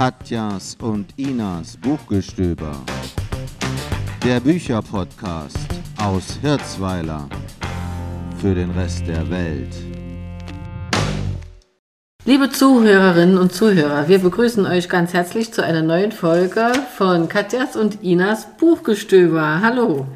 Katjas 0.00 0.78
und 0.80 1.12
Inas 1.18 1.76
Buchgestöber. 1.76 2.72
Der 4.24 4.40
Bücherpodcast 4.40 5.58
aus 5.98 6.38
Hirzweiler 6.40 7.28
für 8.38 8.54
den 8.54 8.70
Rest 8.70 9.06
der 9.06 9.28
Welt. 9.28 9.76
Liebe 12.24 12.48
Zuhörerinnen 12.48 13.36
und 13.36 13.52
Zuhörer, 13.52 14.08
wir 14.08 14.20
begrüßen 14.20 14.64
euch 14.64 14.88
ganz 14.88 15.12
herzlich 15.12 15.52
zu 15.52 15.62
einer 15.62 15.82
neuen 15.82 16.12
Folge 16.12 16.72
von 16.96 17.28
Katjas 17.28 17.76
und 17.76 18.02
Inas 18.02 18.56
Buchgestöber. 18.56 19.60
Hallo. 19.60 20.06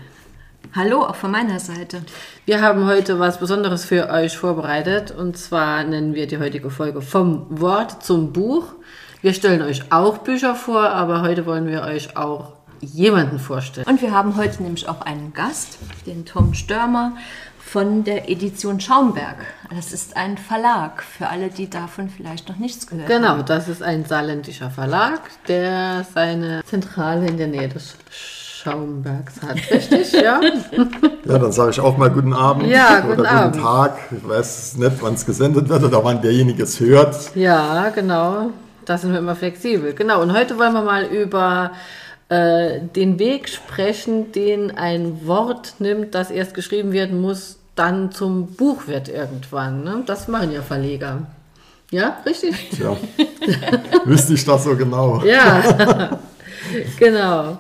Hallo, 0.74 1.02
auch 1.02 1.14
von 1.14 1.30
meiner 1.30 1.60
Seite. 1.60 2.00
Wir 2.46 2.62
haben 2.62 2.86
heute 2.86 3.18
was 3.18 3.38
Besonderes 3.38 3.84
für 3.84 4.08
euch 4.08 4.38
vorbereitet 4.38 5.10
und 5.10 5.36
zwar 5.36 5.84
nennen 5.84 6.14
wir 6.14 6.26
die 6.26 6.38
heutige 6.38 6.70
Folge 6.70 7.02
vom 7.02 7.44
Wort 7.50 8.02
zum 8.02 8.32
Buch. 8.32 8.76
Wir 9.24 9.32
stellen 9.32 9.62
euch 9.62 9.90
auch 9.90 10.18
Bücher 10.18 10.54
vor, 10.54 10.90
aber 10.90 11.22
heute 11.22 11.46
wollen 11.46 11.66
wir 11.66 11.80
euch 11.80 12.14
auch 12.14 12.52
jemanden 12.82 13.38
vorstellen. 13.38 13.86
Und 13.88 14.02
wir 14.02 14.12
haben 14.12 14.36
heute 14.36 14.62
nämlich 14.62 14.86
auch 14.86 15.00
einen 15.00 15.32
Gast, 15.32 15.78
den 16.06 16.26
Tom 16.26 16.52
Störmer 16.52 17.12
von 17.58 18.04
der 18.04 18.28
Edition 18.28 18.80
Schaumberg. 18.80 19.36
Das 19.74 19.94
ist 19.94 20.14
ein 20.18 20.36
Verlag 20.36 21.02
für 21.02 21.28
alle, 21.28 21.48
die 21.48 21.70
davon 21.70 22.10
vielleicht 22.10 22.50
noch 22.50 22.56
nichts 22.58 22.86
gehört 22.86 23.08
Genau, 23.08 23.28
haben. 23.28 23.46
das 23.46 23.66
ist 23.68 23.82
ein 23.82 24.04
saarländischer 24.04 24.68
Verlag, 24.68 25.20
der 25.48 26.04
seine 26.12 26.62
Zentrale 26.66 27.26
in 27.26 27.38
der 27.38 27.46
Nähe 27.46 27.70
des 27.70 27.96
Schaumbergs 28.10 29.40
hat. 29.40 29.56
Richtig, 29.70 30.12
ja? 30.20 30.38
Ja, 31.24 31.38
dann 31.38 31.52
sage 31.52 31.70
ich 31.70 31.80
auch 31.80 31.96
mal 31.96 32.10
guten 32.10 32.34
Abend 32.34 32.66
Ja, 32.66 33.00
guten 33.00 33.20
oder 33.20 33.30
Abend. 33.30 33.52
guten 33.54 33.64
Tag. 33.64 33.96
Ich 34.10 34.28
weiß 34.28 34.76
nicht, 34.76 34.96
wann 35.00 35.14
es 35.14 35.24
gesendet 35.24 35.66
wird 35.70 35.82
oder 35.82 36.04
wann 36.04 36.20
derjenige 36.20 36.64
es 36.64 36.78
hört. 36.78 37.34
Ja, 37.34 37.88
genau. 37.88 38.50
Da 38.84 38.98
sind 38.98 39.12
wir 39.12 39.18
immer 39.18 39.36
flexibel. 39.36 39.94
Genau. 39.94 40.22
Und 40.22 40.32
heute 40.32 40.58
wollen 40.58 40.72
wir 40.72 40.82
mal 40.82 41.04
über 41.04 41.72
äh, 42.28 42.80
den 42.80 43.18
Weg 43.18 43.48
sprechen, 43.48 44.32
den 44.32 44.76
ein 44.76 45.26
Wort 45.26 45.74
nimmt, 45.78 46.14
das 46.14 46.30
erst 46.30 46.54
geschrieben 46.54 46.92
werden 46.92 47.20
muss, 47.20 47.58
dann 47.74 48.12
zum 48.12 48.54
Buch 48.54 48.86
wird 48.86 49.08
irgendwann. 49.08 49.84
Ne? 49.84 50.02
Das 50.06 50.28
machen 50.28 50.52
ja 50.52 50.62
Verleger. 50.62 51.26
Ja, 51.90 52.18
richtig? 52.24 52.70
Tja, 52.70 52.96
wüsste 54.04 54.34
ich 54.34 54.44
das 54.44 54.64
so 54.64 54.74
genau. 54.76 55.22
Ja, 55.24 56.18
genau. 56.98 57.58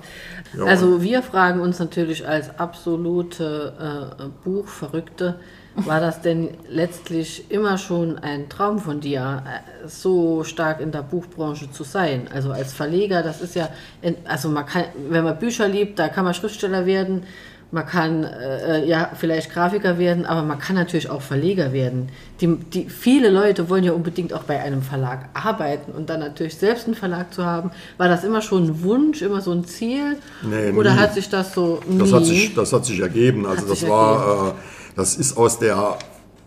Ja. 0.56 0.64
Also 0.66 1.02
wir 1.02 1.22
fragen 1.22 1.60
uns 1.60 1.78
natürlich 1.78 2.26
als 2.26 2.58
absolute 2.58 4.14
äh, 4.18 4.24
Buchverrückte, 4.44 5.38
war 5.76 6.00
das 6.00 6.20
denn 6.20 6.50
letztlich 6.68 7.50
immer 7.50 7.78
schon 7.78 8.18
ein 8.18 8.48
Traum 8.48 8.78
von 8.78 9.00
dir, 9.00 9.42
so 9.86 10.44
stark 10.44 10.80
in 10.80 10.92
der 10.92 11.02
Buchbranche 11.02 11.70
zu 11.70 11.84
sein? 11.84 12.28
Also 12.32 12.52
als 12.52 12.72
Verleger, 12.72 13.22
das 13.22 13.40
ist 13.40 13.54
ja, 13.54 13.68
in, 14.00 14.16
also 14.24 14.48
man 14.48 14.66
kann, 14.66 14.84
wenn 15.08 15.24
man 15.24 15.38
Bücher 15.38 15.68
liebt, 15.68 15.98
da 15.98 16.08
kann 16.08 16.24
man 16.24 16.34
Schriftsteller 16.34 16.86
werden, 16.86 17.24
man 17.70 17.86
kann 17.86 18.22
äh, 18.22 18.86
ja 18.86 19.10
vielleicht 19.18 19.52
Grafiker 19.52 19.98
werden, 19.98 20.26
aber 20.26 20.42
man 20.42 20.60
kann 20.60 20.76
natürlich 20.76 21.10
auch 21.10 21.22
Verleger 21.22 21.72
werden. 21.72 22.08
Die, 22.40 22.54
die, 22.56 22.88
viele 22.88 23.30
Leute 23.30 23.68
wollen 23.68 23.82
ja 23.82 23.92
unbedingt 23.92 24.32
auch 24.32 24.44
bei 24.44 24.60
einem 24.60 24.80
Verlag 24.80 25.28
arbeiten 25.34 25.90
und 25.90 26.08
dann 26.08 26.20
natürlich 26.20 26.56
selbst 26.56 26.86
einen 26.86 26.94
Verlag 26.94 27.34
zu 27.34 27.44
haben. 27.44 27.72
War 27.96 28.08
das 28.08 28.22
immer 28.22 28.42
schon 28.42 28.64
ein 28.64 28.82
Wunsch, 28.84 29.22
immer 29.22 29.40
so 29.40 29.50
ein 29.50 29.64
Ziel? 29.64 30.18
Nee, 30.42 30.70
Oder 30.70 30.94
nie. 30.94 31.00
hat 31.00 31.14
sich 31.14 31.28
das 31.28 31.52
so 31.52 31.80
Das 31.98 32.10
nie? 32.10 32.14
hat 32.14 32.24
sich, 32.24 32.54
das 32.54 32.72
hat 32.72 32.84
sich 32.84 33.00
ergeben. 33.00 33.44
Also 33.44 33.62
Hat 33.62 33.70
das 33.70 33.80
sich 33.80 33.88
war, 33.88 34.48
äh, 34.50 34.52
das 34.96 35.16
ist 35.16 35.36
aus 35.36 35.58
der, 35.58 35.98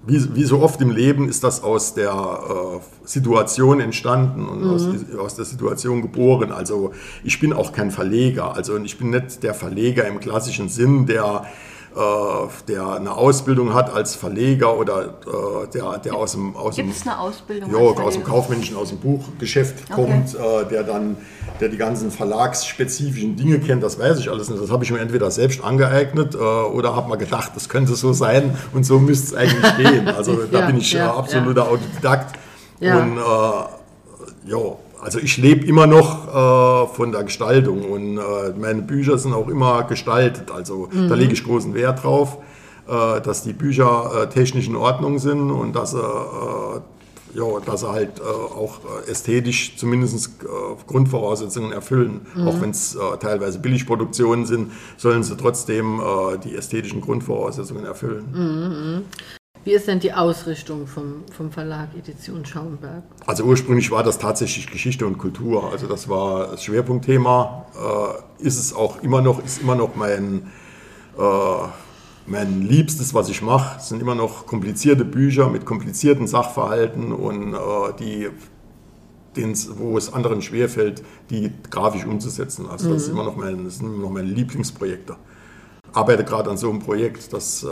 wie, 0.06 0.36
wie 0.36 0.44
so 0.44 0.62
oft 0.62 0.80
im 0.81 0.92
Leben, 0.92 1.28
ist 1.28 1.44
das 1.44 1.64
aus 1.64 1.94
der 1.94 2.12
äh, 2.12 3.08
Situation 3.08 3.80
entstanden 3.80 4.48
und 4.48 4.64
aus, 4.70 4.86
Mhm. 4.88 5.20
aus 5.20 5.36
der 5.36 5.45
Situation 5.45 6.02
geboren. 6.02 6.52
Also 6.52 6.92
ich 7.23 7.39
bin 7.39 7.52
auch 7.54 7.72
kein 7.73 7.92
Verleger. 7.92 8.55
Also 8.55 8.73
und 8.73 8.86
ich 8.86 8.98
bin 8.98 9.10
nicht 9.10 9.44
der 9.44 9.54
Verleger 9.54 10.08
im 10.08 10.20
klassischen 10.20 10.70
Sinn, 10.70 11.05
der 11.08 11.45
der 12.67 12.87
eine 12.87 13.11
Ausbildung 13.14 13.73
hat 13.73 13.92
als 13.92 14.15
Verleger 14.15 14.77
oder 14.77 15.05
äh, 15.25 15.67
der, 15.73 15.98
der 15.98 16.15
aus 16.15 16.33
dem, 16.33 16.55
aus 16.55 16.75
dem 16.75 16.92
eine 17.05 17.20
Ausbildung? 17.20 17.71
ja, 17.71 17.77
als 17.77 17.99
aus 17.99 18.14
dem? 18.14 18.23
Kaufmännischen, 18.23 18.75
aus 18.75 18.89
dem 18.89 18.99
Buchgeschäft 18.99 19.89
kommt, 19.89 20.36
äh, 20.36 20.65
der 20.70 20.83
dann, 20.83 21.17
der 21.59 21.70
die 21.70 21.77
ganzen 21.77 22.11
verlagsspezifischen 22.11 23.36
Dinge 23.36 23.59
kennt, 23.59 23.81
das 23.83 23.98
weiß 23.99 24.20
ich 24.20 24.30
alles 24.30 24.49
nicht. 24.49 24.61
Das 24.61 24.70
habe 24.70 24.83
ich 24.83 24.92
mir 24.92 24.99
entweder 24.99 25.31
selbst 25.31 25.64
angeeignet 25.64 26.36
äh, 26.36 26.37
oder 26.37 26.95
habe 26.95 27.09
mal 27.09 27.15
gedacht, 27.15 27.52
das 27.55 27.67
könnte 27.70 27.95
so 27.95 28.14
sein 28.14 28.55
und 28.73 28.86
so 28.86 28.99
müsste 28.99 29.27
es 29.27 29.33
eigentlich 29.33 29.77
gehen. 29.77 30.08
Also 30.08 30.36
da 30.52 30.59
Ja, 30.59 30.65
bin 30.67 30.77
ich 30.77 30.92
ja, 30.93 31.08
äh, 31.08 31.17
absoluter 31.17 31.67
Autodidakt. 31.69 32.37
Ja. 32.80 32.99
Und 32.99 33.17
äh, 33.17 34.52
ja, 34.52 34.58
also 35.02 35.20
ich 35.20 35.38
lebe 35.38 35.66
immer 35.66 35.88
noch 35.88 36.28
äh, 36.28 36.88
von 36.96 37.12
der 37.12 37.24
Gestaltung 37.24 37.84
und 37.84 38.18
äh, 38.18 38.22
meine 38.60 38.82
Bücher 38.82 39.18
sind 39.18 39.34
auch 39.34 39.48
immer 39.48 39.84
gestaltet. 39.84 40.52
Also 40.52 40.90
da 40.92 41.16
lege 41.16 41.34
ich 41.34 41.44
großen 41.44 41.74
Wert 41.74 42.04
drauf, 42.04 42.38
äh, 42.88 43.22
dass 43.22 43.44
die 43.44 43.54
Bücher 43.54 44.24
äh, 44.24 44.30
technisch 44.30 44.68
in 44.68 44.76
Ordnung 44.76 45.20
sind 45.20 45.52
und 45.52 45.76
dass 45.76 45.92
sie, 45.92 46.00
äh, 46.00 46.80
ja, 47.38 47.60
dass 47.66 47.82
sie 47.82 47.90
halt 47.90 48.20
äh, 48.20 48.24
auch 48.24 48.80
äh, 49.06 49.12
ästhetisch 49.12 49.78
zumindest 49.78 50.30
äh, 50.44 50.48
Grundvoraussetzungen 50.88 51.72
erfüllen. 51.72 52.22
Auch 52.46 52.60
wenn 52.62 52.72
es 52.72 52.96
äh, 52.96 53.00
teilweise 53.20 53.60
Billigproduktionen 53.60 54.46
sind, 54.46 54.72
sollen 54.98 55.24
sie 55.24 55.38
trotzdem 55.38 56.00
äh, 56.00 56.38
die 56.44 56.56
ästhetischen 56.56 57.02
Grundvoraussetzungen 57.02 57.86
erfüllen. 57.86 59.06
Wie 59.67 59.73
ist 59.73 59.86
denn 59.86 60.00
die 60.00 60.14
Ausrichtung 60.14 60.88
vom, 60.88 61.26
vom 61.30 61.52
Verlag 61.52 61.89
Edition 61.94 62.45
Schaumberg? 62.45 63.04
Also 63.26 63.44
ursprünglich 63.44 63.92
war 63.92 64.02
das 64.02 64.17
tatsächlich 64.17 64.67
Geschichte 64.67 65.05
und 65.05 65.17
Kultur. 65.17 65.73
Also 65.73 65.88
das 65.88 66.08
war 66.08 66.52
das 66.52 66.64
Schwerpunktthema. 66.64 67.66
Äh, 68.39 68.45
ist 68.45 68.58
es 68.58 68.73
auch 68.73 69.04
immer 69.04 69.22
noch, 69.22 69.44
ist 69.44 69.61
immer 69.61 69.76
noch 69.76 69.94
mein, 69.98 70.54
äh, 71.20 71.22
mein 72.28 72.61
Liebstes, 72.61 73.14
was 73.14 73.28
ich 73.28 73.42
mache. 73.42 73.76
Es 73.78 73.89
sind 73.89 74.02
immer 74.02 74.16
noch 74.16 74.45
komplizierte 74.45 75.04
Bücher 75.04 75.50
mit 75.50 75.66
komplizierten 75.66 76.28
Sachverhalten 76.28 77.11
und 77.11 77.54
äh, 77.54 77.58
die, 77.99 78.30
wo 79.76 79.98
es 79.98 80.14
anderen 80.14 80.42
schwerfällt, 80.42 81.04
die 81.30 81.52
grafisch 81.70 82.05
umzusetzen. 82.05 82.70
Also 82.70 82.94
das, 82.94 83.02
ist 83.02 83.10
immer 83.10 83.26
noch 83.26 83.36
mein, 83.36 83.66
das 83.66 83.80
sind 83.80 83.88
immer 83.88 84.04
noch 84.04 84.11
meine 84.11 84.30
Lieblingsprojekte. 84.30 85.17
Arbeite 85.92 86.23
gerade 86.23 86.49
an 86.52 86.55
so 86.55 86.70
einem 86.70 86.80
Projekt, 86.80 87.34
das 87.34 87.66
äh, 87.66 87.67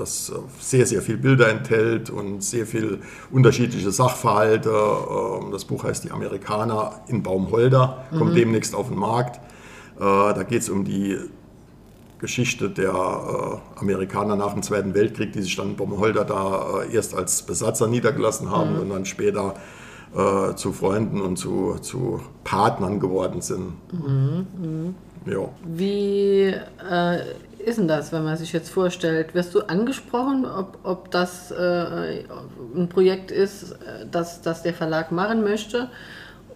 das 0.00 0.30
äh, 0.30 0.34
sehr, 0.60 0.86
sehr 0.86 1.02
viel 1.02 1.16
Bilder 1.18 1.48
enthält 1.48 2.10
und 2.10 2.42
sehr 2.42 2.66
viel 2.66 2.98
unterschiedliche 3.30 3.90
Sachverhalte. 3.90 4.70
Ähm, 4.70 5.50
Das 5.52 5.64
Buch 5.64 5.84
heißt 5.84 6.04
Die 6.04 6.10
Amerikaner 6.10 7.00
in 7.06 7.22
Baumholder, 7.22 8.04
kommt 8.18 8.36
demnächst 8.36 8.74
auf 8.74 8.88
den 8.88 8.98
Markt. 8.98 9.36
Äh, 9.96 10.00
Da 10.00 10.42
geht 10.42 10.62
es 10.62 10.70
um 10.70 10.84
die 10.84 11.18
Geschichte 12.18 12.68
der 12.68 12.90
äh, 12.92 13.80
Amerikaner 13.80 14.36
nach 14.36 14.52
dem 14.52 14.62
Zweiten 14.62 14.94
Weltkrieg, 14.94 15.32
die 15.32 15.42
sich 15.42 15.54
dann 15.56 15.70
in 15.70 15.76
Baumholder 15.76 16.24
da 16.24 16.82
erst 16.90 17.14
als 17.14 17.42
Besatzer 17.42 17.86
niedergelassen 17.86 18.50
haben 18.50 18.78
und 18.78 18.90
dann 18.90 19.04
später 19.04 19.54
zu 20.56 20.72
Freunden 20.72 21.20
und 21.20 21.36
zu, 21.36 21.76
zu 21.82 22.20
Partnern 22.42 22.98
geworden 22.98 23.42
sind. 23.42 23.74
Ja. 25.24 25.48
Wie 25.64 26.46
äh, 26.48 27.18
ist 27.60 27.78
denn 27.78 27.88
das, 27.88 28.12
wenn 28.12 28.24
man 28.24 28.36
sich 28.36 28.52
jetzt 28.52 28.70
vorstellt? 28.70 29.34
Wirst 29.34 29.54
du 29.54 29.60
angesprochen, 29.60 30.46
ob, 30.46 30.78
ob 30.82 31.10
das 31.10 31.50
äh, 31.50 32.24
ein 32.74 32.88
Projekt 32.88 33.30
ist, 33.30 33.72
äh, 33.72 34.06
das, 34.10 34.42
das 34.42 34.62
der 34.62 34.74
Verlag 34.74 35.12
machen 35.12 35.42
möchte? 35.42 35.88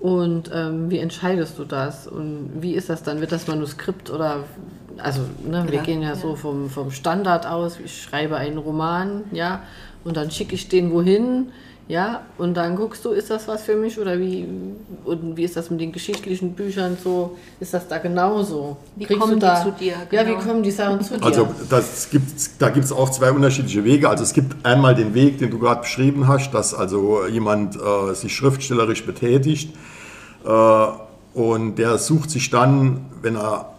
Und 0.01 0.51
ähm, 0.53 0.91
wie 0.91 0.99
entscheidest 0.99 1.59
du 1.59 1.65
das? 1.65 2.07
Und 2.07 2.51
wie 2.61 2.75
ist 2.75 2.91
das 2.91 3.03
dann? 3.03 3.21
Wird 3.21 3.33
das 3.33 3.47
Manuskript 3.47 4.11
oder, 4.11 4.45
also 4.99 5.21
ne, 5.47 5.65
wir 5.69 5.79
Ja, 5.79 5.83
gehen 5.83 6.03
ja, 6.03 6.11
ja. 6.11 6.15
so 6.15 6.37
vom, 6.37 6.69
vom 6.69 6.91
Standard 6.91 7.47
aus, 7.47 7.79
ich 7.83 8.03
schreibe 8.03 8.37
einen 8.37 8.59
Roman, 8.59 9.25
ja, 9.33 9.63
und 10.05 10.17
dann 10.17 10.31
schicke 10.31 10.55
ich 10.55 10.69
den 10.69 10.91
wohin, 10.93 11.53
ja, 11.87 12.23
und 12.39 12.55
dann 12.55 12.77
guckst 12.77 13.05
du, 13.05 13.11
ist 13.11 13.29
das 13.29 13.47
was 13.47 13.63
für 13.63 13.77
mich 13.77 13.99
oder 13.99 14.19
wie, 14.19 14.47
und 15.05 15.37
wie 15.37 15.45
ist 15.45 15.55
das 15.57 15.71
mit 15.71 15.81
den 15.81 15.93
geschichtlichen 15.93 16.55
Büchern 16.55 16.97
so? 17.03 17.37
Ist 17.61 17.75
das 17.75 17.87
da 17.89 17.99
genauso? 17.99 18.79
Wie 18.97 19.05
Kriegst 19.05 19.21
kommen 19.21 19.39
du 19.39 19.47
die 19.47 19.63
zu 19.63 19.71
dir, 19.73 19.95
Ja, 20.11 20.23
wie 20.23 20.31
genau? 20.31 20.43
kommen 20.43 20.63
die 20.63 20.71
Sachen 20.71 21.03
zu 21.03 21.19
dir? 21.19 21.25
Also 21.25 21.49
das 21.69 22.09
gibt, 22.09 22.33
da 22.59 22.71
gibt 22.71 22.87
es 22.87 22.93
auch 22.93 23.11
zwei 23.11 23.31
unterschiedliche 23.33 23.85
Wege. 23.85 24.09
Also 24.09 24.25
es 24.25 24.33
gibt 24.33 24.65
einmal 24.65 24.95
den 24.95 25.13
Weg, 25.13 25.39
den 25.39 25.51
du 25.51 25.59
gerade 25.59 25.83
beschrieben 25.83 26.27
hast, 26.27 26.53
dass 26.53 26.73
also 26.73 27.27
jemand 27.27 27.77
äh, 27.77 28.15
sich 28.15 28.35
schriftstellerisch 28.35 29.05
betätigt 29.05 29.75
äh, 30.47 30.87
und 31.35 31.77
der 31.77 31.99
sucht 31.99 32.31
sich 32.31 32.49
dann, 32.49 33.07
wenn 33.21 33.37
er 33.37 33.74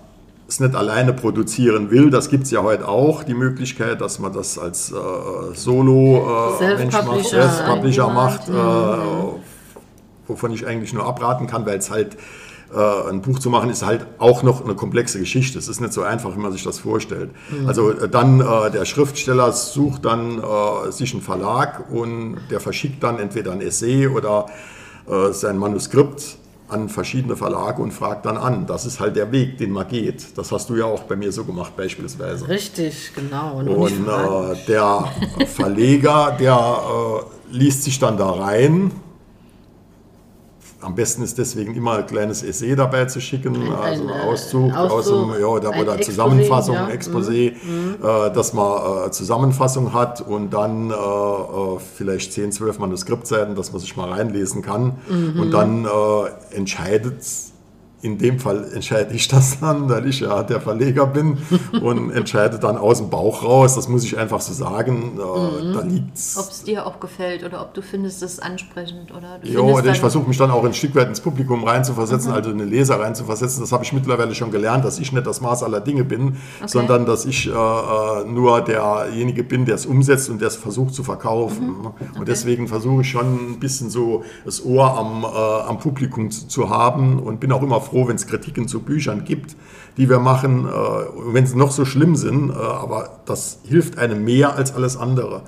es 0.48 0.60
nicht 0.60 0.76
alleine 0.76 1.14
produzieren 1.14 1.90
will, 1.90 2.10
das 2.10 2.30
gibt 2.30 2.44
es 2.44 2.52
ja 2.52 2.62
heute 2.62 2.88
auch, 2.88 3.24
die 3.24 3.34
Möglichkeit, 3.34 4.02
dass 4.02 4.20
man 4.20 4.32
das 4.34 4.60
als 4.60 4.92
äh, 4.92 4.96
Solo 5.54 6.18
äh, 6.60 6.86
macht, 6.86 7.26
Self-Publisher. 7.26 8.06
Mhm. 8.06 8.10
Mhm. 8.10 8.16
macht, 8.16 8.50
äh, 8.50 10.22
wovon 10.28 10.52
ich 10.52 10.68
eigentlich 10.68 10.94
nur 10.94 11.06
abraten 11.06 11.48
kann, 11.48 11.66
weil 11.66 11.78
es 11.80 11.90
halt 11.90 12.18
äh, 12.74 13.10
ein 13.10 13.22
Buch 13.22 13.40
zu 13.40 13.50
machen 13.50 13.70
ist 13.70 13.86
halt 13.86 14.06
auch 14.18 14.44
noch 14.44 14.64
eine 14.64 14.76
komplexe 14.76 15.20
Geschichte. 15.20 15.58
Es 15.58 15.68
ist 15.68 15.82
nicht 15.82 15.94
so 15.94 16.02
einfach, 16.04 16.36
wie 16.36 16.40
man 16.40 16.52
sich 16.52 16.64
das 16.64 16.80
vorstellt. 16.80 17.30
Also 17.68 17.92
äh, 17.92 18.10
dann 18.10 18.42
äh, 18.42 18.72
der 18.72 18.86
Schriftsteller 18.86 19.52
sucht 19.52 20.06
dann 20.06 20.42
äh, 20.42 20.92
sich 20.92 21.14
einen 21.14 21.22
Verlag 21.22 21.90
und 21.92 22.38
der 22.50 22.60
verschickt 22.60 23.04
dann 23.04 23.20
entweder 23.20 23.52
ein 23.52 23.62
Essay 23.62 24.08
oder 24.08 24.48
äh, 25.08 25.32
sein 25.32 25.58
Manuskript 25.58 26.38
an 26.68 26.90
verschiedene 26.90 27.36
Verlage 27.36 27.82
und 27.82 27.92
frage 27.92 28.22
dann 28.24 28.38
an. 28.38 28.66
Das 28.66 28.86
ist 28.86 29.00
halt 29.00 29.16
der 29.16 29.32
Weg, 29.32 29.58
den 29.58 29.72
man 29.72 29.88
geht. 29.88 30.38
Das 30.38 30.52
hast 30.52 30.70
du 30.70 30.76
ja 30.76 30.86
auch 30.86 31.04
bei 31.04 31.16
mir 31.16 31.32
so 31.32 31.44
gemacht 31.44 31.76
beispielsweise. 31.78 32.48
Richtig, 32.48 33.12
genau. 33.14 33.58
Und, 33.60 33.68
und 33.68 34.08
äh, 34.08 34.56
der 34.68 35.06
Verleger, 35.48 36.36
der 36.40 36.56
äh, 36.56 37.56
liest 37.56 37.84
sich 37.84 38.00
dann 38.00 38.18
da 38.18 38.32
rein 38.32 38.92
am 40.82 40.96
besten 40.96 41.24
ist 41.24 41.38
deswegen 41.38 41.74
immer 41.76 41.98
ein 41.98 42.06
kleines 42.06 42.44
Essay 42.44 42.76
dabei 42.76 43.06
zu 43.06 43.20
schicken, 43.20 43.56
ein, 43.56 43.74
also 43.74 44.04
ein 44.04 44.10
Auszug, 44.10 44.74
Auszug, 44.74 44.92
aus 44.92 45.06
dem, 45.08 45.42
ja, 45.42 45.48
oder, 45.48 45.70
oder 45.80 46.02
Zusammenfassung, 46.02 46.76
ja. 46.76 46.88
Exposé, 46.88 47.54
mhm. 47.54 47.96
äh, 48.04 48.32
dass 48.32 48.54
man 48.54 49.08
äh, 49.08 49.12
Zusammenfassung 49.12 49.94
hat 49.94 50.22
und 50.22 50.54
dann 50.54 50.92
äh, 50.92 50.94
äh 50.94 51.80
vielleicht 51.96 52.34
10, 52.34 52.52
12 52.52 52.80
Manuskriptseiten, 52.80 53.56
dass 53.56 53.72
man 53.72 53.82
sich 53.82 53.96
mal 53.96 54.12
reinlesen 54.12 54.62
kann 54.62 54.94
mhm. 55.10 55.40
und 55.40 55.52
dann 55.52 55.86
äh, 55.86 56.56
entscheidet 56.56 57.24
in 58.06 58.20
dem 58.20 58.40
Fall 58.40 58.72
entscheide 58.74 59.14
ich 59.14 59.28
das 59.28 59.60
dann, 59.62 59.90
weil 59.90 60.08
ich 60.08 60.20
ja 60.20 60.44
der 60.44 60.62
Verleger 60.62 61.08
bin 61.08 61.38
und 61.82 62.12
entscheide 62.12 62.60
dann 62.60 62.78
aus 62.78 63.00
dem 63.00 63.10
Bauch 63.10 63.44
raus. 63.44 63.76
Das 63.76 63.90
muss 63.90 64.04
ich 64.04 64.18
einfach 64.18 64.42
so 64.42 64.54
sagen. 64.54 65.16
Mhm. 65.16 65.74
Da 65.74 65.82
liegt's. 65.82 66.38
Ob 66.38 66.52
es 66.52 66.64
dir 66.64 66.86
auch 66.86 67.00
gefällt 67.00 67.44
oder 67.44 67.62
ob 67.62 67.74
du 67.74 67.82
findest 67.82 68.22
es 68.22 68.40
ansprechend 68.40 69.12
oder 69.12 69.40
Ja, 69.44 69.60
oder 69.60 69.92
ich 69.92 70.00
versuche 70.00 70.28
mich 70.28 70.38
dann 70.38 70.52
auch 70.52 70.64
ein 70.64 70.74
Stück 70.74 70.96
weit 70.96 71.08
ins 71.08 71.20
Publikum 71.20 71.64
reinzuversetzen, 71.64 72.30
mhm. 72.30 72.38
also 72.38 72.52
in 72.52 72.60
den 72.60 72.70
Leser 72.70 73.00
reinzuversetzen. 73.00 73.62
Das 73.62 73.72
habe 73.72 73.84
ich 73.84 73.92
mittlerweile 73.92 74.36
schon 74.36 74.52
gelernt, 74.52 74.86
dass 74.86 75.00
ich 75.00 75.12
nicht 75.12 75.26
das 75.26 75.42
Maß 75.42 75.64
aller 75.64 75.82
Dinge 75.82 76.04
bin, 76.04 76.38
okay. 76.60 76.68
sondern 76.68 77.06
dass 77.06 77.26
ich 77.26 77.48
äh, 77.48 77.52
äh 77.52 78.26
nur 78.26 78.62
derjenige 78.62 79.44
bin, 79.44 79.66
der 79.66 79.76
es 79.76 79.86
umsetzt 79.86 80.30
und 80.30 80.40
der 80.42 80.50
es 80.50 80.56
versucht 80.56 80.94
zu 80.94 81.04
verkaufen. 81.04 81.80
Mhm. 81.80 81.86
Okay. 81.88 82.06
Und 82.20 82.28
deswegen 82.28 82.68
versuche 82.68 83.02
ich 83.02 83.10
schon 83.10 83.54
ein 83.54 83.60
bisschen 83.60 83.90
so 83.90 84.24
das 84.46 84.64
Ohr 84.64 84.98
am, 84.98 85.24
äh, 85.24 85.70
am 85.70 85.80
Publikum 85.80 86.30
zu, 86.30 86.48
zu 86.48 86.70
haben 86.70 87.20
und 87.20 87.40
bin 87.40 87.52
auch 87.52 87.64
immer 87.64 87.82
froh, 87.82 87.95
froh, 87.96 88.10
wenn 88.10 88.18
es 88.18 88.28
Kritiken 88.28 88.68
zu 88.68 88.82
Büchern 88.82 89.24
gibt, 89.24 89.56
die 89.96 90.10
wir 90.10 90.20
machen, 90.20 90.66
äh, 90.66 90.70
wenn 91.34 91.46
sie 91.46 91.56
noch 91.56 91.72
so 91.72 91.86
schlimm 91.86 92.18
sind, 92.18 92.50
äh, 92.50 92.54
aber 92.54 93.22
das 93.26 93.60
hilft 93.64 93.98
einem 93.98 94.26
mehr 94.26 94.56
als 94.56 94.76
alles 94.76 94.98
andere. 94.98 95.44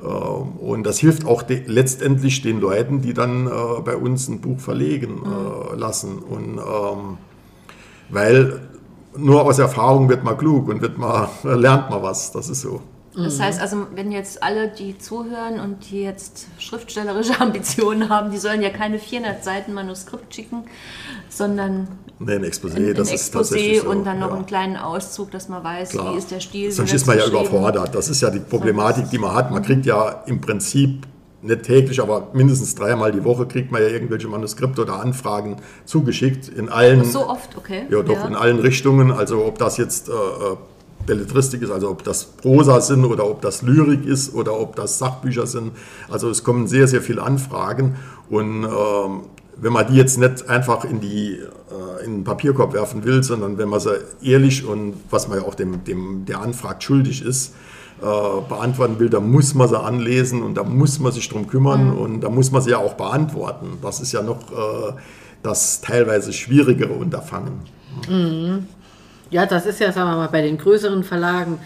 Äh, 0.00 0.04
und 0.04 0.84
das 0.84 0.98
hilft 0.98 1.26
auch 1.26 1.42
de 1.42 1.62
letztendlich 1.66 2.42
den 2.42 2.60
Leuten, 2.60 3.02
die 3.02 3.12
dann 3.12 3.48
äh, 3.48 3.50
bei 3.84 3.96
uns 3.96 4.28
ein 4.28 4.40
Buch 4.40 4.60
verlegen 4.60 5.22
äh, 5.24 5.74
mhm. 5.74 5.78
lassen. 5.78 6.18
Und 6.18 6.58
ähm, 6.58 7.18
weil 8.08 8.60
nur 9.16 9.42
aus 9.42 9.58
Erfahrung 9.58 10.08
wird 10.08 10.22
man 10.22 10.38
klug 10.38 10.68
und 10.68 10.82
wird 10.82 10.96
man, 10.96 11.26
lernt 11.42 11.90
man 11.90 12.04
was, 12.04 12.30
das 12.30 12.48
ist 12.48 12.60
so. 12.60 12.80
Das 13.14 13.38
mhm. 13.38 13.42
heißt 13.42 13.60
also, 13.60 13.86
wenn 13.94 14.12
jetzt 14.12 14.42
alle, 14.42 14.68
die 14.68 14.96
zuhören 14.96 15.58
und 15.58 15.90
die 15.90 16.02
jetzt 16.02 16.46
schriftstellerische 16.58 17.40
Ambitionen 17.40 18.08
haben, 18.08 18.30
die 18.30 18.38
sollen 18.38 18.62
ja 18.62 18.70
keine 18.70 18.98
400 18.98 19.42
Seiten 19.42 19.72
Manuskript 19.72 20.32
schicken, 20.32 20.64
sondern 21.28 21.88
nee, 22.20 22.34
ein 22.34 22.44
Exposé, 22.44 22.76
ein, 22.76 22.86
ein 22.86 22.94
das 22.94 23.10
Exposé 23.10 23.56
ist 23.56 23.82
so, 23.82 23.90
und 23.90 24.04
dann 24.04 24.20
noch 24.20 24.30
ja. 24.30 24.36
einen 24.36 24.46
kleinen 24.46 24.76
Auszug, 24.76 25.32
dass 25.32 25.48
man 25.48 25.64
weiß, 25.64 25.90
Klar. 25.90 26.14
wie 26.14 26.18
ist 26.18 26.30
der 26.30 26.40
Stil. 26.40 26.70
Sonst 26.70 26.92
ist 26.92 27.06
man 27.06 27.18
ja 27.18 27.26
überfordert. 27.26 27.94
Das 27.94 28.08
ist 28.08 28.20
ja 28.20 28.30
die 28.30 28.38
Problematik, 28.38 29.10
die 29.10 29.18
man 29.18 29.34
hat. 29.34 29.50
Man 29.50 29.62
kriegt 29.62 29.86
ja 29.86 30.22
im 30.26 30.40
Prinzip 30.40 31.06
nicht 31.42 31.62
täglich, 31.62 32.00
aber 32.00 32.28
mindestens 32.32 32.74
dreimal 32.74 33.12
die 33.12 33.24
Woche 33.24 33.46
kriegt 33.46 33.72
man 33.72 33.82
ja 33.82 33.88
irgendwelche 33.88 34.28
Manuskripte 34.28 34.82
oder 34.82 35.00
Anfragen 35.00 35.56
zugeschickt 35.84 36.48
in 36.48 36.68
allen. 36.68 37.04
So 37.04 37.28
oft, 37.28 37.56
okay. 37.56 37.86
Ja, 37.90 38.02
doch 38.02 38.14
ja. 38.14 38.26
in 38.26 38.36
allen 38.36 38.60
Richtungen. 38.60 39.10
Also 39.10 39.44
ob 39.44 39.58
das 39.58 39.78
jetzt 39.78 40.08
äh, 40.08 40.12
äh 40.12 40.56
Belletristik 41.06 41.62
ist, 41.62 41.70
also 41.70 41.90
ob 41.90 42.04
das 42.04 42.24
Prosa 42.24 42.80
sind 42.80 43.04
oder 43.04 43.28
ob 43.28 43.40
das 43.40 43.62
Lyrik 43.62 44.04
ist 44.06 44.34
oder 44.34 44.58
ob 44.58 44.76
das 44.76 44.98
Sachbücher 44.98 45.46
sind. 45.46 45.72
Also 46.08 46.30
es 46.30 46.44
kommen 46.44 46.66
sehr, 46.66 46.86
sehr 46.88 47.02
viele 47.02 47.22
Anfragen 47.22 47.96
und 48.28 48.64
ähm, 48.64 49.22
wenn 49.62 49.72
man 49.72 49.86
die 49.86 49.94
jetzt 49.94 50.18
nicht 50.18 50.48
einfach 50.48 50.84
in, 50.84 51.00
die, 51.00 51.32
äh, 51.34 52.04
in 52.04 52.18
den 52.18 52.24
Papierkorb 52.24 52.72
werfen 52.72 53.04
will, 53.04 53.22
sondern 53.22 53.58
wenn 53.58 53.68
man 53.68 53.80
sie 53.80 53.98
ehrlich 54.22 54.64
und 54.64 54.94
was 55.10 55.28
man 55.28 55.38
ja 55.38 55.44
auch 55.44 55.54
dem, 55.54 55.84
dem 55.84 56.24
der 56.24 56.40
Anfragt 56.40 56.82
schuldig 56.82 57.22
ist, 57.22 57.54
äh, 58.00 58.04
beantworten 58.48 58.98
will, 58.98 59.10
dann 59.10 59.30
muss 59.30 59.54
man 59.54 59.68
sie 59.68 59.78
anlesen 59.78 60.42
und 60.42 60.54
da 60.54 60.64
muss 60.64 60.98
man 60.98 61.12
sich 61.12 61.28
drum 61.28 61.46
kümmern 61.46 61.88
mhm. 61.88 61.98
und 61.98 62.20
da 62.22 62.30
muss 62.30 62.50
man 62.50 62.62
sie 62.62 62.70
ja 62.70 62.78
auch 62.78 62.94
beantworten. 62.94 63.78
Das 63.82 64.00
ist 64.00 64.12
ja 64.12 64.22
noch 64.22 64.50
äh, 64.50 64.94
das 65.42 65.80
teilweise 65.80 66.32
schwierigere 66.32 66.92
Unterfangen. 66.92 67.60
Mhm. 68.08 68.66
Ja, 69.30 69.46
das 69.46 69.66
ist 69.66 69.80
ja, 69.80 69.92
sagen 69.92 70.10
wir 70.10 70.16
mal, 70.16 70.28
bei 70.28 70.42
den 70.42 70.58
größeren 70.58 71.04
Verlagen 71.04 71.60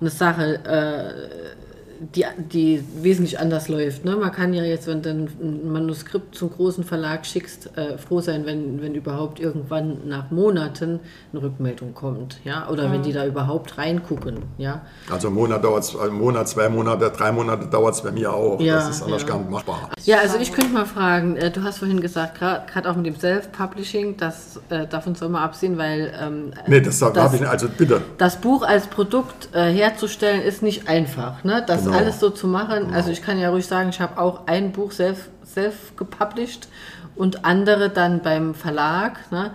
eine 0.00 0.10
Sache, 0.10 0.58
äh, 0.64 1.69
die, 2.00 2.24
die 2.38 2.82
wesentlich 3.02 3.38
anders 3.38 3.68
läuft. 3.68 4.06
Ne? 4.06 4.16
Man 4.16 4.32
kann 4.32 4.54
ja 4.54 4.64
jetzt, 4.64 4.86
wenn 4.86 5.02
du 5.02 5.10
ein 5.10 5.70
Manuskript 5.70 6.34
zum 6.34 6.50
großen 6.50 6.82
Verlag 6.82 7.26
schickst, 7.26 7.76
äh, 7.76 7.98
froh 7.98 8.20
sein, 8.20 8.46
wenn, 8.46 8.80
wenn 8.80 8.94
überhaupt 8.94 9.38
irgendwann 9.38 10.08
nach 10.08 10.30
Monaten 10.30 11.00
eine 11.32 11.42
Rückmeldung 11.42 11.92
kommt. 11.92 12.40
Ja? 12.42 12.68
Oder 12.70 12.88
mhm. 12.88 12.92
wenn 12.92 13.02
die 13.02 13.12
da 13.12 13.26
überhaupt 13.26 13.76
reingucken. 13.76 14.38
Ja? 14.56 14.80
Also 15.10 15.28
ein 15.28 15.34
Monat 15.34 15.62
dauert 15.62 15.84
es, 15.84 15.94
ein 15.94 16.14
Monat, 16.14 16.48
zwei 16.48 16.70
Monate, 16.70 17.10
drei 17.10 17.32
Monate 17.32 17.66
dauert 17.66 17.94
es 17.94 18.00
bei 18.00 18.12
mir 18.12 18.32
auch. 18.32 18.58
Ja, 18.60 18.76
das 18.76 18.88
ist 18.88 19.02
anders 19.02 19.22
ja. 19.22 19.28
gar 19.28 19.38
nicht 19.38 19.50
machbar. 19.50 19.90
Ja, 20.04 20.18
also 20.20 20.38
ich 20.38 20.52
könnte 20.52 20.72
mal 20.72 20.86
fragen, 20.86 21.36
äh, 21.36 21.50
du 21.50 21.62
hast 21.62 21.78
vorhin 21.78 22.00
gesagt, 22.00 22.38
gerade 22.38 22.90
auch 22.90 22.96
mit 22.96 23.04
dem 23.04 23.16
Self-Publishing, 23.16 24.16
das, 24.16 24.58
äh, 24.70 24.86
davon 24.86 25.14
soll 25.14 25.28
man 25.28 25.42
absehen, 25.42 25.76
weil... 25.76 26.14
Ähm, 26.18 26.52
nee, 26.66 26.80
das, 26.80 26.98
das 26.98 27.14
habe 27.14 27.34
ich 27.34 27.42
nicht, 27.42 27.50
also 27.50 27.68
bitte. 27.68 28.00
Das 28.16 28.36
Buch 28.36 28.62
als 28.62 28.86
Produkt 28.86 29.54
äh, 29.54 29.70
herzustellen 29.70 30.40
ist 30.40 30.62
nicht 30.62 30.88
einfach. 30.88 31.44
Ne? 31.44 31.62
Das 31.66 31.84
genau. 31.84 31.89
Alles 31.92 32.20
so 32.20 32.30
zu 32.30 32.46
machen. 32.46 32.86
Genau. 32.86 32.94
Also 32.94 33.10
ich 33.10 33.22
kann 33.22 33.38
ja 33.38 33.50
ruhig 33.50 33.66
sagen, 33.66 33.90
ich 33.90 34.00
habe 34.00 34.18
auch 34.18 34.46
ein 34.46 34.72
Buch 34.72 34.92
self, 34.92 35.28
self 35.44 35.96
gepublished 35.96 36.68
und 37.16 37.44
andere 37.44 37.90
dann 37.90 38.20
beim 38.20 38.54
Verlag. 38.54 39.30
Ne? 39.30 39.52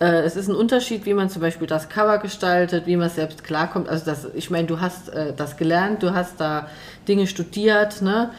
Äh, 0.00 0.22
es 0.22 0.36
ist 0.36 0.48
ein 0.48 0.54
Unterschied, 0.54 1.06
wie 1.06 1.14
man 1.14 1.30
zum 1.30 1.40
Beispiel 1.42 1.66
das 1.66 1.88
Cover 1.88 2.18
gestaltet, 2.18 2.86
wie 2.86 2.96
man 2.96 3.10
selbst 3.10 3.44
klarkommt. 3.44 3.88
Also 3.88 4.04
das, 4.04 4.28
ich 4.34 4.50
meine, 4.50 4.66
du 4.66 4.80
hast 4.80 5.08
äh, 5.10 5.32
das 5.34 5.56
gelernt, 5.56 6.02
du 6.02 6.14
hast 6.14 6.40
da 6.40 6.68
Dinge 7.06 7.26
studiert, 7.26 8.02
ne, 8.02 8.30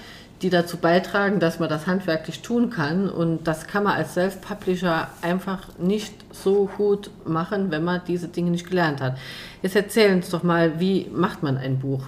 die 0.42 0.50
dazu 0.50 0.78
beitragen, 0.78 1.40
dass 1.40 1.60
man 1.60 1.70
das 1.70 1.88
handwerklich 1.88 2.42
tun 2.42 2.70
kann. 2.70 3.10
Und 3.10 3.48
das 3.48 3.68
kann 3.68 3.84
man 3.84 3.94
als 3.94 4.14
Self-Publisher 4.14 5.08
einfach 5.22 5.70
nicht 5.78 6.14
so 6.34 6.70
gut 6.78 7.10
machen, 7.26 7.72
wenn 7.72 7.84
man 7.84 8.02
diese 8.06 8.28
Dinge 8.28 8.52
nicht 8.52 8.70
gelernt 8.70 9.02
hat. 9.02 9.18
Jetzt 9.62 9.76
erzähl 9.76 10.14
uns 10.14 10.30
doch 10.30 10.44
mal, 10.44 10.80
wie 10.80 11.10
macht 11.14 11.42
man 11.42 11.58
ein 11.58 11.80
Buch? 11.80 12.04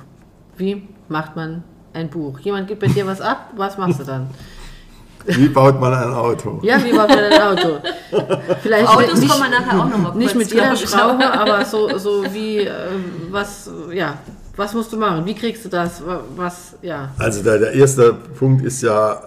Wie 0.57 0.88
macht 1.07 1.36
man 1.36 1.63
ein 1.94 2.09
Buch? 2.09 2.39
Jemand 2.39 2.68
gibt 2.68 2.81
bei 2.81 2.88
dir 2.88 3.06
was 3.06 3.21
ab, 3.21 3.51
was 3.56 3.77
machst 3.77 4.00
du 4.00 4.04
dann? 4.04 4.27
Wie 5.25 5.50
baut 5.50 5.79
man 5.79 5.93
ein 5.93 6.13
Auto? 6.13 6.60
Ja, 6.62 6.84
wie 6.84 6.91
baut 6.91 7.10
man 7.10 7.20
ein 7.20 7.41
Auto? 7.41 7.77
Vielleicht 8.62 8.88
Autos 8.88 9.20
nicht, 9.20 9.29
kommen 9.29 9.51
wir 9.51 9.60
nachher 9.60 9.79
auch 9.79 9.89
nochmal 9.89 10.15
Nicht 10.15 10.36
mit 10.36 10.51
jeder 10.51 10.75
Schraube, 10.75 11.29
aber 11.32 11.65
so, 11.65 11.98
so 11.98 12.24
wie, 12.32 12.60
äh, 12.60 12.72
was, 13.29 13.70
ja, 13.93 14.17
was 14.55 14.74
musst 14.74 14.93
du 14.93 14.98
machen? 14.98 15.25
Wie 15.25 15.34
kriegst 15.34 15.65
du 15.65 15.70
das? 15.70 16.01
Was, 16.36 16.75
ja. 16.82 17.12
Also 17.17 17.43
der, 17.43 17.60
der 17.60 17.74
erste 17.74 18.13
Punkt 18.13 18.63
ist 18.63 18.82
ja, 18.82 19.20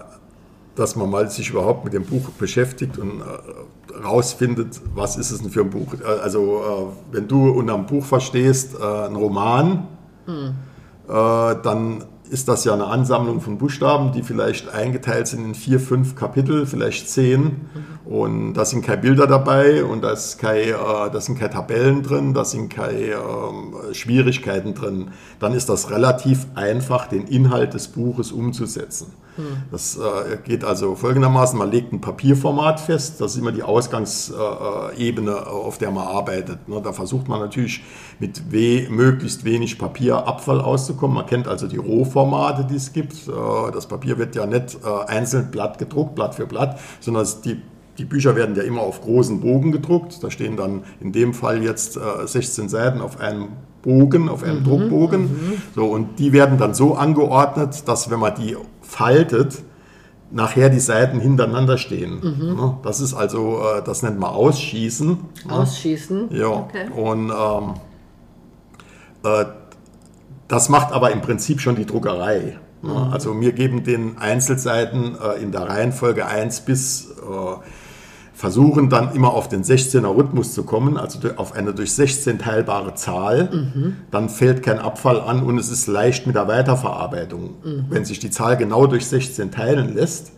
dass 0.75 0.95
man 0.95 1.09
mal 1.09 1.29
sich 1.29 1.49
überhaupt 1.49 1.83
mit 1.85 1.93
dem 1.93 2.05
Buch 2.05 2.29
beschäftigt 2.31 2.97
und 2.97 3.21
äh, 3.21 4.03
rausfindet, 4.03 4.81
was 4.95 5.17
ist 5.17 5.29
es 5.29 5.41
denn 5.41 5.51
für 5.51 5.61
ein 5.61 5.69
Buch. 5.69 5.93
Also 6.23 6.93
äh, 7.11 7.15
wenn 7.15 7.27
du 7.27 7.49
unter 7.51 7.75
einem 7.75 7.85
Buch 7.85 8.05
verstehst, 8.05 8.75
äh, 8.79 8.83
ein 8.83 9.15
Roman, 9.15 9.87
hm 10.25 10.47
äh, 10.47 10.70
dann 11.11 12.05
ist 12.29 12.47
das 12.47 12.63
ja 12.63 12.73
eine 12.73 12.85
Ansammlung 12.85 13.41
von 13.41 13.57
Buchstaben, 13.57 14.13
die 14.13 14.23
vielleicht 14.23 14.69
eingeteilt 14.69 15.27
sind 15.27 15.43
in 15.43 15.53
vier, 15.53 15.81
fünf 15.81 16.15
Kapitel, 16.15 16.65
vielleicht 16.65 17.09
zehn. 17.09 17.67
Und 18.05 18.53
da 18.53 18.65
sind 18.65 18.83
keine 18.83 19.01
Bilder 19.01 19.27
dabei 19.27 19.83
und 19.83 20.01
da, 20.03 20.11
ist 20.11 20.39
kein, 20.39 20.69
äh, 20.69 20.73
da 20.73 21.21
sind 21.21 21.37
keine 21.37 21.51
Tabellen 21.51 22.01
drin, 22.01 22.33
da 22.33 22.43
sind 22.43 22.69
keine 22.69 22.97
äh, 22.97 23.93
Schwierigkeiten 23.93 24.73
drin. 24.73 25.11
Dann 25.39 25.53
ist 25.53 25.69
das 25.69 25.91
relativ 25.91 26.47
einfach, 26.55 27.07
den 27.07 27.27
Inhalt 27.27 27.73
des 27.73 27.89
Buches 27.89 28.31
umzusetzen. 28.31 29.13
Hm. 29.35 29.63
Das 29.71 29.97
äh, 29.97 30.37
geht 30.43 30.63
also 30.63 30.95
folgendermaßen, 30.95 31.57
man 31.57 31.71
legt 31.71 31.93
ein 31.93 32.01
Papierformat 32.01 32.79
fest, 32.81 33.21
das 33.21 33.33
ist 33.33 33.37
immer 33.37 33.53
die 33.53 33.63
Ausgangsebene, 33.63 35.31
äh, 35.31 35.35
auf 35.35 35.77
der 35.77 35.91
man 35.91 36.07
arbeitet. 36.07 36.67
Ne? 36.67 36.81
Da 36.83 36.91
versucht 36.91 37.29
man 37.29 37.39
natürlich 37.39 37.83
mit 38.19 38.51
we 38.51 38.87
möglichst 38.89 39.45
wenig 39.45 39.79
Papierabfall 39.79 40.59
auszukommen. 40.59 41.15
Man 41.15 41.27
kennt 41.27 41.47
also 41.47 41.67
die 41.67 41.77
Rohformate, 41.77 42.65
die 42.65 42.75
es 42.75 42.91
gibt. 42.91 43.13
Äh, 43.27 43.71
das 43.71 43.87
Papier 43.87 44.17
wird 44.17 44.35
ja 44.35 44.45
nicht 44.45 44.79
einzeln 44.83 45.51
Blatt 45.51 45.77
gedruckt, 45.77 46.15
Blatt 46.15 46.35
für 46.35 46.45
Blatt, 46.45 46.79
sondern 46.99 47.25
die 47.45 47.61
die 48.01 48.05
Bücher 48.05 48.35
werden 48.35 48.55
ja 48.55 48.63
immer 48.63 48.81
auf 48.81 49.01
großen 49.01 49.41
Bogen 49.41 49.71
gedruckt. 49.71 50.23
Da 50.23 50.31
stehen 50.31 50.57
dann 50.57 50.81
in 50.99 51.11
dem 51.11 51.35
Fall 51.35 51.61
jetzt 51.61 51.99
16 52.25 52.67
Seiten 52.67 52.99
auf 52.99 53.19
einem 53.19 53.49
Bogen, 53.83 54.27
auf 54.27 54.43
einem 54.43 54.61
mhm, 54.61 54.63
Druckbogen. 54.63 55.21
Mhm. 55.21 55.61
So, 55.75 55.85
und 55.85 56.17
die 56.17 56.33
werden 56.33 56.57
dann 56.57 56.73
so 56.73 56.95
angeordnet, 56.95 57.87
dass 57.87 58.09
wenn 58.09 58.19
man 58.19 58.33
die 58.33 58.57
faltet, 58.81 59.61
nachher 60.31 60.69
die 60.69 60.79
Seiten 60.79 61.19
hintereinander 61.19 61.77
stehen. 61.77 62.19
Mhm. 62.21 62.55
Ne? 62.55 62.77
Das 62.81 63.01
ist 63.01 63.13
also, 63.13 63.59
äh, 63.59 63.83
das 63.83 64.01
nennt 64.01 64.19
man 64.19 64.31
Ausschießen. 64.31 65.07
Ne? 65.07 65.53
Ausschießen. 65.53 66.29
Ja. 66.31 66.47
Okay. 66.47 66.89
Und 66.95 67.29
ähm, 67.29 67.73
äh, 69.23 69.45
das 70.47 70.69
macht 70.69 70.91
aber 70.91 71.11
im 71.11 71.21
Prinzip 71.21 71.61
schon 71.61 71.75
die 71.75 71.85
Druckerei. 71.85 72.57
Ne? 72.81 72.89
Mhm. 72.89 73.13
Also 73.13 73.39
wir 73.39 73.51
geben 73.51 73.83
den 73.83 74.17
Einzelseiten 74.17 75.15
äh, 75.21 75.41
in 75.41 75.51
der 75.51 75.69
Reihenfolge 75.69 76.25
1 76.25 76.61
bis 76.61 77.09
versuchen 78.41 78.89
dann 78.89 79.13
immer 79.13 79.35
auf 79.35 79.49
den 79.49 79.63
16er 79.63 80.17
Rhythmus 80.17 80.55
zu 80.55 80.63
kommen, 80.63 80.97
also 80.97 81.19
auf 81.35 81.53
eine 81.53 81.75
durch 81.75 81.93
16 81.93 82.39
teilbare 82.39 82.95
Zahl. 82.95 83.67
Dann 84.09 84.29
fällt 84.29 84.63
kein 84.63 84.79
Abfall 84.79 85.21
an 85.21 85.43
und 85.43 85.59
es 85.59 85.69
ist 85.69 85.85
leicht 85.85 86.25
mit 86.25 86.35
der 86.35 86.47
Weiterverarbeitung. 86.47 87.51
Wenn 87.87 88.03
sich 88.03 88.17
die 88.17 88.31
Zahl 88.31 88.57
genau 88.57 88.87
durch 88.87 89.05
16 89.05 89.51
teilen 89.51 89.93
lässt, 89.93 90.31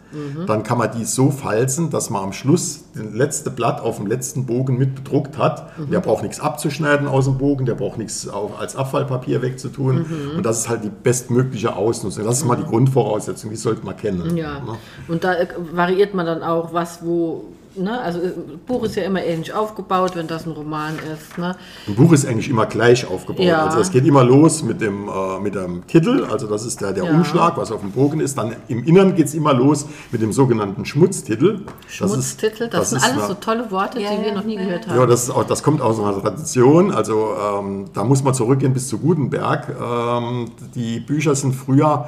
dann 0.45 0.62
kann 0.63 0.77
man 0.77 0.91
die 0.95 1.05
so 1.05 1.31
falzen, 1.31 1.89
dass 1.89 2.10
man 2.12 2.22
am 2.24 2.33
Schluss 2.33 2.83
das 2.93 3.05
letzte 3.13 3.50
Blatt 3.50 3.81
auf 3.81 3.98
dem 3.98 4.05
letzten 4.05 4.45
Bogen 4.45 4.77
mit 4.77 4.93
bedruckt 4.95 5.38
hat. 5.38 5.72
Der 5.89 6.01
braucht 6.01 6.24
nichts 6.24 6.39
abzuschneiden 6.41 7.07
aus 7.07 7.24
dem 7.25 7.38
Bogen, 7.38 7.65
der 7.65 7.75
braucht 7.75 7.98
nichts 7.98 8.27
als 8.60 8.75
Abfallpapier 8.75 9.41
wegzutun. 9.41 10.05
Und 10.36 10.45
das 10.45 10.60
ist 10.60 10.69
halt 10.69 10.83
die 10.83 10.91
bestmögliche 10.91 11.75
Ausnutzung. 11.75 12.25
Das 12.25 12.38
ist 12.38 12.45
mal 12.45 12.57
die 12.57 12.65
Grundvoraussetzung, 12.65 13.50
die 13.50 13.55
sollte 13.55 13.86
man 13.86 13.95
kennen. 13.95 14.36
Ja, 14.36 14.60
Ne? 14.60 14.77
und 15.07 15.24
da 15.24 15.33
äh, 15.33 15.48
variiert 15.72 16.13
man 16.13 16.25
dann 16.25 16.43
auch, 16.43 16.74
was 16.74 17.03
wo, 17.03 17.45
ne? 17.75 18.00
Also 18.00 18.20
äh, 18.20 18.32
Buch 18.65 18.84
ist 18.84 18.96
ja 18.96 19.03
immer 19.03 19.24
ähnlich 19.24 19.53
aufgebaut, 19.53 20.15
wenn 20.15 20.27
das 20.27 20.46
ein 20.46 20.51
Roman 20.51 20.94
ist, 21.13 21.38
ne? 21.38 21.56
Ein 21.88 21.96
Buch 21.96 22.12
ist 22.13 22.25
eigentlich 22.25 22.50
immer 22.50 22.65
gleich 22.65 23.06
aufgebaut. 23.08 23.44
Ja. 23.46 23.65
Also 23.65 23.80
es 23.80 23.92
geht 23.92 24.06
immer 24.06 24.24
los 24.24 24.63
mit 24.63 24.82
dem, 24.82 25.08
äh, 25.08 25.39
mit 25.42 25.56
dem 25.56 25.86
Titel, 25.88 26.25
also 26.32 26.48
das 26.48 26.65
ist 26.65 26.82
der, 26.82 26.94
der 26.94 27.06
Ja. 27.06 27.12
Umschlag, 27.12 27.58
was 27.58 27.72
auf 27.72 27.82
dem 27.82 27.92
Bogen 27.92 28.20
ist. 28.20 28.38
Dann 28.38 28.56
im 28.68 28.84
Innern 28.84 29.15
geht 29.15 29.27
es 29.27 29.34
immer 29.34 29.53
los 29.53 29.86
mit 30.12 30.22
dem 30.22 30.34
sogenannten 30.34 30.86
Schmutztitel. 30.86 31.62
Das 31.65 31.92
ist- 31.92 31.96
Schmutztitel, 31.96 32.70
das, 32.70 32.89
sind 32.92 33.03
alles 33.03 33.18
eine- 33.18 33.27
so 33.27 33.34
tolle 33.36 33.70
Worte, 33.72 34.00
Ja, 34.00 34.10
die 34.15 34.25
wir 34.25 34.34
noch 34.34 34.44
nie 34.44 34.56
ja, 34.56 34.63
gehört 34.63 34.88
haben. 34.88 35.00
Ja, 35.00 35.06
das, 35.06 35.24
ist 35.24 35.30
auch, 35.30 35.44
das 35.44 35.63
kommt 35.63 35.82
aus 35.82 36.00
einer 36.00 36.20
Tradition. 36.22 36.92
Also 36.92 37.30
ähm, 37.60 37.86
da 37.94 38.03
muss 38.03 38.24
man 38.24 38.34
zurückgehen 38.34 38.74
bis 38.74 38.88
zu 38.88 38.98
Gutenberg. 39.00 39.68
Ähm, 39.82 40.51
die 40.75 41.00
Bücher 41.00 41.36
sind 41.36 41.53
früher 41.53 42.08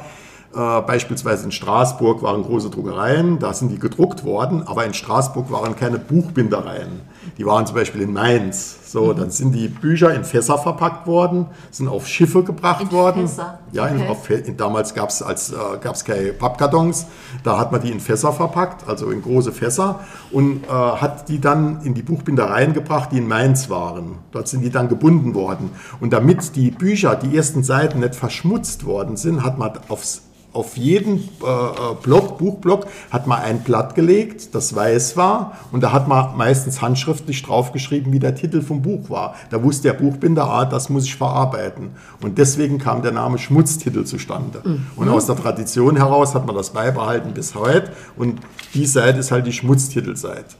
äh, 0.55 0.81
beispielsweise 0.81 1.45
in 1.45 1.51
Straßburg 1.51 2.21
waren 2.23 2.43
große 2.43 2.69
Druckereien, 2.69 3.39
da 3.39 3.53
sind 3.53 3.69
die 3.69 3.79
gedruckt 3.79 4.23
worden, 4.23 4.63
aber 4.65 4.85
in 4.85 4.93
Straßburg 4.93 5.51
waren 5.51 5.75
keine 5.75 5.99
Buchbindereien. 5.99 7.01
Die 7.37 7.45
waren 7.45 7.65
zum 7.65 7.75
Beispiel 7.75 8.01
in 8.01 8.13
Mainz. 8.13 8.77
So, 8.85 9.11
Mhm. 9.13 9.17
dann 9.17 9.31
sind 9.31 9.51
die 9.53 9.67
Bücher 9.67 10.13
in 10.13 10.23
Fässer 10.23 10.57
verpackt 10.57 11.05
worden, 11.07 11.47
sind 11.71 11.87
auf 11.89 12.07
Schiffe 12.07 12.43
gebracht 12.43 12.83
In 12.83 12.91
worden. 12.91 13.27
Fässer? 13.27 13.59
Ja, 13.73 13.87
in, 13.87 13.97
Okay. 13.99 14.09
auf, 14.09 14.29
in, 14.29 14.55
damals 14.57 14.93
gab 14.93 15.09
es 15.09 15.21
als 15.21 15.51
äh, 15.51 15.55
gab's 15.81 16.05
keine 16.05 16.31
Pappkartons, 16.31 17.07
da 17.43 17.57
hat 17.57 17.71
man 17.73 17.81
die 17.81 17.91
in 17.91 17.99
Fässer 17.99 18.31
verpackt, 18.31 18.87
also 18.87 19.09
in 19.09 19.21
große 19.21 19.51
Fässer 19.51 19.99
und 20.31 20.63
äh, 20.63 20.67
hat 20.69 21.27
die 21.27 21.41
dann 21.41 21.81
in 21.81 21.93
die 21.93 22.03
Buchbindereien 22.03 22.73
gebracht, 22.73 23.09
die 23.11 23.17
in 23.17 23.27
Mainz 23.27 23.69
waren. 23.69 24.19
Dort 24.31 24.47
sind 24.47 24.61
die 24.61 24.69
dann 24.69 24.87
gebunden 24.87 25.33
worden. 25.33 25.71
Und 25.99 26.13
damit 26.13 26.55
die 26.55 26.71
Bücher, 26.71 27.15
die 27.15 27.35
ersten 27.35 27.63
Seiten 27.63 27.99
nicht 27.99 28.15
verschmutzt 28.15 28.85
worden 28.85 29.17
sind, 29.17 29.43
hat 29.43 29.57
man 29.57 29.71
aufs 29.89 30.21
auf 30.55 30.77
jeden 30.77 31.29
äh, 31.43 31.45
äh, 31.45 31.95
Block, 32.01 32.37
Buchblock, 32.37 32.87
hat 33.11 33.27
man 33.27 33.41
ein 33.41 33.61
Blatt 33.61 33.93
gelegt, 33.95 34.55
das 34.55 34.73
weiß 34.75 35.17
war, 35.17 35.57
und 35.71 35.81
da 35.81 35.91
hat 35.91 36.07
man 36.07 36.37
meistens 36.37 36.81
handschriftlich 36.81 37.43
draufgeschrieben, 37.43 38.13
wie 38.13 38.19
der 38.19 38.35
Titel 38.35 38.61
vom 38.61 38.81
Buch 38.81 39.09
war. 39.09 39.35
Da 39.49 39.61
wusste 39.61 39.89
der 39.89 39.93
Buchbinder, 39.93 40.49
ah, 40.49 40.65
das 40.65 40.89
muss 40.89 41.05
ich 41.05 41.15
verarbeiten. 41.15 41.91
Und 42.21 42.37
deswegen 42.37 42.77
kam 42.77 43.01
der 43.01 43.11
Name 43.11 43.37
Schmutztitel 43.37 44.05
zustande. 44.05 44.61
Und 44.95 45.09
aus 45.09 45.25
der 45.25 45.35
Tradition 45.35 45.97
heraus 45.97 46.33
hat 46.33 46.45
man 46.45 46.55
das 46.55 46.71
beibehalten 46.71 47.33
bis 47.33 47.55
heute. 47.55 47.91
Und 48.15 48.39
die 48.73 48.85
Seite 48.85 49.19
ist 49.19 49.31
halt 49.31 49.45
die 49.45 49.53
Schmutztitelseite. 49.53 50.55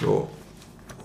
So. 0.00 0.28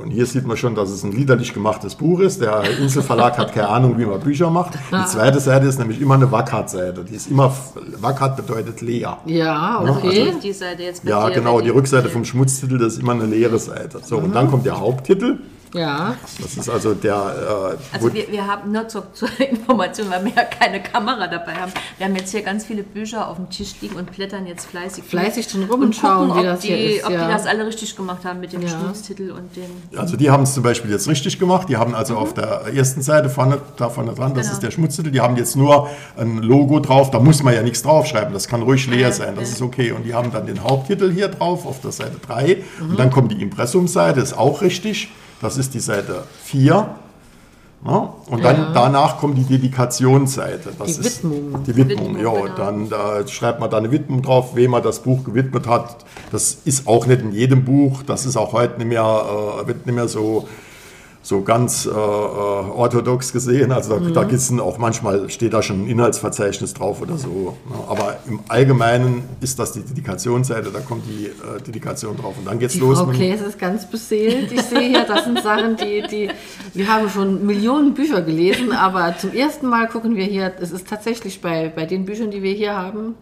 Und 0.01 0.12
hier 0.12 0.25
sieht 0.25 0.46
man 0.46 0.58
schon, 0.58 0.75
dass 0.75 0.89
es 0.89 1.03
ein 1.03 1.12
liederlich 1.12 1.53
gemachtes 1.53 1.96
Buch 1.96 2.20
ist. 2.20 2.41
Der 2.41 2.63
Inselverlag 2.79 3.38
hat 3.38 3.53
keine 3.53 3.70
Ahnung, 3.70 3.98
wie 3.98 4.05
man 4.05 4.20
Bücher 4.20 4.50
macht. 4.50 4.74
Die 4.91 5.05
zweite 5.05 5.39
Seite 5.39 5.67
ist 5.67 5.79
nämlich 5.79 6.01
immer 6.01 6.15
eine 6.15 6.31
Wackert-Seite. 6.31 7.03
Die 7.03 7.15
ist 7.15 7.29
immer, 7.29 7.53
Wackert 8.00 8.38
bedeutet 8.38 8.81
leer. 8.81 9.17
Ja, 9.25 9.79
also 9.79 9.93
okay. 9.93 10.34
Die 10.41 10.53
Seite 10.53 10.84
jetzt 10.84 11.03
bei 11.03 11.12
Ja, 11.12 11.27
dir, 11.29 11.36
genau, 11.36 11.62
die 11.62 11.70
Rückseite 11.70 12.10
vom 12.10 12.25
Schmutztitel, 12.25 12.77
das 12.77 12.93
ist 12.93 13.01
immer 13.01 13.13
eine 13.13 13.25
leere 13.25 13.60
Seite. 13.60 14.00
So, 14.03 14.17
und 14.17 14.34
dann 14.34 14.50
kommt 14.50 14.65
der 14.65 14.79
Haupttitel. 14.79 15.38
Ja. 15.74 16.16
Das 16.42 16.58
ist 16.58 16.70
also 16.70 16.94
der, 16.94 17.75
äh, 17.94 17.96
Also 17.96 18.13
wir, 18.13 18.32
wir 18.32 18.46
haben 18.48 18.72
nur 18.72 18.88
zur, 18.88 19.06
zur 19.13 19.30
Information, 19.40 20.10
weil 20.10 20.25
wir 20.25 20.32
ja 20.36 20.44
keine 20.44 20.82
Kamera 20.82 21.28
dabei 21.28 21.54
haben. 21.56 21.72
Wir 21.98 22.08
haben 22.08 22.16
jetzt 22.16 22.32
hier 22.32 22.42
ganz 22.42 22.66
viele 22.66 22.84
Bücher 22.84 23.28
auf 23.28 23.38
dem 23.38 23.50
Tisch 23.50 23.74
liegen 23.82 23.96
und 23.96 24.12
blättern 24.12 24.48
jetzt 24.48 24.66
fleißig. 24.68 25.04
Fleißig 25.04 25.48
drin 25.48 25.63
rum 25.63 25.80
und 25.82 25.86
und 25.88 25.96
schauen, 25.96 26.28
gucken, 26.30 26.44
wie 26.44 26.48
ob 26.48 26.54
das 26.54 26.60
die, 26.62 26.68
hier 26.68 26.96
ist, 26.98 27.06
Ob 27.06 27.12
ja. 27.12 27.28
die 27.28 27.34
das 27.34 27.46
alle 27.46 27.66
richtig 27.66 27.96
gemacht 27.96 28.24
haben 28.25 28.40
mit 28.40 28.54
dem 28.54 28.62
Ja. 28.62 28.70
Schmutztitel 28.70 29.32
und 29.32 29.56
den. 29.56 30.00
Also 30.00 30.18
die 30.18 30.30
haben 30.30 30.44
es 30.44 30.54
zum 30.54 30.63
Beispiel 30.63 30.92
jetzt 30.92 31.08
richtig 31.08 31.40
gemacht. 31.40 31.68
Die 31.70 31.78
haben 31.78 31.96
also 31.96 32.18
auf 32.18 32.34
der 32.34 32.66
ersten 32.74 33.01
Seite 33.01 33.30
vorne, 33.30 33.60
da 33.78 33.90
vorne 33.90 34.13
dran, 34.13 34.34
das 34.34 34.48
Genau. 34.48 34.54
ist 34.54 34.63
der 34.63 34.72
Schmutztitel. 34.72 35.12
Die 35.12 35.22
haben 35.22 35.36
jetzt 35.38 35.56
nur 35.56 35.90
ein 36.18 36.38
Logo 36.40 36.80
drauf. 36.80 37.12
Da 37.12 37.20
muss 37.20 37.44
man 37.44 37.54
ja 37.54 37.62
nichts 37.62 37.82
draufschreiben. 37.84 38.34
Das 38.34 38.48
kann 38.48 38.62
ruhig 38.62 38.88
leer 38.88 39.00
Ja, 39.10 39.12
sein. 39.12 39.36
Das 39.36 39.50
ja. 39.50 39.56
ist 39.56 39.62
okay. 39.62 39.92
Und 39.92 40.04
die 40.04 40.13
haben 40.13 40.32
dann 40.32 40.46
den 40.46 40.63
Haupttitel 40.63 41.12
hier 41.12 41.28
drauf 41.30 41.66
auf 41.66 41.82
der 41.82 41.92
Seite 41.92 42.18
3. 42.25 42.63
Und 42.80 43.00
dann 43.00 43.12
kommt 43.12 43.32
die 43.32 43.42
Impressumseite, 43.42 44.20
ist 44.20 44.34
auch 44.38 44.62
richtig. 44.62 45.10
Das 45.41 45.57
ist 45.57 45.74
die 45.74 45.79
Seite 45.79 46.24
4. 46.43 46.88
Ja, 47.83 48.13
und 48.29 48.43
dann 48.43 48.57
Ja. 48.57 48.71
danach 48.75 49.17
kommt 49.17 49.39
die 49.39 49.43
Dedikationsseite. 49.43 50.69
Das 50.77 51.00
Die 51.00 51.07
ist 51.07 51.24
Widmung. 51.24 51.63
Die 51.63 51.75
Widmung, 51.75 52.15
Widmung, 52.15 52.21
ja. 52.21 52.41
genau. 52.43 52.55
Dann 52.55 52.89
da 52.89 53.27
schreibt 53.27 53.60
man 53.60 53.71
da 53.71 53.77
eine 53.77 53.89
Widmung 53.91 54.21
drauf, 54.21 54.55
wem 54.55 54.69
man 54.71 54.83
das 54.83 55.00
Buch 55.00 55.24
gewidmet 55.24 55.65
hat. 55.67 56.05
Das 56.31 56.60
ist 56.63 56.88
auch 56.88 57.07
nicht 57.07 57.21
in 57.24 57.31
jedem 57.31 57.65
Buch. 57.65 58.03
Das 58.03 58.27
ist 58.27 58.38
auch 58.38 58.53
heute 58.53 58.77
nicht 58.77 58.88
mehr, 58.88 59.01
äh, 59.63 59.67
wird 59.67 59.88
nicht 59.88 59.95
mehr 59.95 60.07
so, 60.07 60.48
so 61.24 61.42
ganz 61.44 61.86
äh, 61.86 61.90
äh, 61.90 61.94
orthodox 61.94 63.32
gesehen. 63.32 63.72
Also 63.72 64.00
da, 64.00 64.10
da 64.10 64.24
gibt's 64.24 64.50
ein- 64.50 64.60
auch 64.60 64.80
manchmal 64.80 65.30
steht 65.30 65.54
da 65.54 65.62
schon 65.62 65.84
ein 65.84 65.88
Inhaltsverzeichnis 65.88 66.74
drauf 66.74 67.00
oder 67.01 67.16
so. 67.18 67.56
ne. 67.70 67.75
Aber 67.88 68.18
im 68.28 68.40
Allgemeinen 68.48 69.24
ist 69.40 69.60
das 69.60 69.72
die 69.74 69.82
Dedikationsseite, 69.82 70.72
da 70.72 70.80
kommt 70.80 71.04
die 71.08 71.25
äh, 71.28 71.62
Dedikation 71.66 72.18
drauf 72.18 72.34
und 72.40 72.48
dann 72.48 72.58
geht's 72.58 72.74
Die 72.74 72.80
los. 72.80 72.98
Frau 73.00 73.06
Klaes 73.08 73.42
ist 73.42 73.60
ganz 73.60 73.86
beseelt. 73.86 74.51
Ich 74.51 74.62
sehe 74.63 74.80
hier, 74.90 75.06
das 75.06 75.25
sind 75.25 75.42
Sachen, 75.44 75.78
die, 75.78 76.04
die, 76.10 76.30
wir 76.74 76.88
haben 76.88 77.08
schon 77.10 77.46
Millionen 77.46 77.94
Bücher 77.94 78.22
gelesen, 78.24 78.72
aber 78.72 79.16
zum 79.18 79.32
ersten 79.34 79.68
Mal 79.68 79.88
gucken 79.90 80.16
wir 80.16 80.25
hier, 80.25 80.54
es 80.60 80.72
ist 80.72 80.88
tatsächlich 80.88 81.40
bei, 81.40 81.72
bei 81.75 81.86
den 81.86 82.06
Büchern, 82.06 82.32
die 82.32 82.42
wir 82.42 82.54
hier 82.54 82.75
haben, 82.75 83.13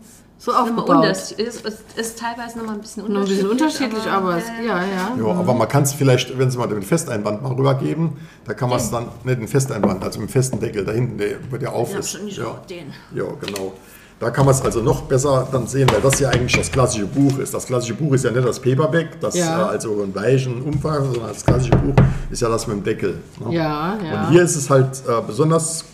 so 0.41 0.53
aufgebaut. 0.53 0.89
unters- 0.89 1.34
ist, 1.38 1.65
ist, 1.65 1.84
ist 1.98 2.17
teilweise 2.17 2.58
nochmal 2.58 2.75
ein 2.75 2.81
bisschen 2.81 3.05
Nur 3.12 3.22
ein 3.24 3.27
bisschen 3.27 3.50
unterschiedlich. 3.50 3.91
unterschiedlich, 3.93 4.12
aber 4.12 4.38
es, 4.38 4.46
ja, 4.65 4.77
ja. 4.84 5.15
Ja, 5.17 5.25
aber 5.38 5.53
man 5.53 5.67
kann 5.67 5.84
es 5.84 5.93
vielleicht, 5.93 6.38
wenn 6.39 6.50
Sie 6.50 6.58
mal 6.58 6.67
den 6.67 6.81
Festeinband 6.81 7.43
mal 7.43 7.51
rübergeben, 7.51 8.13
da 8.46 8.53
kann 8.53 8.69
man 8.69 8.79
es 8.79 8.89
dann, 8.89 9.08
nicht 9.25 9.39
den 9.39 9.48
Festeinband, 9.50 10.01
also 10.03 10.19
mit 10.19 10.29
dem 10.29 10.31
festen 10.31 10.60
Deckel, 10.60 10.86
da 10.86 10.93
hinten, 10.93 11.17
der, 11.17 11.38
wo 11.51 11.58
der 11.58 11.74
auf 11.74 11.91
hab 11.93 12.00
ist. 12.00 12.12
schon 12.12 12.24
nicht 12.25 12.38
ja. 12.38 12.58
den. 12.69 12.93
ja, 13.13 13.25
genau. 13.46 13.74
Da 14.22 14.29
kann 14.31 14.46
man 14.46 14.53
es 14.53 14.62
also 14.62 14.81
noch 14.81 15.03
besser 15.03 15.48
dann 15.50 15.65
sehen, 15.65 15.89
weil 15.93 16.01
das 16.01 16.19
ja 16.19 16.27
eigentlich 16.29 16.58
das 16.58 16.69
klassische 16.69 17.05
Buch 17.05 17.38
ist. 17.39 17.53
Das 17.53 17.65
klassische 17.65 17.93
Buch 17.93 18.13
ist 18.13 18.25
ja 18.25 18.31
nicht 18.31 18.46
das 18.46 18.60
Paperback, 18.60 19.19
das 19.22 19.36
Ja. 19.36 19.67
äh, 19.67 19.69
also 19.69 20.01
einen 20.03 20.13
weichen 20.13 20.62
Umfang, 20.62 21.05
sondern 21.05 21.29
das 21.29 21.46
klassische 21.46 21.72
Buch 21.72 21.96
ist 22.29 22.41
ja 22.41 22.50
das 22.50 22.67
mit 22.67 22.77
dem 22.77 22.84
Deckel. 22.84 23.19
ne? 23.46 23.55
Ja, 23.55 23.98
ja. 24.03 24.24
Und 24.25 24.29
hier 24.31 24.41
ist 24.43 24.58
es 24.58 24.69
halt 24.69 25.01
äh, 25.08 25.22
besonders 25.25 25.86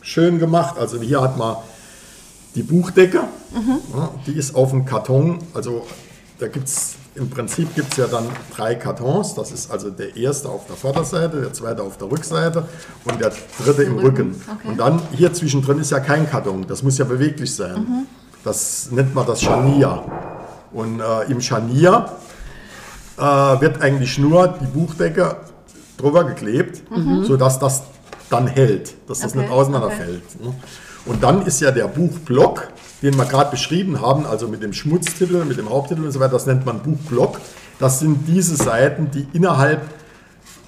schön 0.00 0.38
gemacht. 0.38 0.76
Also 0.78 1.00
hier 1.00 1.20
hat 1.20 1.36
man 1.36 1.56
die 2.54 2.62
Buchdecke, 2.62 3.20
ja, 3.94 4.10
die 4.26 4.32
ist 4.32 4.54
auf 4.54 4.70
dem 4.70 4.84
Karton. 4.84 5.38
Also 5.54 5.86
da 6.38 6.48
gibt 6.48 6.68
es 6.68 6.94
im 7.14 7.28
Prinzip 7.28 7.74
gibt 7.74 7.92
es 7.92 7.98
ja 7.98 8.06
dann 8.06 8.24
drei 8.56 8.74
Kartons. 8.74 9.34
Das 9.34 9.52
ist 9.52 9.70
also 9.70 9.90
der 9.90 10.16
erste 10.16 10.48
auf 10.48 10.66
der 10.66 10.76
Vorderseite, 10.76 11.40
der 11.42 11.52
zweite 11.52 11.82
auf 11.82 11.98
der 11.98 12.10
Rückseite 12.10 12.66
und 13.04 13.20
der 13.20 13.32
dritte 13.62 13.82
im 13.82 13.98
Rücken. 13.98 14.34
okay. 14.50 14.68
Und 14.68 14.78
dann 14.78 15.02
hier 15.12 15.32
zwischendrin 15.32 15.78
ist 15.78 15.90
ja 15.90 16.00
kein 16.00 16.28
Karton. 16.28 16.66
Das 16.66 16.82
muss 16.82 16.96
ja 16.98 17.04
beweglich 17.04 17.54
sein. 17.54 18.06
Das 18.44 18.88
nennt 18.90 19.14
man 19.14 19.26
das 19.26 19.42
Scharnier. 19.42 20.02
Und 20.72 21.00
äh, 21.00 21.30
im 21.30 21.40
Scharnier 21.42 22.06
äh, 23.18 23.22
wird 23.22 23.82
eigentlich 23.82 24.18
nur 24.18 24.48
die 24.48 24.66
Buchdecke 24.66 25.36
drüber 25.98 26.24
geklebt, 26.24 26.82
sodass 27.24 27.58
das 27.58 27.82
dann 28.30 28.46
hält, 28.46 28.94
dass 29.08 29.20
das 29.20 29.32
Okay, 29.32 29.42
nicht 29.42 29.52
auseinanderfällt. 29.52 30.40
ne? 30.42 30.54
Und 31.06 31.22
dann 31.22 31.42
ist 31.46 31.60
ja 31.60 31.70
der 31.70 31.88
Buchblock, 31.88 32.68
den 33.02 33.16
wir 33.16 33.24
gerade 33.24 33.50
beschrieben 33.50 34.00
haben, 34.00 34.24
also 34.26 34.46
mit 34.48 34.62
dem 34.62 34.72
Schmutztitel, 34.72 35.44
mit 35.44 35.58
dem 35.58 35.68
Haupttitel 35.68 36.04
und 36.04 36.12
so 36.12 36.20
weiter, 36.20 36.32
das 36.32 36.46
nennt 36.46 36.64
man 36.64 36.80
Buchblock. 36.80 37.40
Das 37.78 37.98
sind 37.98 38.28
diese 38.28 38.56
Seiten, 38.56 39.10
die 39.10 39.26
innerhalb 39.32 39.82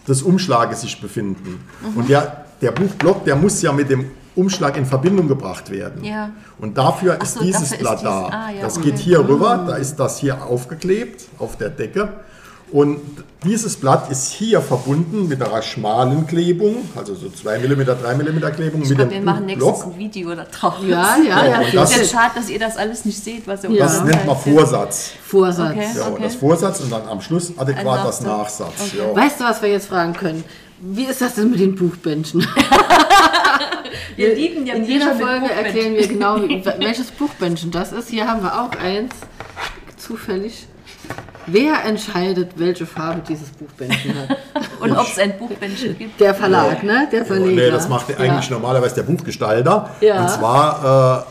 des 0.08 0.22
Umschlages 0.22 0.80
sich 0.80 1.00
befinden. 1.00 1.64
Und 1.94 2.08
der, 2.08 2.44
der 2.60 2.72
Buchblock, 2.72 3.24
der 3.24 3.36
muss 3.36 3.62
ja 3.62 3.72
mit 3.72 3.88
dem 3.88 4.10
Umschlag 4.34 4.76
in 4.76 4.84
Verbindung 4.84 5.28
gebracht 5.28 5.70
werden. 5.70 6.02
Ja. 6.02 6.30
Und 6.58 6.76
dafür 6.76 7.20
ist 7.22 7.34
so, 7.34 7.40
dieses 7.40 7.70
dafür 7.70 7.76
ist 7.76 7.80
Blatt 7.80 7.98
dies- 7.98 8.02
da. 8.02 8.26
ah, 8.26 8.50
ja, 8.50 8.62
das 8.62 8.76
okay. 8.78 8.90
geht 8.90 8.98
hier 8.98 9.20
rüber, 9.20 9.64
da 9.66 9.76
ist 9.76 9.96
das 9.96 10.18
hier 10.18 10.42
aufgeklebt 10.42 11.24
auf 11.38 11.56
der 11.56 11.70
Decke. 11.70 12.08
Und 12.74 12.98
dieses 13.44 13.76
Blatt 13.76 14.10
ist 14.10 14.32
hier 14.32 14.60
verbunden 14.60 15.28
mit 15.28 15.40
einer 15.40 15.62
schmalen 15.62 16.26
Klebung, 16.26 16.88
also 16.96 17.14
so 17.14 17.28
2 17.30 17.60
mm, 17.60 17.84
3 17.84 18.14
mm 18.16 18.40
Klebung 18.52 18.82
Ich 18.82 18.88
mit 18.88 18.98
glaube, 18.98 19.10
dem 19.12 19.24
wir 19.24 19.32
machen 19.32 19.46
nächstes 19.46 19.82
ein 19.84 19.96
Video 19.96 20.34
da 20.34 20.42
drauf. 20.44 20.74
Ja, 20.82 21.16
ja, 21.24 21.46
ja. 21.46 21.58
und 21.60 21.66
die- 21.70 21.76
das- 21.76 21.96
ist 21.96 22.10
schade, 22.10 22.32
dass 22.34 22.50
ihr 22.50 22.58
das 22.58 22.76
alles 22.76 23.04
nicht 23.04 23.22
seht, 23.22 23.46
was 23.46 23.62
ihr 23.62 23.70
Ja. 23.70 23.84
Das 23.84 24.02
nennt 24.02 24.26
man 24.26 24.36
Vorsatz. 24.36 25.12
Vorsatz. 25.24 25.70
Okay. 25.70 25.86
Ja, 25.96 26.06
und 26.08 26.24
das 26.24 26.34
Vorsatz 26.34 26.80
und 26.80 26.90
dann 26.90 27.06
am 27.06 27.20
Schluss 27.20 27.56
adäquat 27.56 28.04
das 28.04 28.22
Nachsatz. 28.22 28.58
Nachsatz. 28.76 28.92
Ja. 28.98 29.14
Weißt 29.14 29.38
du, 29.38 29.44
was 29.44 29.62
wir 29.62 29.68
jetzt 29.70 29.86
fragen 29.86 30.12
können? 30.14 30.42
Wie 30.80 31.04
ist 31.04 31.20
das 31.20 31.36
denn 31.36 31.52
mit 31.52 31.60
den 31.60 31.76
Buchbändchen? 31.76 32.44
Wir 34.16 34.34
lieben 34.34 34.66
ja 34.66 34.74
In 34.74 34.84
jeder 34.84 35.14
Folge 35.14 35.50
erklären 35.50 35.94
wir 35.94 36.06
genau, 36.08 36.36
welches 36.78 37.10
Buchbändchen 37.12 37.70
das 37.70 37.92
ist. 37.92 38.08
Hier 38.10 38.26
haben 38.28 38.42
wir 38.42 38.60
auch 38.60 38.70
eins, 38.78 39.12
zufällig. 39.96 40.66
Wer 41.46 41.84
entscheidet, 41.84 42.52
welche 42.56 42.86
Farbe 42.86 43.22
dieses 43.28 43.50
Buchbändchen 43.50 44.14
hat? 44.16 44.38
Und 44.80 44.92
ob 44.92 45.06
es 45.06 45.18
ein 45.18 45.38
Buchbändchen 45.38 45.96
gibt. 45.96 46.20
Der 46.20 46.34
Verlag, 46.34 46.82
ne? 46.82 47.08
Der 47.10 47.24
Verleger. 47.24 47.62
Nee, 47.62 47.70
das 47.70 47.88
macht 47.88 48.08
eigentlich 48.18 48.48
ja. 48.48 48.54
normalerweise 48.56 48.96
der 48.96 49.02
Buchgestalter. 49.02 49.90
Ja. 50.00 50.22
Und 50.22 50.30
zwar, 50.30 51.26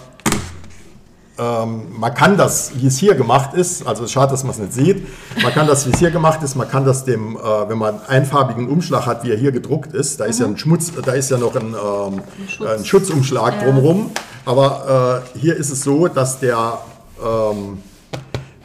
äh, 1.38 1.42
ähm, 1.42 1.88
man 1.98 2.14
kann 2.14 2.38
das, 2.38 2.74
wie 2.76 2.88
es 2.88 2.98
hier 2.98 3.16
gemacht 3.16 3.56
ist, 3.56 3.88
also 3.88 4.08
schade, 4.08 4.32
dass 4.32 4.44
man 4.44 4.52
es 4.52 4.60
nicht 4.60 4.74
sieht, 4.74 5.08
man 5.42 5.52
kann 5.52 5.66
das, 5.66 5.88
wie 5.88 5.92
es 5.92 5.98
hier 5.98 6.12
gemacht 6.12 6.44
ist, 6.44 6.56
man 6.56 6.70
kann 6.70 6.86
das 6.86 7.06
dem, 7.06 7.36
äh, 7.38 7.70
wenn 7.70 7.80
man 7.80 7.96
einen 7.96 8.06
einfarbigen 8.08 8.70
Umschlag 8.70 9.08
hat, 9.08 9.24
wie 9.24 9.32
er 9.32 9.38
hier 9.38 9.52
gedruckt 9.52 9.94
ist, 9.94 10.20
da 10.20 10.26
ist 10.26 10.40
ja 10.40 10.46
ein 10.46 10.58
Schmutz, 10.58 10.92
da 11.04 11.14
ist 11.14 11.32
ja 11.32 11.40
noch 11.40 11.56
ein, 11.56 11.74
ähm, 11.74 12.22
ein 12.68 12.86
Schutzumschlag 12.86 13.64
drumherum, 13.64 14.12
aber 14.46 15.24
äh, 15.36 15.40
hier 15.40 15.56
ist 15.56 15.72
es 15.72 15.84
so, 15.84 16.08
dass 16.08 16.40
der 16.40 16.78
ähm, 17.24 17.80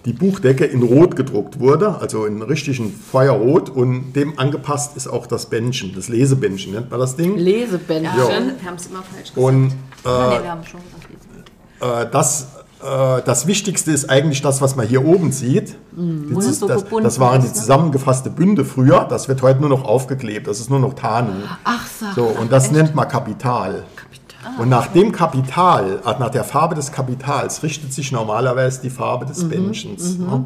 die 0.08 0.14
Buchdecke 0.14 0.64
in 0.64 0.82
Rot 0.82 1.16
gedruckt 1.16 1.60
wurde, 1.60 2.00
also 2.00 2.24
in 2.24 2.40
richtigen 2.40 2.90
Feuerrot 3.12 3.68
und 3.68 4.14
dem 4.14 4.38
angepasst 4.38 4.96
ist 4.96 5.06
auch 5.06 5.26
das 5.26 5.46
Bändchen, 5.46 5.92
das 5.94 6.08
Lesebändchen 6.08 6.72
nennt 6.72 6.90
man 6.90 6.98
das 6.98 7.14
Ding. 7.14 7.36
Lesebändchen. 7.36 8.16
Wir 8.16 8.24
haben 8.66 8.76
es 8.76 8.86
immer 8.86 9.02
falsch 9.02 9.34
gesagt. 9.34 9.36
Und 9.36 9.72
Ah, 10.04 10.30
nee, 10.38 10.42
wir 10.44 10.50
haben 10.50 10.64
schon 10.64 10.80
gesagt. 10.80 12.06
Äh, 12.06 12.10
das, 12.10 12.48
äh, 12.82 13.22
das 13.24 13.46
Wichtigste 13.46 13.90
ist 13.90 14.08
eigentlich 14.08 14.40
das, 14.40 14.62
was 14.62 14.76
man 14.76 14.86
hier 14.86 15.04
oben 15.04 15.30
sieht. 15.30 15.74
Die 15.92 16.34
zus- 16.34 16.46
es 16.46 16.60
so 16.60 16.68
das, 16.68 16.84
das 17.02 17.20
waren 17.20 17.42
die 17.42 17.48
ne? 17.48 17.52
zusammengefasste 17.52 18.30
Bünde 18.30 18.64
früher. 18.64 19.06
Das 19.10 19.28
wird 19.28 19.42
heute 19.42 19.60
nur 19.60 19.68
noch 19.68 19.84
aufgeklebt. 19.84 20.46
Das 20.46 20.58
ist 20.60 20.70
nur 20.70 20.78
noch 20.80 20.94
Tarnung. 20.94 21.42
Ach, 21.64 21.86
sag. 22.00 22.14
So, 22.14 22.24
und 22.24 22.50
das 22.50 22.70
nennt 22.70 22.94
man 22.94 23.06
Kapital. 23.08 23.84
Und 24.58 24.68
nach 24.68 24.86
dem 24.88 25.12
Kapital, 25.12 26.00
äh, 26.04 26.18
nach 26.18 26.30
der 26.30 26.44
Farbe 26.44 26.74
des 26.74 26.92
Kapitals, 26.92 27.62
richtet 27.62 27.92
sich 27.92 28.12
normalerweise 28.12 28.80
die 28.82 28.90
Farbe 28.90 29.26
des 29.26 29.42
Mhm, 29.44 29.48
Bändchens. 29.48 30.18
ne? 30.18 30.44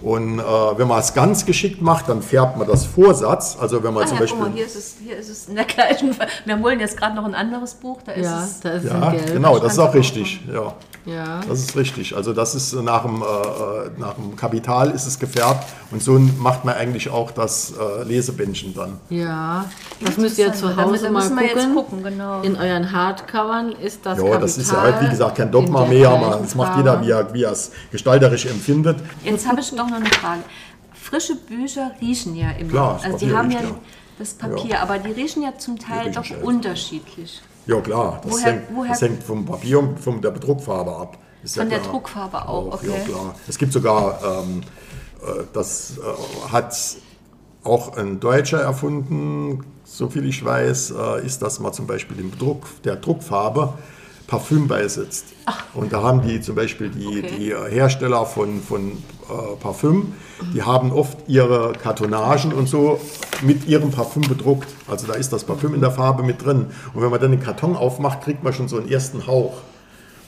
Und 0.00 0.38
äh, 0.38 0.42
wenn 0.76 0.86
man 0.86 1.00
es 1.00 1.12
ganz 1.12 1.44
geschickt 1.44 1.82
macht, 1.82 2.08
dann 2.08 2.22
färbt 2.22 2.56
man 2.56 2.68
das 2.68 2.84
Vorsatz. 2.86 3.56
Also 3.60 3.82
wenn 3.82 3.92
man 3.94 4.04
Ah 4.04 4.06
zum 4.06 4.18
ja, 4.18 4.26
guck 4.26 4.38
Beispiel. 4.38 4.38
mal, 4.48 4.52
hier 4.54 4.66
ist, 4.66 4.76
es, 4.76 4.96
hier 5.04 5.16
ist 5.16 5.28
es 5.28 5.48
in 5.48 5.56
der 5.56 5.64
gleichen. 5.64 6.14
Wir 6.44 6.58
holen 6.60 6.78
jetzt 6.78 6.96
gerade 6.96 7.16
noch 7.16 7.24
ein 7.24 7.34
anderes 7.34 7.74
Buch, 7.74 7.98
da 8.04 8.12
ist 8.12 8.24
Ja, 8.24 8.44
es. 8.44 8.60
da 8.60 8.68
ist 8.70 8.84
ja, 8.84 8.92
ein 9.08 9.12
Gelb. 9.16 9.32
genau, 9.32 9.58
das 9.58 9.72
ist 9.72 9.78
auch 9.80 9.92
richtig. 9.94 10.40
Ja. 10.52 10.72
Ja. 11.04 11.40
Das 11.48 11.58
ist 11.60 11.74
richtig. 11.74 12.14
Also 12.14 12.32
das 12.34 12.54
ist 12.54 12.74
nach 12.74 13.02
dem, 13.02 13.22
äh, 13.22 13.24
äh, 13.24 13.90
nach 13.98 14.14
dem 14.14 14.36
Kapital 14.36 14.90
ist 14.90 15.06
es 15.06 15.18
gefärbt 15.18 15.66
und 15.90 16.02
so 16.02 16.12
macht 16.18 16.66
man 16.66 16.74
eigentlich 16.74 17.08
auch 17.08 17.30
das 17.30 17.72
äh, 17.72 18.02
Lesebändchen 18.04 18.74
dann. 18.74 18.98
Ja, 19.08 19.64
das 20.04 20.18
müsst 20.18 20.38
ihr 20.38 20.52
zu 20.52 20.68
Da 20.68 20.82
Hause 20.84 21.08
müssen 21.10 21.34
mal 21.34 21.48
gucken. 21.48 21.74
gucken, 21.74 22.02
genau. 22.04 22.42
In 22.42 22.56
euren 22.56 22.92
Hardcovern 22.92 23.72
ist 23.72 24.04
das 24.04 24.18
Ja, 24.18 24.24
Kapital 24.24 24.40
das 24.42 24.58
ist 24.58 24.70
ja 24.70 24.82
halt, 24.82 25.00
wie 25.00 25.08
gesagt, 25.08 25.36
kein 25.36 25.50
Dogma 25.50 25.86
mehr, 25.86 26.10
aber 26.10 26.40
das 26.42 26.54
macht 26.54 26.76
jeder, 26.76 27.00
wie 27.02 27.10
er, 27.10 27.32
wie 27.32 27.42
er 27.44 27.52
es 27.52 27.70
gestalterisch 27.90 28.44
empfindet. 28.44 28.98
Jetzt 29.24 29.48
habe 29.48 29.60
ich 29.60 29.70
doch 29.74 29.87
noch 29.88 29.96
eine 29.96 30.06
Frage. 30.06 30.42
Frische 30.92 31.36
Bücher 31.36 31.92
riechen 32.00 32.34
ja 32.36 32.50
immer. 32.52 32.70
Klar, 32.70 32.94
das 32.94 33.04
also 33.12 33.26
die 33.26 33.32
haben 33.34 33.48
riecht, 33.48 33.62
ja 33.62 33.68
ja. 33.68 33.74
das 34.18 34.34
Papier, 34.34 34.80
aber 34.82 34.98
die 34.98 35.12
riechen 35.12 35.42
ja 35.42 35.56
zum 35.56 35.78
Teil 35.78 36.10
doch 36.12 36.24
scheiße. 36.24 36.44
unterschiedlich. 36.44 37.40
Ja 37.66 37.80
klar, 37.80 38.20
das, 38.24 38.32
Woher- 38.32 38.44
hängt, 38.52 38.62
woher- 38.74 38.90
das 38.90 39.02
hängt 39.02 39.22
vom 39.22 39.44
Papier 39.44 39.78
und 39.78 39.98
von 40.00 40.20
der 40.20 40.30
Bedruckfarbe 40.30 40.94
ab. 40.96 41.18
Ist 41.42 41.56
ja 41.56 41.62
Von 41.62 41.70
der 41.70 41.78
klar. 41.80 41.92
Druckfarbe 41.92 42.48
auch, 42.48 42.74
okay. 42.74 42.88
Ja 42.88 43.04
klar. 43.04 43.34
Es 43.46 43.56
gibt 43.58 43.72
sogar, 43.72 44.18
ähm, 44.42 44.62
äh, 45.22 45.44
das 45.52 45.98
äh, 45.98 46.52
hat 46.52 46.74
auch 47.64 47.96
ein 47.96 48.18
Deutscher 48.20 48.60
erfunden, 48.60 49.64
so 49.84 50.08
viel 50.08 50.26
ich 50.26 50.44
weiß, 50.44 50.90
äh, 50.92 51.26
ist, 51.26 51.40
dass 51.42 51.60
man 51.60 51.72
zum 51.72 51.86
Beispiel 51.86 52.18
im 52.18 52.36
Druck 52.36 52.66
der 52.82 52.96
Druckfarbe 52.96 53.74
Parfüm 54.28 54.68
beisetzt. 54.68 55.24
Und 55.74 55.92
da 55.92 56.02
haben 56.02 56.20
die 56.22 56.40
zum 56.40 56.54
Beispiel 56.54 56.90
die, 56.90 57.06
Okay. 57.24 57.34
die 57.38 57.74
Hersteller 57.74 58.24
von, 58.26 58.62
von 58.62 58.90
äh, 58.92 59.56
Parfüm, 59.58 60.12
die 60.54 60.62
haben 60.62 60.92
oft 60.92 61.16
ihre 61.28 61.72
Kartonagen 61.72 62.52
und 62.52 62.68
so 62.68 63.00
mit 63.42 63.66
ihrem 63.66 63.90
Parfüm 63.90 64.22
bedruckt. 64.22 64.68
Also 64.86 65.06
da 65.06 65.14
ist 65.14 65.32
das 65.32 65.44
Parfüm 65.44 65.74
in 65.74 65.80
der 65.80 65.90
Farbe 65.90 66.22
mit 66.22 66.44
drin. 66.44 66.66
Und 66.94 67.02
wenn 67.02 67.10
man 67.10 67.20
dann 67.20 67.30
den 67.32 67.40
Karton 67.42 67.74
aufmacht, 67.74 68.20
kriegt 68.22 68.44
man 68.44 68.52
schon 68.52 68.68
so 68.68 68.76
einen 68.76 68.88
ersten 68.90 69.26
Hauch. 69.26 69.54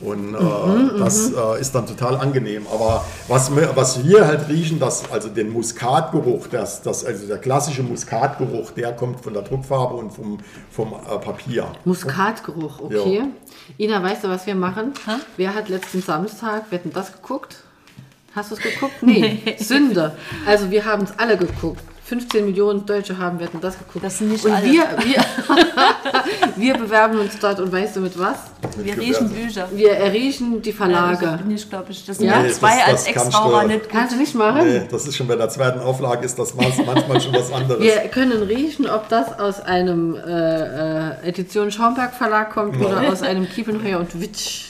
Und 0.00 0.34
äh, 0.34 0.98
das 0.98 1.30
äh, 1.32 1.60
ist 1.60 1.74
dann 1.74 1.86
total 1.86 2.16
angenehm. 2.16 2.66
Aber 2.72 3.04
was, 3.28 3.54
wir- 3.54 3.70
was 3.74 4.02
wir 4.04 4.26
halt 4.26 4.48
riechen, 4.48 4.78
das, 4.80 5.02
also 5.10 5.28
den 5.28 5.50
Muskatgeruch, 5.52 6.46
das, 6.46 6.80
das, 6.82 7.04
also 7.04 7.26
der 7.26 7.36
klassische 7.38 7.82
Muskatgeruch, 7.82 8.70
der 8.70 8.92
kommt 8.92 9.20
von 9.22 9.34
der 9.34 9.42
Druckfarbe 9.42 9.94
und 9.94 10.10
vom, 10.10 10.38
vom 10.70 10.92
äh, 10.94 11.18
Papier. 11.18 11.66
Muskatgeruch, 11.84 12.80
okay. 12.80 13.24
Ina, 13.78 14.02
weißt 14.02 14.24
du, 14.24 14.28
was 14.28 14.46
wir 14.46 14.54
machen? 14.54 14.94
Wer 15.36 15.54
hat 15.54 15.68
letzten 15.68 16.00
Samstag, 16.02 16.64
wir 16.70 16.78
hatten 16.78 16.92
das 16.92 17.12
geguckt? 17.12 17.58
Hast 18.34 18.50
du 18.50 18.54
es 18.54 18.60
geguckt? 18.62 18.94
Nee, 19.02 19.42
Sünde. 19.58 20.16
Also 20.46 20.70
wir 20.70 20.84
haben 20.84 21.02
es 21.04 21.12
alle 21.18 21.36
geguckt. 21.36 21.82
15 22.11 22.44
Millionen 22.44 22.85
Deutsche 22.85 23.16
haben, 23.16 23.38
wir 23.38 23.46
hatten 23.46 23.61
das 23.61 23.79
geguckt. 23.79 24.05
Das 24.05 24.18
sind 24.18 24.33
nicht 24.33 24.44
und 24.44 24.51
alle. 24.51 24.64
Wir, 24.66 24.83
wir, 25.05 25.25
wir 26.57 26.75
bewerben 26.75 27.20
uns 27.20 27.38
dort 27.40 27.61
und 27.61 27.70
weißt 27.70 27.94
du 27.94 28.01
mit 28.01 28.18
was? 28.18 28.37
Wir 28.79 28.99
riechen 28.99 29.31
Bücher. 29.31 29.68
Wir 29.73 29.92
erriechen 29.92 30.61
die 30.61 30.70
Ja, 30.70 30.75
Verlage. 30.77 31.25
das 31.25 31.40
bin 31.42 31.51
ich, 31.53 31.70
glaube 31.70 31.87
ich. 31.92 32.05
Das 32.05 32.18
sind 32.18 32.27
Ja? 32.27 32.38
ja, 32.38 32.42
Nee, 32.42 32.51
zwei 32.51 32.79
das- 32.79 32.88
als 32.88 33.05
du- 33.05 33.66
nicht. 33.68 33.88
Kannst 33.88 34.12
du 34.14 34.18
nicht 34.18 34.35
machen? 34.35 34.66
Nee, 34.66 34.83
das 34.90 35.07
ist 35.07 35.16
schon 35.16 35.29
bei 35.29 35.37
der 35.37 35.49
zweiten 35.49 35.79
Auflage, 35.79 36.25
ist 36.27 36.37
das 36.37 36.53
manchmal 36.55 37.20
schon 37.20 37.33
was 37.33 37.53
anderes. 37.53 37.81
Wir 37.81 37.96
können 38.09 38.42
riechen, 38.42 38.90
ob 38.90 39.09
das 39.09 39.38
aus 39.38 39.61
einem 39.61 40.16
äh, 40.16 41.11
äh, 41.11 41.29
Edition 41.29 41.70
Schaumberg 41.70 42.12
Verlag 42.14 42.51
kommt 42.53 42.77
oder 42.85 43.09
aus 43.09 43.23
einem 43.23 43.49
Kiepenheuer 43.49 44.01
und 44.01 44.20
Witsch. 44.20 44.69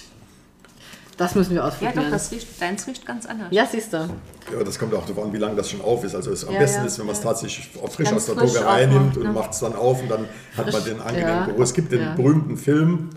Das 1.20 1.34
müssen 1.34 1.50
wir 1.50 1.58
Ja, 1.58 1.68
ausprobieren. 1.68 2.04
doch, 2.04 2.10
das 2.10 2.32
riecht, 2.32 2.60
deins 2.62 2.86
riecht 2.86 3.04
ganz 3.06 3.26
anders. 3.26 3.48
Ja, 3.50 3.66
siehst 3.70 3.92
du. 3.92 3.96
Ja, 3.98 4.64
das 4.64 4.78
kommt 4.78 4.94
auch 4.94 5.04
darauf 5.04 5.22
an, 5.26 5.32
wie 5.34 5.36
lange 5.36 5.54
das 5.54 5.68
schon 5.70 5.82
auf 5.82 6.02
ist. 6.02 6.14
Also 6.14 6.30
es, 6.32 6.46
am 6.46 6.54
Ja, 6.54 6.60
besten 6.60 6.80
ja, 6.80 6.86
ist, 6.86 6.98
wenn 6.98 7.04
man 7.06 7.14
es 7.14 7.20
tatsächlich 7.20 7.68
frisch 7.68 8.06
Ganz 8.08 8.16
aus 8.16 8.26
der 8.26 8.36
frisch 8.36 8.56
aufmacht, 8.56 8.88
nimmt 8.88 9.16
und 9.18 9.22
ne? 9.24 9.32
macht 9.32 9.52
es 9.52 9.58
dann 9.60 9.74
auf 9.76 10.00
und 10.02 10.10
dann 10.10 10.24
hat 10.56 10.72
man 10.72 10.82
den 10.82 11.00
angenehmen 11.00 11.28
ja. 11.30 11.44
Geruch. 11.46 11.60
Es 11.60 11.74
gibt 11.74 11.92
den 11.92 12.00
Ja. 12.00 12.14
berühmten 12.14 12.56
Film, 12.56 13.10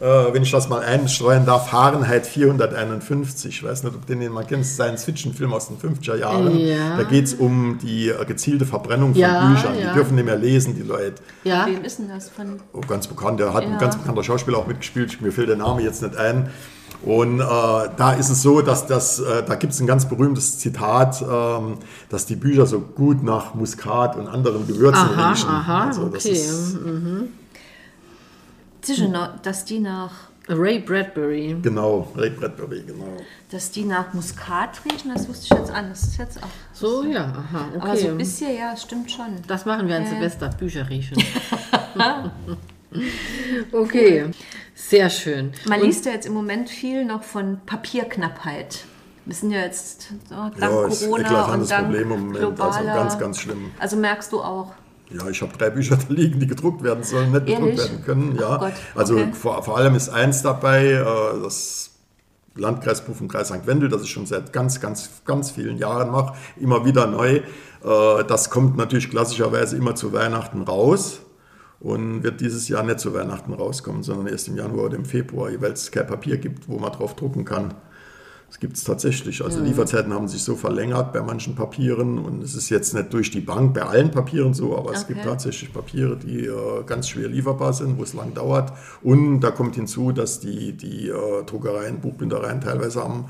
äh, 0.00 0.06
wenn 0.32 0.42
ich 0.42 0.50
das 0.50 0.70
mal 0.70 0.80
einstreuen 0.82 1.44
darf, 1.44 1.68
Fahrenheit 1.68 2.26
451. 2.26 3.48
Ich 3.58 3.62
weiß 3.62 3.82
nicht, 3.84 3.94
ob 3.94 4.06
den 4.06 4.26
mal 4.32 4.44
kennst, 4.46 4.76
Science-Fiction-Film 4.76 5.52
aus 5.52 5.68
den 5.68 5.76
50er 5.76 6.16
Jahren. 6.16 6.58
Ja. 6.58 6.96
Da 6.96 7.02
geht 7.02 7.26
es 7.26 7.34
um 7.34 7.78
die 7.82 8.10
gezielte 8.26 8.64
Verbrennung 8.64 9.12
von 9.12 9.20
Ja, 9.20 9.48
Büchern. 9.50 9.78
ja. 9.78 9.88
Die 9.88 9.94
dürfen 9.94 10.14
nicht 10.14 10.24
mehr 10.24 10.36
lesen, 10.36 10.74
die 10.76 10.82
Leute. 10.82 11.16
Ja, 11.44 11.66
Wem 11.66 11.84
ist 11.84 11.98
denn 11.98 12.08
das 12.08 12.30
von? 12.30 12.60
Oh, 12.72 12.80
ganz 12.80 13.06
bekannt, 13.06 13.38
der 13.38 13.52
hat 13.52 13.64
Ja. 13.64 13.70
ein 13.70 13.78
ganz 13.78 13.98
bekannter 13.98 14.24
Schauspieler 14.24 14.56
auch 14.56 14.66
mitgespielt, 14.66 15.20
mir 15.20 15.30
fällt 15.32 15.50
der 15.50 15.56
Name 15.56 15.82
jetzt 15.82 16.00
nicht 16.02 16.16
ein. 16.16 16.48
Und 17.02 17.40
äh, 17.40 17.44
da 17.44 18.12
ist 18.12 18.28
es 18.28 18.42
so, 18.42 18.60
dass 18.60 18.86
das, 18.86 19.20
äh, 19.20 19.42
da 19.42 19.54
gibt 19.54 19.72
es 19.72 19.80
ein 19.80 19.86
ganz 19.86 20.06
berühmtes 20.08 20.58
Zitat, 20.58 21.22
ähm, 21.22 21.78
dass 22.10 22.26
die 22.26 22.36
Bücher 22.36 22.66
so 22.66 22.80
gut 22.80 23.22
nach 23.22 23.54
Muskat 23.54 24.16
und 24.16 24.28
anderen 24.28 24.66
Gewürzen 24.66 24.96
aha, 24.96 25.30
riechen. 25.30 25.48
aha, 25.48 25.86
Also 25.86 26.08
das 26.08 26.26
okay. 26.26 26.34
ist, 26.34 26.76
Sicher, 28.82 29.08
noch, 29.08 29.38
dass 29.42 29.64
die 29.64 29.78
nach, 29.78 30.10
Ray 30.48 30.80
Bradbury. 30.80 31.56
genau, 31.62 32.10
Ray 32.16 32.30
Bradbury, 32.30 32.82
genau. 32.86 33.04
dass 33.50 33.70
die 33.70 33.84
nach 33.84 34.12
Muskat 34.14 34.80
riechen, 34.84 35.12
das 35.14 35.28
wusste 35.28 35.54
ich 35.54 35.60
jetzt 35.60 35.70
an. 35.70 35.90
Das 35.90 36.02
ist 36.02 36.18
jetzt 36.18 36.42
auch. 36.42 36.48
So, 36.72 37.04
ja, 37.04 37.24
aha, 37.26 37.68
Aber 37.78 37.94
so 37.96 38.02
okay. 38.02 38.08
ein 38.08 38.18
bisschen, 38.18 38.56
ja, 38.56 38.76
stimmt 38.76 39.10
schon. 39.12 39.26
das 39.46 39.64
machen 39.64 39.86
wir 39.86 39.96
an 39.96 40.04
Ja. 40.04 40.08
Silvester, 40.10 40.48
Bücher 40.48 40.88
riechen. 40.88 41.22
okay, 43.72 44.24
sehr 44.88 45.10
schön. 45.10 45.52
Man 45.66 45.80
Und- 45.80 45.86
liest 45.86 46.06
ja 46.06 46.12
jetzt 46.12 46.26
im 46.26 46.32
Moment 46.32 46.68
viel 46.70 47.04
noch 47.04 47.22
von 47.22 47.60
Papierknappheit. 47.66 48.84
Wir 49.26 49.34
sind 49.34 49.50
ja 49.50 49.60
jetzt 49.60 50.08
so, 50.28 50.34
dank 50.34 50.58
Ja, 50.58 50.86
ist 50.86 51.04
Corona 51.04 51.44
und 51.52 51.70
dank 51.70 51.84
Problem 51.86 52.02
im 52.02 52.08
Moment, 52.08 52.38
globaler. 52.38 52.74
also 52.74 52.84
ganz, 52.88 53.18
ganz 53.18 53.38
schlimm. 53.40 53.70
Also 53.78 53.96
merkst 53.96 54.32
du 54.32 54.40
auch. 54.40 54.72
Ja, 55.10 55.28
ich 55.28 55.42
habe 55.42 55.56
drei 55.56 55.70
Bücher 55.70 55.96
da 56.08 56.12
liegen, 56.12 56.40
die 56.40 56.46
gedruckt 56.46 56.82
werden 56.82 57.04
sollen, 57.04 57.30
nicht 57.32 57.46
gedruckt 57.46 57.66
Ehrlich? 57.66 57.78
werden 57.80 58.04
können. 58.04 58.36
Ja. 58.40 58.48
Ach 58.56 58.60
Gott, 58.60 58.72
Also 58.94 59.14
okay. 59.16 59.32
vor, 59.32 59.62
vor 59.62 59.76
allem 59.76 59.94
ist 59.94 60.08
eins 60.08 60.42
dabei, 60.42 60.86
äh, 60.92 61.42
das 61.42 61.90
Landkreisbuch 62.56 63.14
vom 63.14 63.28
Kreis 63.28 63.48
St. 63.48 63.66
Wendel, 63.66 63.88
das 63.88 64.02
ich 64.02 64.10
schon 64.10 64.26
seit 64.26 64.52
ganz, 64.52 64.80
ganz, 64.80 65.08
ganz 65.24 65.50
vielen 65.52 65.76
Jahren 65.78 66.10
mache, 66.10 66.34
immer 66.56 66.84
wieder 66.84 67.06
neu. 67.06 67.36
Äh, 67.84 68.24
das 68.26 68.50
kommt 68.50 68.76
natürlich 68.76 69.10
klassischerweise 69.10 69.76
immer 69.76 69.94
zu 69.94 70.12
Weihnachten 70.12 70.62
raus 70.62 71.20
und 71.80 72.22
wird 72.22 72.40
dieses 72.40 72.68
Jahr 72.68 72.82
nicht 72.84 73.00
zu 73.00 73.14
Weihnachten 73.14 73.52
rauskommen, 73.54 74.02
sondern 74.02 74.26
erst 74.26 74.48
im 74.48 74.56
Januar 74.56 74.86
oder 74.86 74.96
im 74.96 75.04
Februar, 75.06 75.50
weil 75.60 75.72
es 75.72 75.90
kein 75.90 76.06
Papier 76.06 76.36
gibt, 76.36 76.68
wo 76.68 76.78
man 76.78 76.92
drauf 76.92 77.16
drucken 77.16 77.44
kann. 77.44 77.74
Das 78.48 78.58
gibt 78.58 78.76
es 78.76 78.82
tatsächlich. 78.82 79.44
Also 79.44 79.60
Lieferzeiten 79.60 80.12
haben 80.12 80.26
sich 80.26 80.42
so 80.42 80.56
verlängert 80.56 81.12
bei 81.12 81.22
manchen 81.22 81.54
Papieren 81.54 82.18
und 82.18 82.42
es 82.42 82.56
ist 82.56 82.68
jetzt 82.68 82.94
nicht 82.94 83.12
durch 83.12 83.30
die 83.30 83.40
Bank 83.40 83.74
bei 83.74 83.82
allen 83.82 84.10
Papieren 84.10 84.54
so, 84.54 84.76
aber 84.76 84.92
es 84.92 85.06
gibt 85.06 85.20
Okay. 85.20 85.28
tatsächlich 85.28 85.72
Papiere, 85.72 86.16
die 86.16 86.46
äh, 86.46 86.82
ganz 86.84 87.08
schwer 87.08 87.28
lieferbar 87.28 87.72
sind, 87.72 87.96
wo 87.96 88.02
es 88.02 88.12
lang 88.12 88.34
dauert. 88.34 88.72
Und 89.02 89.40
da 89.40 89.52
kommt 89.52 89.76
hinzu, 89.76 90.10
dass 90.10 90.40
die, 90.40 90.72
die 90.76 91.08
äh, 91.08 91.44
Druckereien, 91.46 92.00
Buchbindereien 92.00 92.60
teilweise 92.60 93.04
am 93.04 93.26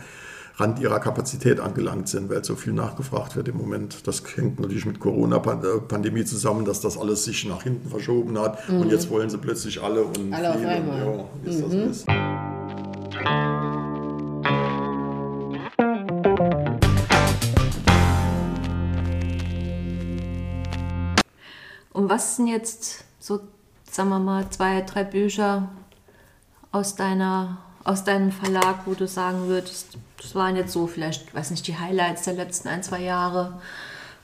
Rand 0.61 0.79
ihrer 0.79 1.01
Kapazität 1.01 1.59
angelangt 1.59 2.07
sind, 2.09 2.29
weil 2.29 2.44
so 2.44 2.55
viel 2.55 2.75
nachgefragt 2.75 3.35
wird 3.35 3.49
im 3.49 3.57
Moment. 3.57 4.07
Das 4.07 4.23
hängt 4.37 4.61
natürlich 4.61 4.85
mit 4.85 5.01
Corona-Pandemie 5.01 6.25
zusammen, 6.27 6.66
dass 6.66 6.83
das 6.83 6.99
alles 6.99 7.25
sich 7.25 7.46
nach 7.46 7.62
hinten 7.62 7.88
verschoben 7.88 8.38
hat 8.38 8.68
mhm. 8.68 8.83
und 8.83 8.90
jetzt 8.90 9.09
wollen 9.09 9.31
sie 9.31 9.38
plötzlich 9.38 9.83
alle 9.83 10.05
und 10.05 10.35
alle 10.35 10.51
auf 10.51 10.57
einmal. 10.57 10.99
Ja, 10.99 11.25
wie 11.42 11.57
mhm. 11.57 11.62
das 11.62 11.75
ist. 11.99 12.07
Und 21.92 22.11
was 22.11 22.37
sind 22.37 22.49
jetzt 22.49 23.05
so, 23.18 23.40
sagen 23.90 24.11
wir 24.11 24.18
mal, 24.18 24.51
zwei, 24.51 24.83
drei 24.83 25.05
Bücher 25.05 25.70
aus 26.70 26.96
deiner 26.96 27.59
aus 27.85 28.05
deinem 28.05 28.33
Verlag, 28.33 28.87
wo 28.87 28.95
du 28.95 29.07
sagen 29.07 29.49
würdest, 29.49 29.99
das 30.21 30.35
waren 30.35 30.57
jetzt 30.57 30.73
so 30.73 30.87
vielleicht, 30.87 31.35
weiß 31.35 31.51
nicht, 31.51 31.66
die 31.66 31.79
Highlights 31.79 32.23
der 32.23 32.35
letzten 32.35 32.69
ein, 32.69 32.83
zwei 32.83 33.01
Jahre 33.03 33.55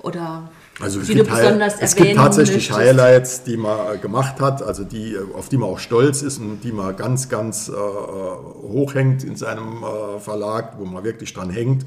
oder 0.00 0.50
also 0.78 1.00
es 1.00 1.06
die 1.06 1.14
gibt, 1.14 1.30
es 1.30 1.96
gibt 1.96 2.16
tatsächlich 2.16 2.68
möchtest? 2.68 2.78
Highlights, 2.78 3.44
die 3.44 3.56
man 3.56 3.94
äh, 3.94 3.98
gemacht 3.98 4.40
hat, 4.40 4.62
also 4.62 4.84
die, 4.84 5.16
auf 5.34 5.48
die 5.48 5.56
man 5.56 5.70
auch 5.70 5.78
stolz 5.78 6.20
ist 6.20 6.38
und 6.38 6.60
die 6.60 6.72
man 6.72 6.94
ganz, 6.96 7.30
ganz 7.30 7.68
äh, 7.68 7.72
hochhängt 7.72 9.24
in 9.24 9.36
seinem 9.36 9.82
äh, 9.82 10.20
Verlag, 10.20 10.74
wo 10.78 10.84
man 10.84 11.02
wirklich 11.02 11.32
dran 11.32 11.48
hängt. 11.48 11.86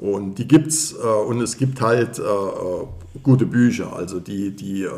Und 0.00 0.36
die 0.36 0.48
gibt's 0.48 0.92
äh, 0.92 1.06
und 1.06 1.42
es 1.42 1.58
gibt 1.58 1.82
halt 1.82 2.18
äh, 2.18 2.22
äh, 2.22 2.86
gute 3.22 3.44
Bücher, 3.44 3.94
also 3.94 4.18
die, 4.18 4.56
die 4.56 4.84
äh, 4.84 4.90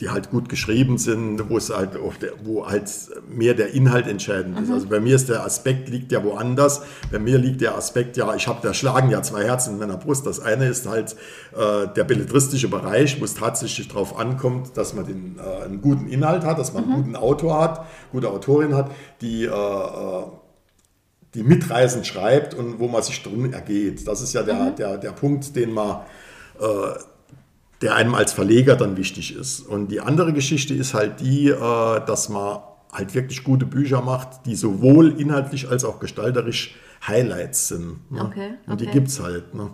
die 0.00 0.10
halt 0.10 0.30
gut 0.30 0.48
geschrieben 0.48 0.98
sind, 0.98 1.50
wo 1.50 1.58
es 1.58 1.70
halt, 1.70 1.94
der, 1.94 2.32
wo 2.42 2.66
halt 2.66 2.90
mehr 3.28 3.54
der 3.54 3.74
Inhalt 3.74 4.06
entscheidend 4.06 4.58
ist. 4.58 4.70
Also 4.70 4.88
bei 4.88 4.98
mir 4.98 5.14
ist 5.14 5.28
der 5.28 5.44
Aspekt 5.44 5.88
liegt 5.88 6.10
ja 6.10 6.24
woanders. 6.24 6.82
Bei 7.12 7.18
mir 7.18 7.38
liegt 7.38 7.60
der 7.60 7.76
Aspekt 7.76 8.16
ja, 8.16 8.34
ich 8.34 8.48
habe 8.48 8.60
da 8.62 8.72
schlagen 8.72 9.10
ja 9.10 9.22
zwei 9.22 9.44
Herzen 9.44 9.74
in 9.74 9.78
meiner 9.78 9.98
Brust. 9.98 10.26
Das 10.26 10.40
eine 10.40 10.66
ist 10.68 10.88
halt 10.88 11.16
äh, 11.52 11.86
der 11.94 12.04
belletristische 12.04 12.68
Bereich, 12.68 13.20
wo 13.20 13.24
es 13.24 13.34
tatsächlich 13.34 13.88
darauf 13.88 14.18
ankommt, 14.18 14.76
dass 14.76 14.94
man 14.94 15.06
den, 15.06 15.38
äh, 15.38 15.64
einen 15.64 15.82
guten 15.82 16.08
Inhalt 16.08 16.44
hat, 16.44 16.58
dass 16.58 16.72
man 16.72 16.84
einen 16.84 16.94
guten 16.94 17.16
Autor 17.16 17.60
hat, 17.60 17.86
gute 18.10 18.30
Autorin 18.30 18.74
hat, 18.74 18.90
die 19.20 19.44
äh, 19.44 19.48
äh, 19.48 20.24
die 21.34 21.42
mitreißend 21.42 22.06
schreibt 22.06 22.54
und 22.54 22.80
wo 22.80 22.88
man 22.88 23.02
sich 23.02 23.22
drin 23.22 23.52
ergeht. 23.52 24.08
Das 24.08 24.20
ist 24.20 24.32
ja 24.32 24.42
der, 24.42 24.70
der, 24.72 24.96
der 24.98 25.12
Punkt, 25.12 25.54
den 25.54 25.72
man 25.72 26.00
äh, 26.58 26.64
der 27.82 27.94
einem 27.94 28.14
als 28.14 28.32
Verleger 28.32 28.76
dann 28.76 28.96
wichtig 28.96 29.34
ist. 29.34 29.60
Und 29.60 29.88
die 29.88 30.00
andere 30.00 30.32
Geschichte 30.32 30.74
ist 30.74 30.94
halt 30.94 31.20
die, 31.20 31.48
äh, 31.48 31.56
dass 32.06 32.28
man 32.28 32.60
halt 32.92 33.14
wirklich 33.14 33.44
gute 33.44 33.66
Bücher 33.66 34.02
macht, 34.02 34.46
die 34.46 34.54
sowohl 34.54 35.20
inhaltlich 35.20 35.68
als 35.68 35.84
auch 35.84 36.00
gestalterisch 36.00 36.74
Highlights 37.06 37.68
sind. 37.68 38.10
Ne? 38.10 38.24
Okay, 38.24 38.50
Und 38.66 38.80
die 38.80 38.86
okay. 38.86 38.94
gibt's 38.94 39.20
halt. 39.20 39.54
Ne? 39.54 39.70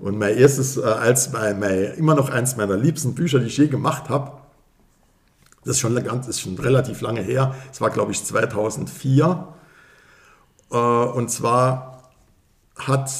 Und 0.00 0.18
mein 0.18 0.36
erstes, 0.36 0.76
äh, 0.76 0.82
als 0.82 1.32
mein, 1.32 1.58
mein, 1.58 1.94
immer 1.96 2.14
noch 2.14 2.30
eins 2.30 2.56
meiner 2.56 2.76
liebsten 2.76 3.14
Bücher, 3.14 3.38
die 3.38 3.46
ich 3.46 3.56
je 3.56 3.68
gemacht 3.68 4.08
habe, 4.08 4.32
das 5.64 5.76
ist 5.76 5.80
schon, 5.80 5.94
ganz, 6.04 6.28
ist 6.28 6.40
schon 6.40 6.58
relativ 6.58 7.00
lange 7.00 7.22
her, 7.22 7.54
es 7.72 7.80
war 7.80 7.90
glaube 7.90 8.12
ich 8.12 8.22
2004. 8.22 9.48
Äh, 10.70 10.76
und 10.76 11.30
zwar 11.30 12.12
hat 12.76 13.10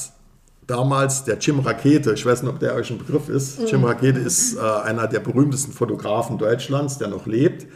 damals 0.66 1.24
der 1.24 1.38
Jim 1.38 1.60
Rakete, 1.60 2.12
ich 2.12 2.24
weiß 2.24 2.42
nicht, 2.42 2.52
ob 2.52 2.58
der 2.58 2.74
euch 2.74 2.90
ein 2.90 2.98
Begriff 2.98 3.28
ist. 3.28 3.70
Jim 3.70 3.84
Rakete 3.84 4.18
ist 4.18 4.56
äh, 4.56 4.60
einer 4.60 5.06
der 5.06 5.20
berühmtesten 5.20 5.72
Fotografen 5.72 6.38
Deutschlands, 6.38 6.98
der 6.98 7.08
noch 7.08 7.26
lebt. 7.26 7.66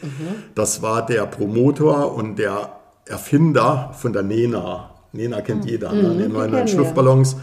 Das 0.54 0.82
war 0.82 1.04
der 1.04 1.26
Promotor 1.26 2.14
und 2.14 2.36
der 2.36 2.72
Erfinder 3.06 3.92
von 3.94 4.12
der 4.12 4.22
Nena. 4.22 4.90
Nena 5.12 5.40
kennt 5.40 5.64
jeder, 5.64 5.92
ne? 5.92 6.14
die 6.16 6.28
neuen 6.28 6.52
wir. 6.52 6.76
Luftballons. 6.76 7.36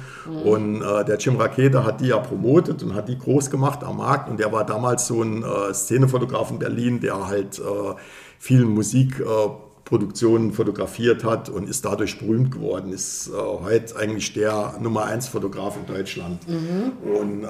Und 0.43 0.81
äh, 0.81 1.03
der 1.03 1.17
Jim 1.17 1.38
Rakete 1.38 1.84
hat 1.84 1.99
die 1.99 2.08
ja 2.08 2.17
promotet 2.17 2.84
und 2.84 2.93
hat 2.93 3.10
die 3.10 3.17
groß 3.17 3.49
gemacht 3.49 3.84
am 3.84 3.97
Markt. 3.97 4.29
Und 4.29 4.39
der 4.39 4.51
war 4.51 4.65
damals 4.65 5.08
so 5.08 5.21
ein 5.23 5.43
äh, 5.43 5.73
Szenefotograf 5.73 6.51
in 6.51 6.60
Berlin, 6.60 6.99
der 6.99 7.27
halt 7.27 7.58
äh, 7.60 7.63
viel 8.38 8.65
Musik 8.65 9.19
äh, 9.19 9.23
Produktionen 9.86 10.52
fotografiert 10.52 11.24
hat 11.24 11.48
und 11.48 11.69
ist 11.69 11.86
dadurch 11.86 12.17
berühmt 12.17 12.52
geworden, 12.52 12.91
ist 12.91 13.30
äh, 13.30 13.32
heute 13.34 13.95
eigentlich 13.95 14.34
der 14.34 14.74
Nummer 14.82 15.06
1 15.06 15.28
Fotograf 15.28 15.78
in 15.78 15.86
Deutschland. 15.86 16.39
Und 17.04 17.43
äh, 17.43 17.48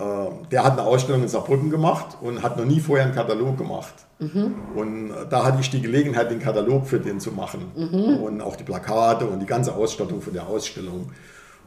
der 0.52 0.66
hat 0.66 0.74
eine 0.74 0.84
Ausstellung 0.84 1.22
in 1.24 1.30
Saarbrücken 1.30 1.70
gemacht 1.70 2.18
und 2.22 2.44
hat 2.44 2.58
noch 2.58 2.66
nie 2.66 2.82
vorher 2.82 3.06
einen 3.06 3.16
Katalog 3.16 3.58
gemacht. 3.58 3.94
Und 4.76 5.12
äh, 5.12 5.14
da 5.30 5.46
hatte 5.46 5.60
ich 5.62 5.70
die 5.70 5.82
Gelegenheit, 5.82 6.30
den 6.30 6.40
Katalog 6.40 6.86
für 6.88 7.00
den 7.00 7.22
zu 7.22 7.32
machen. 7.32 7.72
Und 8.22 8.42
auch 8.42 8.58
die 8.58 8.64
Plakate 8.66 9.26
und 9.28 9.40
die 9.40 9.46
ganze 9.46 9.74
Ausstattung 9.74 10.22
für 10.22 10.32
der 10.32 10.46
Ausstellung. 10.48 11.12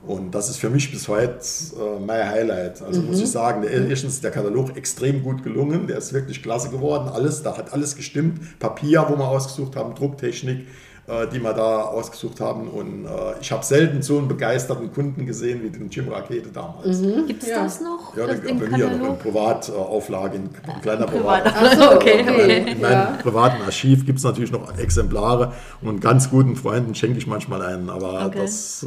Und 0.06 0.34
das 0.34 0.48
ist 0.48 0.56
für 0.58 0.70
mich 0.70 0.90
bis 0.90 1.06
heute 1.08 1.38
äh, 1.38 2.00
mein 2.04 2.26
Highlight. 2.30 2.80
Also 2.82 3.02
muss 3.02 3.20
ich 3.20 3.30
sagen, 3.30 3.62
der, 3.62 3.72
erstens 3.88 4.14
ist 4.14 4.24
der 4.24 4.30
Katalog 4.30 4.76
extrem 4.76 5.22
gut 5.22 5.42
gelungen, 5.42 5.86
der 5.86 5.98
ist 5.98 6.12
wirklich 6.12 6.42
klasse 6.42 6.70
geworden. 6.70 7.08
Alles, 7.08 7.42
da 7.42 7.56
hat 7.56 7.72
alles 7.72 7.94
gestimmt. 7.96 8.58
Papier, 8.58 9.04
wo 9.08 9.16
wir 9.16 9.28
ausgesucht 9.28 9.76
haben, 9.76 9.94
Drucktechnik, 9.94 10.66
äh, 11.08 11.26
die 11.26 11.40
wir 11.42 11.52
da 11.52 11.82
ausgesucht 11.82 12.40
haben. 12.40 12.68
Und 12.68 13.04
äh, 13.04 13.08
ich 13.40 13.50
habe 13.52 13.62
selten 13.64 14.00
so 14.00 14.16
einen 14.18 14.28
begeisterten 14.28 14.90
Kunden 14.92 15.26
gesehen 15.26 15.62
wie 15.64 15.68
den 15.70 15.90
Jim 15.90 16.08
Rakete 16.08 16.48
damals. 16.50 17.02
Gibt 17.26 17.42
es 17.42 17.48
Ja. 17.50 17.64
das 17.64 17.80
noch? 17.82 18.16
Ja, 18.16 18.26
das, 18.28 18.40
bei 18.40 18.52
mir 18.54 18.68
noch 18.68 18.72
in 18.72 18.80
Katalog? 18.90 19.18
Privatauflage, 19.18 20.36
in, 20.36 20.44
in 20.44 20.80
kleiner 20.80 21.06
Privat. 21.06 21.44
Privat. 21.44 21.76
So, 21.78 21.92
Okay, 21.96 22.20
okay. 22.22 22.72
In 22.72 22.80
meinem 22.80 23.18
privaten 23.18 23.60
Archiv 23.62 24.06
gibt 24.06 24.18
es 24.18 24.24
natürlich 24.24 24.52
noch 24.52 24.78
Exemplare 24.78 25.52
und 25.82 26.00
ganz 26.00 26.30
guten 26.30 26.56
Freunden 26.56 26.94
schenke 26.94 27.18
ich 27.18 27.26
manchmal 27.26 27.60
einen, 27.62 27.90
aber 27.90 28.26
Okay. 28.26 28.38
das 28.40 28.86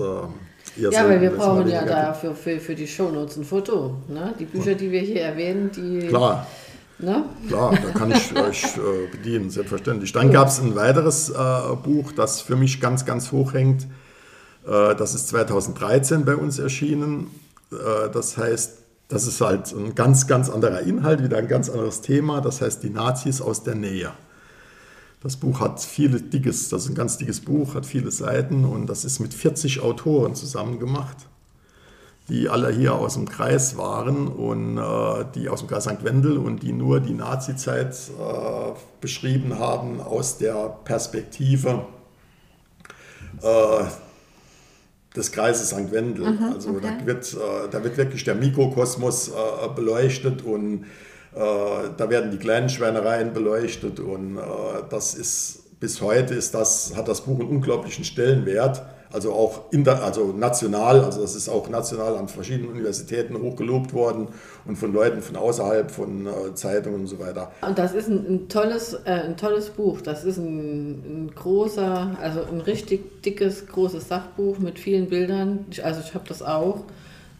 eher 0.78 0.92
Ja, 0.92 1.08
weil 1.08 1.22
wir 1.22 1.32
brauchen 1.32 1.68
ja 1.68 1.86
dafür 1.86 2.36
für, 2.36 2.60
für 2.60 2.76
die 2.76 2.88
Shownotes 2.88 3.38
ein 3.38 3.44
Foto. 3.44 3.96
Ne? 4.08 4.34
Die 4.40 4.46
Bücher, 4.46 4.76
die 4.76 4.92
wir 4.92 5.02
hier 5.02 5.22
erwähnen, 5.22 5.72
die. 5.76 6.08
Klar, 6.08 6.48
Ne? 7.02 7.24
klar, 7.48 7.72
da 7.72 7.98
kann 7.98 8.12
ich 8.12 8.36
euch 8.36 8.64
äh, 8.78 9.08
bedienen, 9.12 9.50
selbstverständlich. 9.50 10.12
Dann 10.12 10.32
gab 10.32 10.50
es 10.50 10.60
ein 10.60 10.76
weiteres 10.76 11.30
äh, 11.30 11.34
Buch, 11.84 12.12
das 12.12 12.42
für 12.42 12.56
mich 12.56 12.80
ganz, 12.80 13.06
ganz 13.06 13.32
hoch 13.32 13.54
hängt. 13.54 13.88
Äh, 14.68 14.96
das 14.96 15.16
ist 15.16 15.30
2013 15.30 16.26
bei 16.26 16.36
uns 16.36 16.60
erschienen. 16.60 17.32
Äh, 17.72 18.10
das 18.14 18.38
heißt, 18.38 18.78
das 19.08 19.26
ist 19.26 19.42
halt 19.42 19.72
ein 19.74 19.96
ganz, 19.96 20.28
ganz 20.28 20.50
anderer 20.50 20.82
Inhalt, 20.82 21.24
wieder 21.24 21.38
ein 21.38 21.48
ganz 21.48 21.70
anderes 21.70 22.02
Thema. 22.02 22.40
Das 22.40 22.62
heißt, 22.62 22.84
die 22.84 22.92
Nazis 22.92 23.42
aus 23.42 23.64
der 23.64 23.76
Nähe. 23.76 24.12
Das 25.22 25.38
Buch 25.38 25.60
hat 25.60 25.80
viele 25.80 26.20
dickes, 26.20 26.70
das 26.70 26.84
ist 26.84 26.90
ein 26.90 26.96
ganz 26.96 27.18
dickes 27.18 27.42
Buch, 27.42 27.76
hat 27.76 27.86
viele 27.86 28.10
Seiten 28.10 28.66
und 28.66 28.88
das 28.88 29.06
ist 29.06 29.20
mit 29.20 29.36
40 29.36 29.82
Autoren 29.82 30.34
zusammen 30.34 30.80
gemacht, 30.80 31.18
die 32.28 32.50
alle 32.50 32.72
hier 32.72 32.96
aus 32.96 33.14
dem 33.14 33.30
Kreis 33.30 33.78
waren 33.78 34.28
und 34.28 34.80
äh, 34.80 35.26
die 35.36 35.48
aus 35.48 35.60
dem 35.60 35.68
Kreis 35.68 35.84
St. 35.84 36.04
Wendel 36.04 36.38
und 36.38 36.64
die 36.64 36.74
nur 36.74 37.00
die 37.02 37.14
Nazizeit 37.14 37.94
äh, 37.94 38.72
beschrieben 39.00 39.60
haben 39.60 40.02
aus 40.02 40.40
der 40.40 40.76
Perspektive 40.86 41.86
äh, 43.44 43.84
des 45.16 45.32
Kreises 45.32 45.70
St. 45.70 45.92
Wendel. 45.92 46.36
also 46.52 46.72
okay. 46.72 46.98
da, 47.00 47.06
wird, 47.06 47.32
äh, 47.34 47.70
da 47.70 47.84
wird 47.84 47.98
wirklich 47.98 48.24
der 48.24 48.34
Mikrokosmos 48.34 49.28
äh, 49.30 49.32
beleuchtet 49.76 50.42
und 50.42 50.86
da 51.34 52.10
werden 52.10 52.32
die 52.32 52.38
kleinen 52.38 52.70
Schweinereien 52.70 53.34
beleuchtet 53.34 54.00
und 54.00 54.38
äh, 54.38 54.42
das 54.90 55.14
ist 55.14 55.62
bis 55.82 56.00
heute 56.00 56.36
ist 56.36 56.54
das, 56.54 56.94
hat 56.96 57.08
das 57.08 57.22
Buch 57.22 57.40
einen 57.40 57.50
unglaublichen 57.50 58.06
Stellenwert. 58.06 58.84
Also 59.12 59.34
auch 59.34 59.72
inter, 59.72 60.02
also 60.04 60.28
national, 60.28 61.02
also 61.02 61.22
das 61.22 61.36
ist 61.36 61.50
auch 61.50 61.68
national 61.68 62.16
an 62.16 62.30
verschiedenen 62.30 62.70
Universitäten 62.70 63.36
hochgelobt 63.36 63.92
worden 63.92 64.30
und 64.66 64.78
von 64.78 64.94
Leuten 64.94 65.22
von 65.22 65.36
außerhalb, 65.36 65.92
von 65.92 66.28
äh, 66.28 66.54
Zeitungen 66.54 67.02
und 67.02 67.08
so 67.08 67.20
weiter. 67.20 67.52
Und 67.62 67.78
das 67.78 67.94
ist 67.94 68.08
ein, 68.08 68.26
ein, 68.26 68.48
tolles, 68.48 68.94
äh, 69.04 69.12
ein 69.12 69.36
tolles 69.36 69.72
Buch. 69.72 70.00
Das 70.00 70.24
ist 70.24 70.38
ein, 70.38 71.26
ein 71.26 71.32
großer, 71.36 72.16
also 72.22 72.44
ein 72.44 72.62
richtig 72.62 73.24
dickes, 73.24 73.68
großes 73.68 74.08
Sachbuch 74.08 74.60
mit 74.60 74.80
vielen 74.80 75.10
Bildern. 75.10 75.66
Also 75.84 76.00
ich 76.00 76.14
habe 76.14 76.24
das 76.30 76.42
auch. 76.42 76.86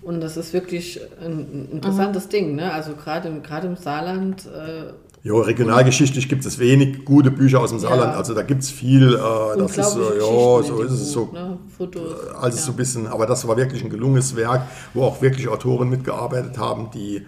Und 0.02 0.22
das 0.22 0.36
ist 0.36 0.52
wirklich 0.54 1.00
ein, 1.24 1.70
interessantes 1.72 2.28
Ding. 2.28 2.56
Ne? 2.56 2.72
Also 2.74 2.94
gerade 2.96 3.28
im, 3.28 3.44
gerade 3.44 3.68
im 3.68 3.76
Saarland. 3.76 4.46
Äh, 4.48 4.94
Ja, 5.24 5.36
regionalgeschichtlich 5.36 6.28
gibt 6.28 6.44
es 6.46 6.58
wenig 6.58 7.06
gute 7.06 7.30
Bücher 7.30 7.60
aus 7.60 7.70
dem 7.70 7.78
Saarland. 7.78 8.16
Also 8.16 8.34
da 8.34 8.42
gibt 8.42 8.64
es 8.64 8.72
viel, 8.72 9.14
äh, 9.14 9.58
das 9.58 9.78
ist 9.78 9.92
so, 9.92 10.00
unglaubliche 10.02 10.72
ja, 10.72 10.78
so 10.78 10.82
ist 10.82 10.92
es 10.92 11.12
so. 11.12 11.30
Ne? 11.32 11.60
Fotos. 11.78 12.30
Also 12.40 12.58
ja. 12.58 12.64
so 12.64 12.72
ein 12.72 12.78
bisschen, 12.78 13.08
aber 13.08 13.28
das 13.28 13.48
war 13.48 13.58
wirklich 13.58 13.84
ein 13.84 13.92
gelungenes 13.92 14.36
Werk, 14.36 14.64
wo 14.96 15.04
auch 15.04 15.22
wirklich 15.22 15.48
Autoren 15.48 15.90
mitgearbeitet 15.90 16.58
haben, 16.58 16.90
die, 16.92 17.28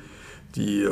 die 0.56 0.82
äh, 0.82 0.90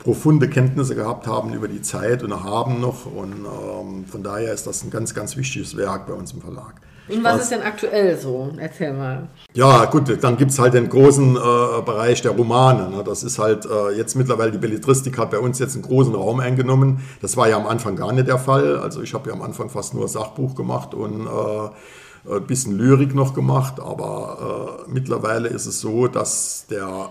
profunde 0.00 0.48
Kenntnisse 0.48 0.96
gehabt 0.96 1.28
haben 1.28 1.52
über 1.52 1.68
die 1.68 1.82
Zeit 1.82 2.24
und 2.24 2.32
haben 2.42 2.80
noch. 2.80 3.06
Und 3.06 3.32
ähm, 3.32 4.04
von 4.06 4.24
daher 4.24 4.52
ist 4.52 4.66
das 4.66 4.82
ein 4.82 4.90
ganz, 4.90 5.14
ganz 5.14 5.36
wichtiges 5.36 5.76
Werk 5.76 6.08
bei 6.08 6.14
uns 6.14 6.32
im 6.32 6.40
Verlag. 6.40 6.80
Und 7.08 7.22
was 7.22 7.42
ist 7.42 7.52
denn 7.52 7.62
aktuell 7.62 8.18
so? 8.18 8.52
Erzähl 8.58 8.92
mal. 8.92 9.28
Ja, 9.54 9.84
gut, 9.84 10.22
dann 10.22 10.36
gibt 10.36 10.50
es 10.50 10.58
halt 10.58 10.74
den 10.74 10.88
großen 10.88 11.36
äh, 11.36 11.82
Bereich 11.82 12.20
der 12.22 12.32
Romane. 12.32 12.90
Ne? 12.90 13.04
Das 13.04 13.22
ist 13.22 13.38
halt 13.38 13.64
äh, 13.64 13.96
jetzt 13.96 14.16
mittlerweile, 14.16 14.50
die 14.50 14.58
Belletristik 14.58 15.16
hat 15.18 15.30
bei 15.30 15.38
uns 15.38 15.58
jetzt 15.58 15.74
einen 15.74 15.84
großen 15.84 16.14
Raum 16.14 16.40
eingenommen. 16.40 17.00
Das 17.22 17.36
war 17.36 17.48
ja 17.48 17.56
am 17.56 17.66
Anfang 17.66 17.96
gar 17.96 18.12
nicht 18.12 18.26
der 18.26 18.38
Fall. 18.38 18.78
Also 18.78 19.02
ich 19.02 19.14
habe 19.14 19.28
ja 19.30 19.34
am 19.34 19.42
Anfang 19.42 19.70
fast 19.70 19.94
nur 19.94 20.08
Sachbuch 20.08 20.54
gemacht 20.56 20.94
und 20.94 21.26
äh, 21.26 22.34
ein 22.36 22.46
bisschen 22.46 22.76
Lyrik 22.76 23.14
noch 23.14 23.34
gemacht. 23.34 23.78
Aber 23.78 24.84
äh, 24.86 24.90
mittlerweile 24.90 25.48
ist 25.48 25.66
es 25.66 25.80
so, 25.80 26.08
dass 26.08 26.66
der 26.68 27.10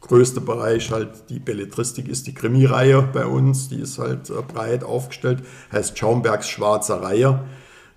größte 0.00 0.40
Bereich 0.40 0.90
halt 0.90 1.30
die 1.30 1.38
Belletristik 1.38 2.08
ist, 2.08 2.26
die 2.26 2.34
Krimireihe 2.34 3.02
bei 3.02 3.24
uns. 3.24 3.68
Die 3.68 3.80
ist 3.80 3.98
halt 3.98 4.30
äh, 4.30 4.42
breit 4.42 4.84
aufgestellt, 4.84 5.44
heißt 5.72 5.96
Schaumbergs 5.96 6.48
Schwarze 6.48 7.00
Reihe. 7.00 7.44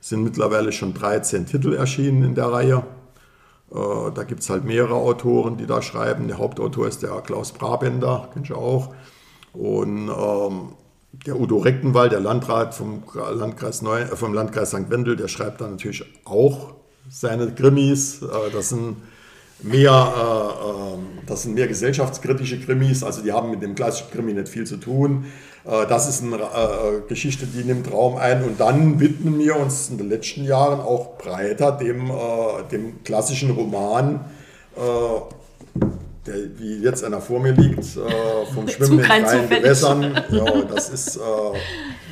Sind 0.05 0.23
mittlerweile 0.23 0.71
schon 0.71 0.93
13 0.93 1.47
Titel 1.47 1.73
erschienen 1.73 2.23
in 2.23 2.35
der 2.35 2.51
Reihe. 2.51 2.83
Äh, 3.71 4.11
Da 4.13 4.23
gibt 4.23 4.41
es 4.41 4.51
halt 4.51 4.63
mehrere 4.63 4.93
Autoren, 4.93 5.57
die 5.57 5.65
da 5.65 5.81
schreiben. 5.81 6.27
Der 6.27 6.37
Hauptautor 6.37 6.87
ist 6.87 7.01
der 7.01 7.09
Klaus 7.21 7.53
Brabender, 7.53 8.29
kennt 8.31 8.47
ihr 8.51 8.55
auch. 8.55 8.93
Und 9.53 10.09
ähm, 10.09 10.73
der 11.25 11.39
Udo 11.39 11.57
Rechtenwald, 11.57 12.11
der 12.11 12.19
Landrat 12.19 12.75
vom 12.75 13.01
Landkreis, 13.15 13.81
Neu 13.81 14.01
äh, 14.01 14.15
vom 14.15 14.35
Landkreis 14.35 14.69
St. 14.69 14.91
Wendel, 14.91 15.15
der 15.15 15.27
schreibt 15.27 15.61
dann 15.61 15.71
natürlich 15.71 16.05
auch 16.23 16.75
seine 17.09 17.51
Krimis. 17.55 18.21
Äh, 18.21 18.51
das 18.53 18.69
sind 18.69 18.97
mehr, 19.61 19.91
äh, 19.91 20.95
ähm, 20.95 21.19
das 21.25 21.43
sind 21.43 21.55
mehr 21.55 21.67
gesellschaftskritische 21.67 22.59
Krimis, 22.59 23.03
also 23.03 23.21
die 23.21 23.31
haben 23.31 23.51
mit 23.51 23.61
dem 23.61 23.75
klassischen 23.75 24.11
Krimi 24.11 24.33
nicht 24.33 24.49
viel 24.49 24.65
zu 24.65 24.77
tun. 24.77 25.25
Äh, 25.65 25.87
das 25.87 26.07
ist 26.07 26.23
eine 26.23 26.35
äh, 26.35 27.07
Geschichte, 27.07 27.45
die 27.45 27.63
nimmt 27.63 27.91
Raum 27.91 28.17
ein 28.17 28.43
und 28.43 28.59
dann 28.59 28.99
widmen 28.99 29.39
wir 29.39 29.57
uns 29.57 29.89
in 29.89 29.97
den 29.97 30.09
letzten 30.09 30.43
Jahren 30.43 30.79
auch 30.79 31.17
breiter 31.17 31.71
dem, 31.71 32.11
dem 32.71 33.03
klassischen 33.03 33.51
Roman, 33.51 34.25
der, 36.27 36.35
wie 36.57 36.79
jetzt 36.79 37.03
einer 37.03 37.21
vor 37.21 37.39
mir 37.39 37.53
liegt, 37.53 37.85
vom 38.53 38.67
Schwimmen 38.67 38.99
in 38.99 39.05
freien 39.05 39.49
Gewässern. 39.49 40.21
Ja, 40.31 40.61
das 40.63 40.89
ist... 40.93 41.19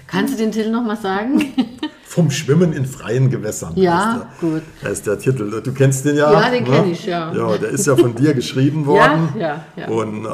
Kannst 0.07 0.33
du 0.33 0.37
den 0.37 0.51
Titel 0.51 0.69
nochmal 0.69 0.97
sagen? 0.97 1.53
Vom 2.13 2.29
Schwimmen 2.29 2.73
in 2.73 2.85
freien 2.85 3.31
Gewässern. 3.31 3.73
Ja, 3.75 4.27
der, 4.39 4.49
gut. 4.49 4.61
Das 4.83 4.91
ist 4.91 5.07
der 5.07 5.17
Titel. 5.17 5.61
Du 5.63 5.73
kennst 5.73 6.05
den 6.05 6.15
ja. 6.15 6.31
Ja, 6.31 6.51
den 6.51 6.63
ne? 6.63 6.69
kenne 6.69 6.91
ich, 6.91 7.07
ja. 7.07 7.33
Ja, 7.33 7.57
der 7.57 7.69
ist 7.69 7.87
ja 7.87 7.95
von 7.95 8.13
dir 8.13 8.33
geschrieben 8.35 8.85
worden. 8.85 9.29
Ja, 9.35 9.65
ja, 9.75 9.87
ja. 9.87 9.87
Und 9.87 10.23
äh, 10.23 10.29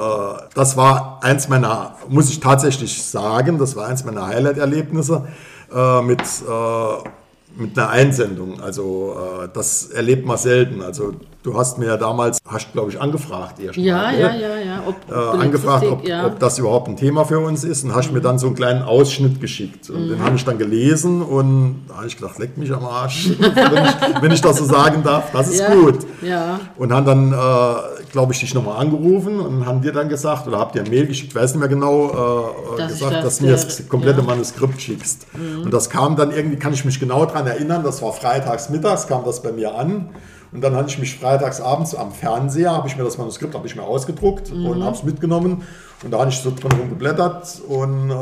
das 0.53 0.75
war 0.75 1.19
eins 1.23 1.47
meiner, 1.47 1.95
muss 2.09 2.29
ich 2.29 2.41
tatsächlich 2.41 3.01
sagen, 3.01 3.57
das 3.59 3.77
war 3.77 3.87
eins 3.87 4.03
meiner 4.03 4.27
Highlight-Erlebnisse 4.27 5.25
äh, 5.73 6.01
mit, 6.01 6.19
äh, 6.19 7.61
mit 7.61 7.79
einer 7.79 7.89
Einsendung. 7.89 8.59
Also 8.59 9.15
äh, 9.43 9.47
das 9.53 9.89
erlebt 9.89 10.25
man 10.25 10.37
selten. 10.37 10.81
Also 10.81 11.13
Du 11.41 11.57
hast 11.57 11.77
mir 11.77 11.85
ja 11.85 11.95
damals, 11.95 12.39
hast 12.45 12.73
glaube 12.73 12.91
ich 12.91 12.99
angefragt 12.99 13.61
erst 13.61 13.77
ja, 13.77 13.95
mal, 13.95 14.19
ja, 14.19 14.35
ja, 14.35 14.57
ja, 14.57 14.83
ob, 14.85 14.95
äh, 15.09 15.41
angefragt, 15.41 15.85
ob, 15.85 16.05
ja. 16.05 16.25
ob, 16.25 16.37
das 16.37 16.59
überhaupt 16.59 16.89
ein 16.89 16.97
Thema 16.97 17.23
für 17.23 17.39
uns 17.39 17.63
ist 17.63 17.85
und 17.85 17.95
hast 17.95 18.09
mhm. 18.09 18.15
mir 18.15 18.21
dann 18.21 18.37
so 18.37 18.47
einen 18.47 18.57
kleinen 18.57 18.81
Ausschnitt 18.81 19.39
geschickt 19.39 19.89
und 19.89 20.03
mhm. 20.03 20.09
den 20.09 20.23
habe 20.23 20.35
ich 20.35 20.43
dann 20.43 20.57
gelesen 20.57 21.21
und 21.21 21.85
da 21.87 21.95
habe 21.95 22.07
ich 22.07 22.17
gedacht, 22.17 22.39
leck 22.39 22.57
mich 22.57 22.73
am 22.73 22.83
Arsch, 22.83 23.29
wenn, 23.39 23.85
ich, 23.85 24.21
wenn, 24.21 24.31
ich, 24.33 24.41
das 24.41 24.57
so 24.57 24.65
sagen 24.65 25.01
darf, 25.01 25.31
das 25.31 25.47
ist 25.47 25.61
ja, 25.61 25.73
gut. 25.73 25.99
Ja. 26.21 26.59
Und 26.75 26.91
haben 26.91 27.05
dann, 27.05 27.31
äh, 27.31 28.11
glaube 28.11 28.33
ich, 28.33 28.39
dich 28.41 28.53
nochmal 28.53 28.81
angerufen 28.81 29.39
und 29.39 29.65
haben 29.65 29.81
dir 29.81 29.93
dann 29.93 30.09
gesagt 30.09 30.45
oder 30.45 30.59
habt 30.59 30.75
ihr 30.75 30.83
ein 30.83 30.89
Mail 30.89 31.07
geschickt, 31.07 31.33
weiß 31.33 31.53
nicht 31.53 31.59
mehr 31.61 31.69
genau, 31.69 32.09
äh, 32.75 32.77
dass 32.79 32.91
gesagt, 32.91 33.13
das, 33.13 33.23
dass 33.23 33.37
du 33.37 33.45
mir 33.45 33.51
das 33.53 33.87
komplette 33.87 34.21
Manuskript 34.23 34.81
schickst. 34.81 35.25
Mhm. 35.37 35.61
Und 35.63 35.73
das 35.73 35.89
kam 35.89 36.17
dann 36.17 36.31
irgendwie, 36.31 36.57
kann 36.57 36.73
ich 36.73 36.83
mich 36.83 36.99
genau 36.99 37.25
daran 37.25 37.47
erinnern, 37.47 37.81
das 37.81 38.01
war 38.01 38.11
freitags 38.11 38.69
mittags, 38.69 39.07
kam 39.07 39.23
das 39.23 39.41
bei 39.41 39.53
mir 39.53 39.73
an. 39.73 40.09
Und 40.51 40.61
dann 40.61 40.75
hatte 40.75 40.89
ich 40.89 40.97
mich 40.97 41.17
freitags 41.17 41.61
abends 41.61 41.93
am 41.93 42.11
Fernseher, 42.11 42.71
habe 42.71 42.87
ich 42.87 42.97
mir 42.97 43.03
das 43.03 43.17
Manuskript 43.17 43.53
habe 43.53 43.67
ich 43.67 43.75
mir 43.75 43.83
ausgedruckt 43.83 44.53
mhm. 44.53 44.65
und 44.65 44.83
habe 44.83 44.95
es 44.95 45.03
mitgenommen. 45.03 45.63
Und 46.03 46.11
da 46.11 46.19
habe 46.19 46.29
ich 46.29 46.37
so 46.37 46.51
drin 46.51 46.71
rumgeblättert 46.71 47.61
und 47.67 48.09
äh, 48.09 48.13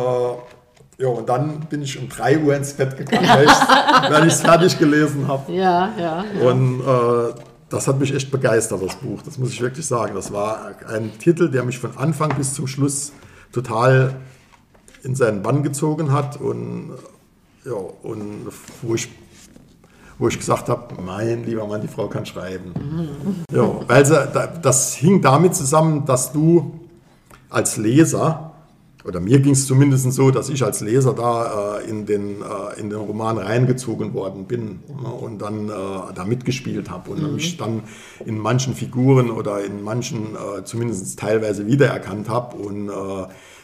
ja, 0.99 1.09
und 1.09 1.29
dann 1.29 1.59
bin 1.69 1.83
ich 1.83 1.99
um 1.99 2.09
3 2.09 2.39
Uhr 2.39 2.55
ins 2.55 2.73
Bett 2.73 2.97
gegangen, 2.97 3.27
weil 4.09 4.27
ich 4.27 4.33
es 4.33 4.41
fertig 4.41 4.79
gelesen 4.79 5.27
habe. 5.27 5.51
Ja, 5.51 5.93
ja, 5.97 6.25
ja. 6.39 6.49
Und 6.49 6.81
äh, 6.81 7.33
das 7.69 7.87
hat 7.87 7.99
mich 7.99 8.13
echt 8.15 8.31
begeistert, 8.31 8.81
das 8.81 8.95
Buch. 8.95 9.21
Das 9.23 9.37
muss 9.37 9.51
ich 9.51 9.61
wirklich 9.61 9.85
sagen. 9.85 10.15
Das 10.15 10.33
war 10.33 10.71
ein 10.89 11.11
Titel, 11.19 11.49
der 11.51 11.63
mich 11.63 11.77
von 11.77 11.95
Anfang 11.97 12.35
bis 12.35 12.53
zum 12.53 12.65
Schluss 12.65 13.11
total 13.51 14.15
in 15.03 15.15
seinen 15.15 15.43
Bann 15.43 15.63
gezogen 15.63 16.11
hat 16.11 16.37
und, 16.37 16.93
ja, 17.63 17.73
und 17.73 18.47
wo 18.81 18.95
ich 18.95 19.09
wo 20.19 20.27
ich 20.27 20.37
gesagt 20.37 20.69
habe, 20.69 21.01
mein 21.01 21.45
lieber 21.45 21.67
Mann, 21.67 21.81
die 21.81 21.87
Frau 21.87 22.07
kann 22.07 22.25
schreiben. 22.25 22.73
Mhm. 22.75 23.55
Ja, 23.55 23.69
weil 23.87 24.05
sie, 24.05 24.27
das 24.61 24.95
hing 24.95 25.21
damit 25.21 25.55
zusammen, 25.55 26.05
dass 26.05 26.31
du 26.31 26.79
als 27.49 27.77
Leser, 27.77 28.53
oder 29.05 29.21
mir 29.21 29.39
ging 29.39 29.53
es 29.53 29.67
zumindest 29.67 30.11
so, 30.11 30.31
dass 30.31 30.49
ich 30.49 30.63
als 30.63 30.81
Leser 30.81 31.13
da 31.13 31.77
äh, 31.77 31.89
in, 31.89 32.05
den, 32.05 32.41
äh, 32.41 32.79
in 32.79 32.89
den 32.89 32.99
Roman 32.99 33.37
reingezogen 33.37 34.13
worden 34.13 34.45
bin 34.45 34.79
ne, 35.01 35.07
und 35.07 35.41
dann 35.41 35.69
äh, 35.69 35.71
da 36.13 36.25
mitgespielt 36.25 36.89
habe 36.89 37.11
und 37.11 37.23
mhm. 37.23 37.35
mich 37.35 37.55
dann 37.55 37.83
in 38.25 38.37
manchen 38.37 38.73
Figuren 38.73 39.29
oder 39.31 39.63
in 39.63 39.81
manchen 39.81 40.35
äh, 40.35 40.63
zumindest 40.65 41.17
teilweise 41.17 41.67
wiedererkannt 41.67 42.27
habe 42.27 42.57
und 42.57 42.89
äh, 42.89 42.91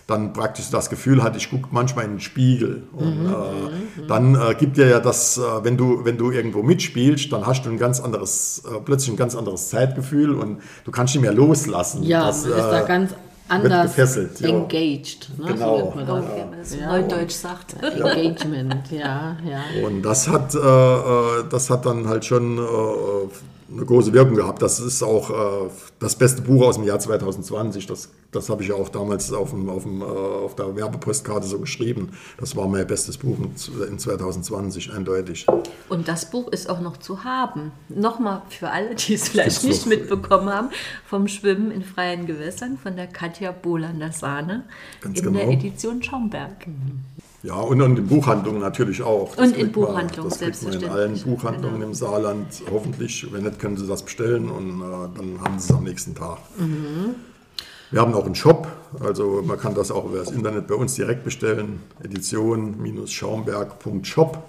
dann 0.07 0.33
praktisch 0.33 0.69
das 0.69 0.89
Gefühl 0.89 1.23
hatte, 1.23 1.37
ich 1.37 1.49
gucke 1.49 1.67
manchmal 1.71 2.05
in 2.05 2.11
den 2.11 2.19
Spiegel. 2.19 2.83
Und 2.93 3.23
mhm, 3.23 3.29
äh, 3.29 4.07
dann 4.07 4.35
äh, 4.35 4.53
gibt 4.55 4.77
dir 4.77 4.87
ja 4.87 4.99
das, 4.99 5.37
äh, 5.37 5.41
wenn 5.63 5.77
du, 5.77 6.03
wenn 6.03 6.17
du 6.17 6.31
irgendwo 6.31 6.61
mitspielst, 6.61 7.31
dann 7.31 7.45
hast 7.45 7.65
du 7.65 7.69
ein 7.69 7.77
ganz 7.77 7.99
anderes, 8.01 8.63
äh, 8.65 8.79
plötzlich 8.83 9.11
ein 9.11 9.17
ganz 9.17 9.35
anderes 9.35 9.69
Zeitgefühl 9.69 10.35
und 10.35 10.61
du 10.83 10.91
kannst 10.91 11.15
nicht 11.15 11.21
mehr 11.21 11.33
loslassen. 11.33 12.03
Ja, 12.03 12.27
das, 12.27 12.45
man 12.45 12.59
ist 12.59 12.65
da 12.65 12.83
äh, 12.83 12.87
ganz 12.87 13.15
anders 13.47 13.95
gefesselt, 13.95 14.41
engaged. 14.41 15.29
Ne? 15.37 15.53
Genau. 15.53 15.77
So 15.77 15.99
man, 15.99 16.09
okay, 16.09 16.45
man 16.49 16.59
das 16.59 16.75
ja. 16.75 16.87
Neudeutsch 16.87 17.33
sagt. 17.33 17.75
Engagement, 17.81 18.91
ja, 18.91 19.37
ja. 19.45 19.85
Und 19.85 20.01
das 20.01 20.27
hat, 20.27 20.53
äh, 20.55 21.49
das 21.49 21.69
hat 21.69 21.85
dann 21.85 22.07
halt 22.07 22.25
schon 22.25 22.59
eine 23.75 23.85
große 23.85 24.13
Wirkung 24.13 24.35
gehabt. 24.35 24.61
Das 24.61 24.79
ist 24.79 25.03
auch 25.03 25.29
äh, 25.29 25.69
das 25.99 26.15
beste 26.15 26.41
Buch 26.41 26.65
aus 26.67 26.75
dem 26.75 26.85
Jahr 26.85 26.99
2020. 26.99 27.87
Das, 27.87 28.09
das 28.31 28.49
habe 28.49 28.63
ich 28.63 28.69
ja 28.69 28.75
auch 28.75 28.89
damals 28.89 29.31
auf, 29.31 29.51
dem, 29.51 29.69
auf, 29.69 29.83
dem, 29.83 30.01
äh, 30.01 30.05
auf 30.05 30.55
der 30.55 30.75
Werbepostkarte 30.75 31.47
so 31.47 31.59
geschrieben. 31.59 32.11
Das 32.37 32.55
war 32.55 32.67
mein 32.67 32.85
bestes 32.85 33.17
Buch 33.17 33.37
in 33.89 33.99
2020, 33.99 34.91
eindeutig. 34.93 35.45
Und 35.89 36.07
das 36.07 36.29
Buch 36.29 36.47
ist 36.49 36.69
auch 36.69 36.81
noch 36.81 36.97
zu 36.97 37.23
haben. 37.23 37.71
Nochmal 37.89 38.43
für 38.49 38.69
alle, 38.69 38.95
die 38.95 39.15
es 39.15 39.29
vielleicht 39.29 39.63
nicht 39.63 39.85
mitbekommen 39.85 40.49
haben, 40.49 40.69
vom 41.05 41.27
Schwimmen 41.27 41.71
in 41.71 41.83
freien 41.83 42.25
Gewässern 42.25 42.77
von 42.77 42.95
der 42.95 43.07
Katja 43.07 43.51
Bolander-Sahne 43.51 44.63
in 45.03 45.13
genau. 45.13 45.31
der 45.31 45.49
Edition 45.49 46.01
Schaumberg. 46.03 46.67
Mhm. 46.67 47.01
Ja, 47.43 47.55
und 47.55 47.79
in 47.81 47.95
den 47.95 48.07
Buchhandlungen 48.07 48.61
natürlich 48.61 49.03
auch. 49.03 49.35
Das 49.35 49.49
und 49.49 49.57
in 49.57 49.73
Buchhandlungen, 49.73 50.29
das 50.29 50.39
selbstverständlich. 50.39 50.89
in 50.89 50.97
allen 50.97 51.19
Buchhandlungen 51.19 51.81
genau. 51.81 51.89
im 51.89 51.93
Saarland. 51.93 52.47
Hoffentlich, 52.71 53.27
wenn 53.33 53.43
nicht, 53.43 53.59
können 53.59 53.75
Sie 53.75 53.85
das 53.85 54.01
bestellen 54.01 54.49
und 54.49 54.79
äh, 54.79 55.09
dann 55.17 55.41
haben 55.43 55.59
Sie 55.59 55.69
es 55.69 55.77
am 55.77 55.83
nächsten 55.83 56.15
Tag. 56.15 56.37
Mhm. 56.57 57.15
Wir 57.91 57.99
haben 57.99 58.13
auch 58.13 58.25
einen 58.25 58.35
Shop, 58.35 58.65
also 59.01 59.43
man 59.45 59.59
kann 59.59 59.75
das 59.75 59.91
auch 59.91 60.05
über 60.05 60.19
das 60.19 60.31
Internet 60.31 60.67
bei 60.67 60.75
uns 60.75 60.95
direkt 60.95 61.25
bestellen. 61.25 61.81
Edition-schaumberg.shop. 62.01 64.41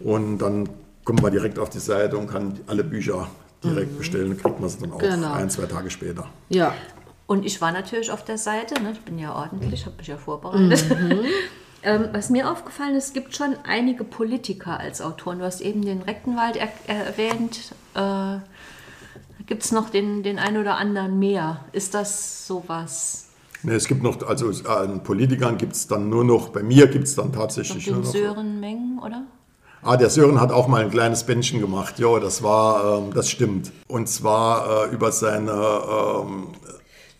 Und 0.00 0.38
dann 0.38 0.66
kommt 1.04 1.20
man 1.22 1.30
direkt 1.30 1.58
auf 1.58 1.68
die 1.68 1.78
Seite 1.78 2.16
und 2.16 2.28
kann 2.28 2.58
alle 2.66 2.84
Bücher 2.84 3.28
direkt 3.62 3.92
mhm. 3.92 3.98
bestellen, 3.98 4.34
kriegt 4.38 4.60
man 4.60 4.70
sie 4.70 4.78
dann 4.78 4.92
auch 4.92 4.98
genau. 4.98 5.34
ein, 5.34 5.50
zwei 5.50 5.66
Tage 5.66 5.90
später. 5.90 6.26
Ja. 6.48 6.72
Und 7.26 7.44
ich 7.44 7.60
war 7.60 7.70
natürlich 7.70 8.10
auf 8.10 8.24
der 8.24 8.38
Seite, 8.38 8.82
ne? 8.82 8.92
ich 8.92 9.00
bin 9.00 9.18
ja 9.18 9.34
ordentlich, 9.34 9.84
habe 9.84 9.98
mich 9.98 10.06
ja 10.06 10.16
vorbereitet. 10.16 10.86
Mhm. 10.98 11.20
Ähm, 11.82 12.08
was 12.12 12.30
mir 12.30 12.50
aufgefallen 12.50 12.96
ist, 12.96 13.06
es 13.06 13.12
gibt 13.12 13.36
schon 13.36 13.54
einige 13.64 14.04
Politiker 14.04 14.80
als 14.80 15.00
Autoren. 15.00 15.38
Du 15.38 15.44
hast 15.44 15.60
eben 15.60 15.82
den 15.82 16.02
Rechtenwald 16.02 16.56
er 16.56 17.06
erwähnt. 17.06 17.72
Äh, 17.94 18.38
gibt 19.46 19.64
es 19.64 19.72
noch 19.72 19.90
den, 19.90 20.22
den 20.22 20.38
einen 20.38 20.58
oder 20.58 20.76
anderen 20.76 21.18
mehr? 21.18 21.64
Ist 21.72 21.94
das 21.94 22.46
sowas? 22.46 23.28
Ne, 23.62 23.74
es 23.74 23.88
gibt 23.88 24.02
noch, 24.02 24.26
also 24.26 24.52
an 24.68 25.02
Politikern 25.02 25.58
gibt 25.58 25.74
es 25.74 25.86
dann 25.88 26.08
nur 26.08 26.24
noch, 26.24 26.50
bei 26.50 26.62
mir 26.62 26.86
gibt 26.86 27.04
es 27.04 27.16
dann 27.16 27.32
tatsächlich 27.32 27.86
noch 27.86 27.94
den 27.94 28.02
nur 28.02 28.04
noch. 28.04 28.12
Sören 28.12 28.60
Mengen, 28.60 28.98
oder? 29.04 29.22
Ah, 29.82 29.96
der 29.96 30.10
Sören 30.10 30.40
hat 30.40 30.50
auch 30.50 30.66
mal 30.66 30.82
ein 30.82 30.90
kleines 30.90 31.24
Bändchen 31.24 31.60
gemacht. 31.60 31.98
Ja, 31.98 32.18
das 32.18 32.42
war, 32.42 32.98
ähm, 32.98 33.14
das 33.14 33.30
stimmt. 33.30 33.70
Und 33.86 34.08
zwar 34.08 34.86
äh, 34.86 34.94
über 34.94 35.12
seine 35.12 35.52
ähm, 35.52 36.48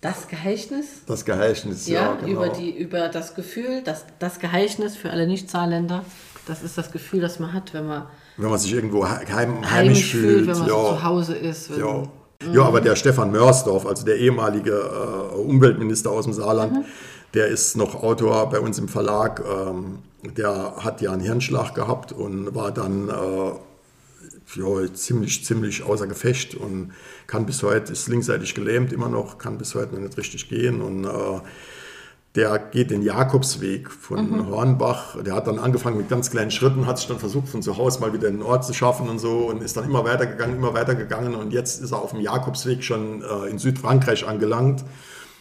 das 0.01 0.29
Geheimnis? 0.29 1.03
Das 1.07 1.25
Geheimnis, 1.25 1.87
ja, 1.89 2.01
ja 2.01 2.15
genau. 2.15 2.45
über, 2.45 2.49
die, 2.51 2.71
über 2.71 3.09
das 3.09 3.35
Gefühl, 3.35 3.83
das, 3.85 4.05
das 4.19 4.39
Geheimnis 4.39 4.97
für 4.97 5.11
alle 5.11 5.27
Nicht-Saarländer, 5.27 6.05
das 6.47 6.63
ist 6.63 6.79
das 6.79 6.93
Gefühl, 6.93 7.21
das 7.21 7.39
man 7.39 7.53
hat, 7.53 7.75
wenn 7.75 7.87
man... 7.87 8.07
Wenn 8.37 8.51
man 8.51 8.59
sich 8.59 8.73
irgendwo 8.73 9.09
heim, 9.09 9.29
heimisch, 9.29 9.71
heimisch 9.71 10.11
fühlt, 10.13 10.47
wenn 10.47 10.59
man 10.59 10.69
ja. 10.69 10.75
so 10.75 10.89
zu 10.91 11.03
Hause 11.03 11.35
ist. 11.35 11.71
ja. 11.71 12.03
Mhm. 12.41 12.55
ja, 12.55 12.63
aber 12.63 12.81
der 12.81 12.95
Stefan 12.95 13.33
Mörsdorf, 13.33 13.85
also 13.85 14.05
der 14.05 14.17
ehemalige 14.17 14.71
äh, 14.71 15.35
Umweltminister 15.35 16.11
aus 16.13 16.25
dem 16.25 16.33
Saarland, 16.33 16.73
mhm. 16.73 16.85
der 17.35 17.49
ist 17.49 17.77
noch 17.77 18.01
Autor 18.01 18.49
bei 18.51 18.61
uns 18.61 18.79
im 18.79 18.87
Verlag. 18.87 19.43
Ähm, 19.45 19.99
der 20.37 20.75
hat 20.79 21.01
ja 21.01 21.13
einen 21.13 21.23
Hirnschlag 21.23 21.75
gehabt 21.75 22.13
und 22.13 22.55
war 22.55 22.71
dann... 22.71 23.09
Äh, 23.09 23.13
ja, 24.55 24.95
ziemlich, 24.95 25.45
ziemlich 25.45 25.83
außer 25.83 26.07
Gefecht 26.07 26.55
und 26.55 26.93
kann 27.27 27.47
bis 27.47 27.63
heute, 27.63 27.93
ist 27.93 28.09
linksseitig 28.09 28.55
gelähmt 28.55 28.93
immer 28.93 29.09
noch, 29.09 29.39
kann 29.39 29.59
bis 29.59 29.75
heute 29.75 29.95
noch 29.95 30.03
nicht 30.03 30.17
richtig 30.17 30.49
gehen 30.49 30.81
und 30.81 31.05
äh, 31.05 31.41
der 32.35 32.59
geht 32.59 32.91
den 32.91 33.03
Jakobsweg 33.03 33.91
von 33.91 34.31
mhm. 34.31 34.47
Hornbach. 34.49 35.21
Der 35.23 35.35
hat 35.35 35.47
dann 35.47 35.59
angefangen 35.59 35.97
mit 35.97 36.09
ganz 36.09 36.31
kleinen 36.31 36.51
Schritten, 36.51 36.87
hat 36.87 36.99
sich 36.99 37.09
dann 37.09 37.19
versucht, 37.19 37.49
von 37.49 37.63
zu 37.63 37.77
Hause 37.77 38.01
mal 38.01 38.13
wieder 38.13 38.29
in 38.29 38.37
den 38.37 38.43
Ort 38.43 38.65
zu 38.65 38.75
schaffen 38.75 39.09
und 39.09 39.19
so 39.19 39.49
und 39.49 39.63
ist 39.63 39.77
dann 39.77 39.85
immer 39.85 40.05
weitergegangen, 40.05 40.57
immer 40.57 40.75
weitergegangen 40.75 41.35
und 41.35 41.53
jetzt 41.53 41.83
ist 41.83 41.93
er 41.93 42.01
auf 42.01 42.13
dem 42.13 42.21
Jakobsweg 42.21 42.85
schon 42.85 43.23
äh, 43.23 43.51
in 43.51 43.59
Südfrankreich 43.59 44.27
angelangt 44.27 44.85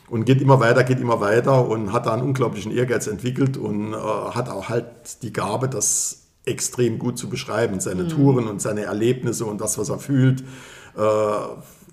und 0.09 0.25
geht 0.25 0.41
immer 0.41 0.59
weiter, 0.59 0.83
geht 0.83 0.99
immer 0.99 1.19
weiter 1.19 1.67
und 1.67 1.91
hat 1.91 2.05
da 2.05 2.13
einen 2.13 2.23
unglaublichen 2.23 2.71
Ehrgeiz 2.71 3.07
entwickelt 3.07 3.57
und 3.57 3.93
äh, 3.93 3.97
hat 3.97 4.49
auch 4.49 4.69
halt 4.69 5.21
die 5.21 5.33
Gabe, 5.33 5.67
das 5.69 6.26
extrem 6.47 6.99
gut 6.99 7.17
zu 7.17 7.29
beschreiben, 7.29 7.79
seine 7.79 8.03
mhm. 8.03 8.09
Touren 8.09 8.47
und 8.47 8.61
seine 8.61 8.83
Erlebnisse 8.83 9.45
und 9.45 9.61
das, 9.61 9.77
was 9.77 9.89
er 9.89 9.99
fühlt. 9.99 10.41
Äh, 10.95 11.01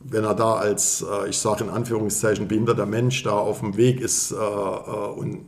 wenn 0.04 0.24
er 0.24 0.34
da 0.34 0.54
als, 0.54 1.02
äh, 1.02 1.28
ich 1.28 1.38
sage 1.38 1.64
in 1.64 1.70
Anführungszeichen, 1.70 2.46
behinderter 2.46 2.86
Mensch 2.86 3.22
da 3.22 3.32
auf 3.32 3.60
dem 3.60 3.76
Weg 3.76 4.00
ist 4.00 4.32
äh, 4.32 4.34
äh, 4.36 4.38
und 4.38 5.46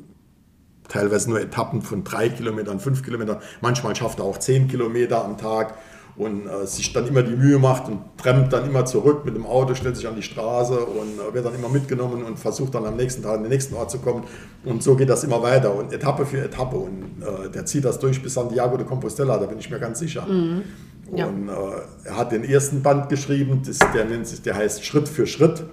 teilweise 0.88 1.28
nur 1.28 1.40
Etappen 1.40 1.82
von 1.82 2.04
drei 2.04 2.28
Kilometern, 2.28 2.80
fünf 2.80 3.02
Kilometern, 3.02 3.38
manchmal 3.60 3.94
schafft 3.94 4.18
er 4.18 4.24
auch 4.24 4.38
zehn 4.38 4.68
Kilometer 4.68 5.24
am 5.24 5.36
Tag 5.36 5.74
und 6.18 6.46
äh, 6.46 6.66
sich 6.66 6.92
dann 6.92 7.06
immer 7.06 7.22
die 7.22 7.36
Mühe 7.36 7.58
macht 7.58 7.88
und 7.88 7.98
trennt 8.16 8.52
dann 8.52 8.66
immer 8.66 8.86
zurück 8.86 9.24
mit 9.24 9.36
dem 9.36 9.44
Auto, 9.44 9.74
stellt 9.74 9.96
sich 9.96 10.08
an 10.08 10.16
die 10.16 10.22
Straße 10.22 10.78
und 10.78 11.18
äh, 11.18 11.34
wird 11.34 11.44
dann 11.44 11.54
immer 11.54 11.68
mitgenommen 11.68 12.24
und 12.24 12.38
versucht 12.38 12.74
dann 12.74 12.86
am 12.86 12.96
nächsten 12.96 13.22
Tag 13.22 13.34
an 13.34 13.42
den 13.42 13.50
nächsten 13.50 13.74
Ort 13.74 13.90
zu 13.90 13.98
kommen. 13.98 14.24
Und 14.64 14.82
so 14.82 14.96
geht 14.96 15.10
das 15.10 15.24
immer 15.24 15.42
weiter 15.42 15.74
und 15.74 15.92
Etappe 15.92 16.24
für 16.24 16.42
Etappe. 16.42 16.76
Und 16.76 17.22
äh, 17.22 17.50
der 17.50 17.66
zieht 17.66 17.84
das 17.84 17.98
durch 17.98 18.22
bis 18.22 18.32
Santiago 18.34 18.78
de 18.78 18.86
Compostela, 18.86 19.36
da 19.36 19.46
bin 19.46 19.58
ich 19.58 19.70
mir 19.70 19.78
ganz 19.78 19.98
sicher. 19.98 20.26
Mhm. 20.26 20.62
Ja. 21.14 21.26
Und 21.26 21.48
äh, 21.48 21.52
er 22.04 22.16
hat 22.16 22.32
den 22.32 22.44
ersten 22.44 22.82
Band 22.82 23.10
geschrieben, 23.10 23.62
das, 23.64 23.78
der, 23.94 24.06
nennt 24.06 24.26
sich, 24.26 24.40
der 24.40 24.56
heißt 24.56 24.84
Schritt 24.84 25.08
für 25.08 25.26
Schritt. 25.26 25.64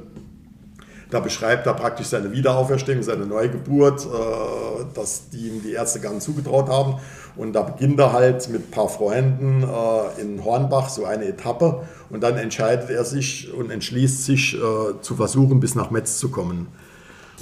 Da 1.09 1.19
beschreibt 1.19 1.67
er 1.67 1.73
praktisch 1.75 2.07
seine 2.07 2.31
Wiederauferstehung, 2.31 3.03
seine 3.03 3.25
Neugeburt, 3.25 4.05
äh, 4.05 4.85
dass 4.93 5.29
die 5.29 5.47
ihm 5.47 5.61
die 5.63 5.71
Ärzte 5.71 5.99
gar 5.99 6.11
nicht 6.11 6.23
zugetraut 6.23 6.69
haben. 6.69 6.95
Und 7.35 7.53
da 7.53 7.63
beginnt 7.63 7.99
er 7.99 8.13
halt 8.13 8.47
mit 8.49 8.67
ein 8.67 8.71
paar 8.71 8.89
Freunden 8.89 9.63
äh, 9.63 10.21
in 10.21 10.43
Hornbach 10.43 10.89
so 10.89 11.05
eine 11.05 11.25
Etappe. 11.25 11.81
Und 12.09 12.21
dann 12.21 12.37
entscheidet 12.37 12.89
er 12.91 13.05
sich 13.05 13.51
und 13.53 13.71
entschließt 13.71 14.25
sich 14.25 14.55
äh, 14.55 14.59
zu 15.01 15.15
versuchen, 15.15 15.59
bis 15.59 15.73
nach 15.73 15.89
Metz 15.89 16.17
zu 16.19 16.29
kommen. 16.29 16.67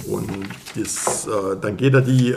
Und 0.08 0.28
das, 0.76 1.26
äh, 1.26 1.56
dann 1.60 1.76
geht 1.76 1.92
er 1.94 2.00
die, 2.00 2.30
äh, 2.30 2.36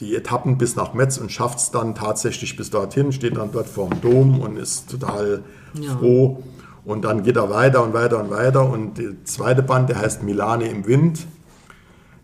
die 0.00 0.16
Etappen 0.16 0.58
bis 0.58 0.76
nach 0.76 0.92
Metz 0.94 1.18
und 1.18 1.30
schafft 1.30 1.58
es 1.58 1.70
dann 1.70 1.94
tatsächlich 1.94 2.56
bis 2.56 2.70
dorthin, 2.70 3.12
steht 3.12 3.36
dann 3.36 3.50
dort 3.52 3.68
vor 3.68 3.88
dem 3.88 4.00
Dom 4.00 4.40
und 4.40 4.56
ist 4.56 4.90
total 4.90 5.42
Ja. 5.74 5.96
froh. 5.96 6.42
Und 6.84 7.04
dann 7.04 7.22
geht 7.22 7.36
er 7.36 7.50
weiter 7.50 7.82
und 7.84 7.92
weiter 7.92 8.18
und 8.18 8.30
weiter. 8.30 8.68
Und 8.68 8.98
der 8.98 9.10
zweite 9.24 9.62
Band, 9.62 9.88
der 9.90 9.98
heißt 10.00 10.22
Milane 10.22 10.68
im 10.68 10.86
Wind, 10.86 11.26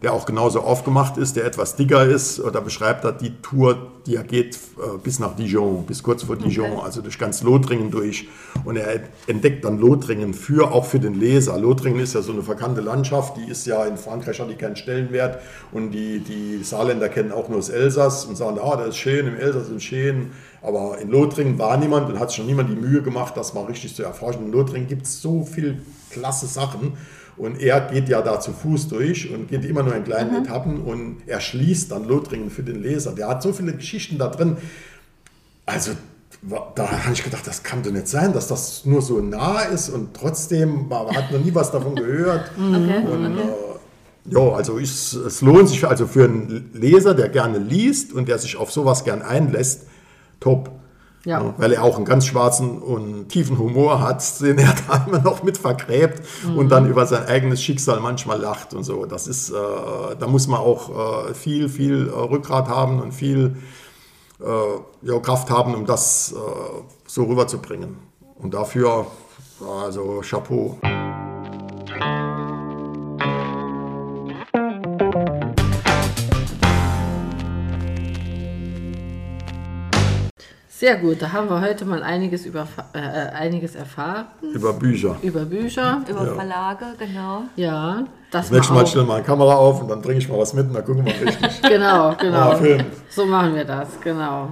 der 0.04 0.12
auch 0.12 0.26
genauso 0.26 0.60
aufgemacht 0.60 1.16
ist, 1.16 1.34
der 1.34 1.46
etwas 1.46 1.76
dicker 1.76 2.04
ist. 2.04 2.40
Da 2.52 2.60
beschreibt 2.60 3.04
er 3.04 3.12
die 3.12 3.40
Tour, 3.40 3.90
die 4.06 4.16
er 4.16 4.22
geht 4.22 4.54
äh, 4.54 4.98
bis 5.02 5.18
nach 5.18 5.34
Dijon, 5.34 5.86
bis 5.86 6.02
kurz 6.02 6.24
vor 6.24 6.36
Dijon, 6.36 6.78
also 6.78 7.00
durch 7.00 7.18
ganz 7.18 7.42
Lothringen 7.42 7.90
durch. 7.90 8.28
Und 8.66 8.76
er 8.76 9.00
entdeckt 9.26 9.64
dann 9.64 9.78
Lothringen 9.78 10.34
für, 10.34 10.72
auch 10.72 10.84
für 10.84 11.00
den 11.00 11.18
Leser. 11.18 11.58
Lothringen 11.58 12.00
ist 12.00 12.14
ja 12.14 12.20
so 12.20 12.32
eine 12.32 12.42
verkannte 12.42 12.82
Landschaft, 12.82 13.38
die 13.38 13.50
ist 13.50 13.66
ja 13.66 13.86
in 13.86 13.96
Frankreich 13.96 14.38
hat 14.38 14.50
die 14.50 14.56
keinen 14.56 14.76
Stellenwert. 14.76 15.40
Und 15.72 15.92
die, 15.92 16.18
die 16.20 16.62
Saarländer 16.62 17.08
kennen 17.08 17.32
auch 17.32 17.48
nur 17.48 17.56
das 17.56 17.70
Elsass 17.70 18.26
und 18.26 18.36
sagen, 18.36 18.58
ah, 18.62 18.76
das 18.76 18.88
ist 18.88 18.98
schön, 18.98 19.26
im 19.26 19.38
Elsass 19.38 19.70
ist 19.70 19.84
schön. 19.84 20.32
Aber 20.60 20.98
in 20.98 21.08
Lothringen 21.08 21.58
war 21.58 21.78
niemand 21.78 22.10
und 22.10 22.20
hat 22.20 22.28
sich 22.28 22.36
schon 22.36 22.46
niemand 22.46 22.68
die 22.68 22.76
Mühe 22.76 23.00
gemacht, 23.00 23.38
das 23.38 23.54
mal 23.54 23.64
richtig 23.64 23.96
zu 23.96 24.02
erforschen. 24.02 24.44
In 24.44 24.52
Lothringen 24.52 24.86
gibt 24.86 25.06
es 25.06 25.22
so 25.22 25.44
viel 25.44 25.80
klasse 26.10 26.46
Sachen. 26.46 26.92
Und 27.36 27.60
er 27.60 27.80
geht 27.80 28.08
ja 28.08 28.22
da 28.22 28.40
zu 28.40 28.52
Fuß 28.52 28.88
durch 28.88 29.32
und 29.32 29.48
geht 29.48 29.64
immer 29.64 29.82
nur 29.82 29.94
in 29.94 30.04
kleinen 30.04 30.44
Etappen 30.44 30.82
und 30.82 31.18
er 31.26 31.40
schließt 31.40 31.90
dann 31.90 32.06
Lothringen 32.06 32.50
für 32.50 32.62
den 32.62 32.82
Leser. 32.82 33.12
Der 33.12 33.28
hat 33.28 33.42
so 33.42 33.52
viele 33.52 33.72
Geschichten 33.72 34.18
da 34.18 34.28
drin. 34.28 34.56
Also 35.66 35.92
da 36.74 37.04
habe 37.04 37.14
ich 37.14 37.24
gedacht, 37.24 37.46
das 37.46 37.62
kann 37.62 37.82
doch 37.82 37.90
nicht 37.90 38.06
sein, 38.06 38.32
dass 38.32 38.48
das 38.48 38.84
nur 38.84 39.02
so 39.02 39.20
nah 39.20 39.60
ist 39.62 39.88
und 39.88 40.14
trotzdem 40.14 40.88
man 40.88 41.08
hat 41.16 41.32
noch 41.32 41.42
nie 41.42 41.54
was 41.54 41.70
davon 41.70 41.94
gehört. 41.96 42.50
Okay. 42.58 43.06
Und, 43.06 43.38
äh, 43.38 43.42
ja, 44.26 44.40
also 44.52 44.78
ich, 44.78 44.90
es 44.90 45.42
lohnt 45.42 45.68
sich 45.68 45.86
also 45.86 46.06
für 46.06 46.24
einen 46.24 46.70
Leser, 46.72 47.14
der 47.14 47.28
gerne 47.28 47.58
liest 47.58 48.12
und 48.12 48.28
der 48.28 48.38
sich 48.38 48.56
auf 48.56 48.72
sowas 48.72 49.04
gern 49.04 49.22
einlässt, 49.22 49.86
top. 50.40 50.70
Ja. 51.24 51.54
weil 51.56 51.72
er 51.72 51.82
auch 51.82 51.96
einen 51.96 52.04
ganz 52.04 52.26
schwarzen 52.26 52.82
und 52.82 53.28
tiefen 53.28 53.58
Humor 53.58 54.00
hat, 54.00 54.22
den 54.40 54.58
er 54.58 54.74
da 54.86 55.04
immer 55.06 55.20
noch 55.20 55.42
mit 55.42 55.56
vergräbt 55.58 56.22
und 56.54 56.68
dann 56.68 56.88
über 56.88 57.06
sein 57.06 57.26
eigenes 57.26 57.62
Schicksal 57.62 58.00
manchmal 58.00 58.40
lacht 58.40 58.74
und 58.74 58.84
so. 58.84 59.06
Das 59.06 59.26
ist, 59.26 59.50
äh, 59.50 59.54
da 60.18 60.26
muss 60.26 60.46
man 60.48 60.60
auch 60.60 61.28
äh, 61.28 61.34
viel, 61.34 61.68
viel 61.68 62.08
äh, 62.08 62.10
Rückgrat 62.10 62.68
haben 62.68 63.00
und 63.00 63.12
viel 63.12 63.56
äh, 64.40 65.06
ja, 65.06 65.18
Kraft 65.20 65.50
haben, 65.50 65.74
um 65.74 65.86
das 65.86 66.32
äh, 66.32 66.36
so 67.06 67.24
rüberzubringen. 67.24 67.96
Und 68.36 68.52
dafür, 68.52 69.06
also 69.82 70.20
Chapeau. 70.22 70.78
Sehr 80.84 80.96
gut, 80.96 81.22
da 81.22 81.32
haben 81.32 81.48
wir 81.48 81.62
heute 81.62 81.86
mal 81.86 82.02
einiges, 82.02 82.44
über, 82.44 82.68
äh, 82.92 82.98
einiges 82.98 83.74
erfahren 83.74 84.26
Über 84.42 84.74
Bücher. 84.74 85.16
über 85.22 85.46
Bücher. 85.46 86.02
Über 86.06 86.26
Ja. 86.26 86.34
Verlage, 86.34 86.84
genau. 86.98 87.44
Ja, 87.56 88.04
das 88.30 88.48
Das 88.48 88.50
nächste 88.50 88.74
mal 88.74 88.80
Mal 88.80 88.86
stellen 88.86 89.06
wir 89.08 89.14
eine 89.14 89.24
Kamera 89.24 89.54
auf 89.54 89.80
und 89.80 89.88
dann 89.88 90.02
bringe 90.02 90.18
ich 90.18 90.28
mal 90.28 90.38
was 90.38 90.52
mit 90.52 90.66
und 90.66 90.74
dann 90.74 90.84
gucken 90.84 91.06
wir 91.06 91.26
richtig. 91.26 91.62
Genau, 91.62 92.14
genau. 92.20 92.56
Film. 92.56 92.84
So 93.08 93.24
machen 93.24 93.54
wir 93.54 93.64
das, 93.64 93.98
genau. 94.02 94.50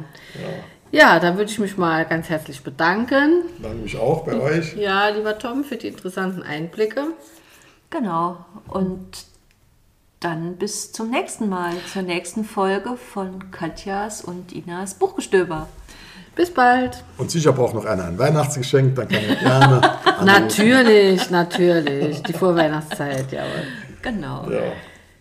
Ja, 0.90 1.20
da 1.20 1.36
würde 1.36 1.50
ich 1.50 1.58
mich 1.58 1.76
mal 1.76 2.06
ganz 2.06 2.30
herzlich 2.30 2.62
bedanken. 2.62 3.42
Danke 3.60 3.82
mich 3.82 3.98
auch 3.98 4.24
bei 4.24 4.32
euch. 4.40 4.74
Ja, 4.74 5.08
lieber 5.08 5.38
Tom, 5.38 5.64
für 5.64 5.76
die 5.76 5.88
interessanten 5.88 6.42
Einblicke. 6.42 7.08
Genau. 7.90 8.38
Und 8.68 9.26
dann 10.20 10.56
bis 10.56 10.92
zum 10.92 11.10
nächsten 11.10 11.50
Mal, 11.50 11.72
zur 11.92 12.00
nächsten 12.00 12.44
Folge 12.46 12.96
von 12.96 13.50
Katjas 13.50 14.22
und 14.24 14.54
Inas 14.54 14.94
Buchgestöber. 14.94 15.68
Bis 16.34 16.50
bald. 16.50 17.04
Und 17.18 17.30
sicher 17.30 17.52
braucht 17.52 17.74
noch 17.74 17.84
einer 17.84 18.04
ein 18.04 18.18
Weihnachtsgeschenk, 18.18 18.94
dann 18.96 19.08
kann 19.08 19.22
er 19.22 19.36
gerne. 19.36 19.80
Natürlich, 20.24 21.30
natürlich. 21.30 22.22
Die 22.22 22.32
Vorweihnachtszeit, 22.32 23.30
jawohl. 23.32 23.64
Genau. 24.02 24.48
Ja, 24.50 24.72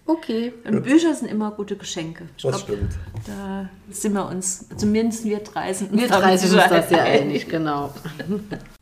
Okay. 0.05 0.53
Und 0.65 0.83
Bücher 0.83 1.13
sind 1.13 1.29
immer 1.29 1.51
gute 1.51 1.75
Geschenke. 1.75 2.25
Ich 2.35 2.43
das 2.43 2.65
glaub, 2.65 2.77
stimmt. 2.77 2.93
Da 3.25 3.69
sind 3.89 4.13
wir 4.13 4.27
uns, 4.27 4.65
zumindest 4.75 5.23
wir 5.23 5.39
drei 5.39 5.73
sind 5.73 5.91
uns 5.91 6.01
Wir 6.01 6.07
drei 6.09 6.37
sind 6.37 6.53
uns 6.53 6.69
das 6.69 6.89
ja 6.89 7.03
einig, 7.03 7.47
genau. 7.47 7.93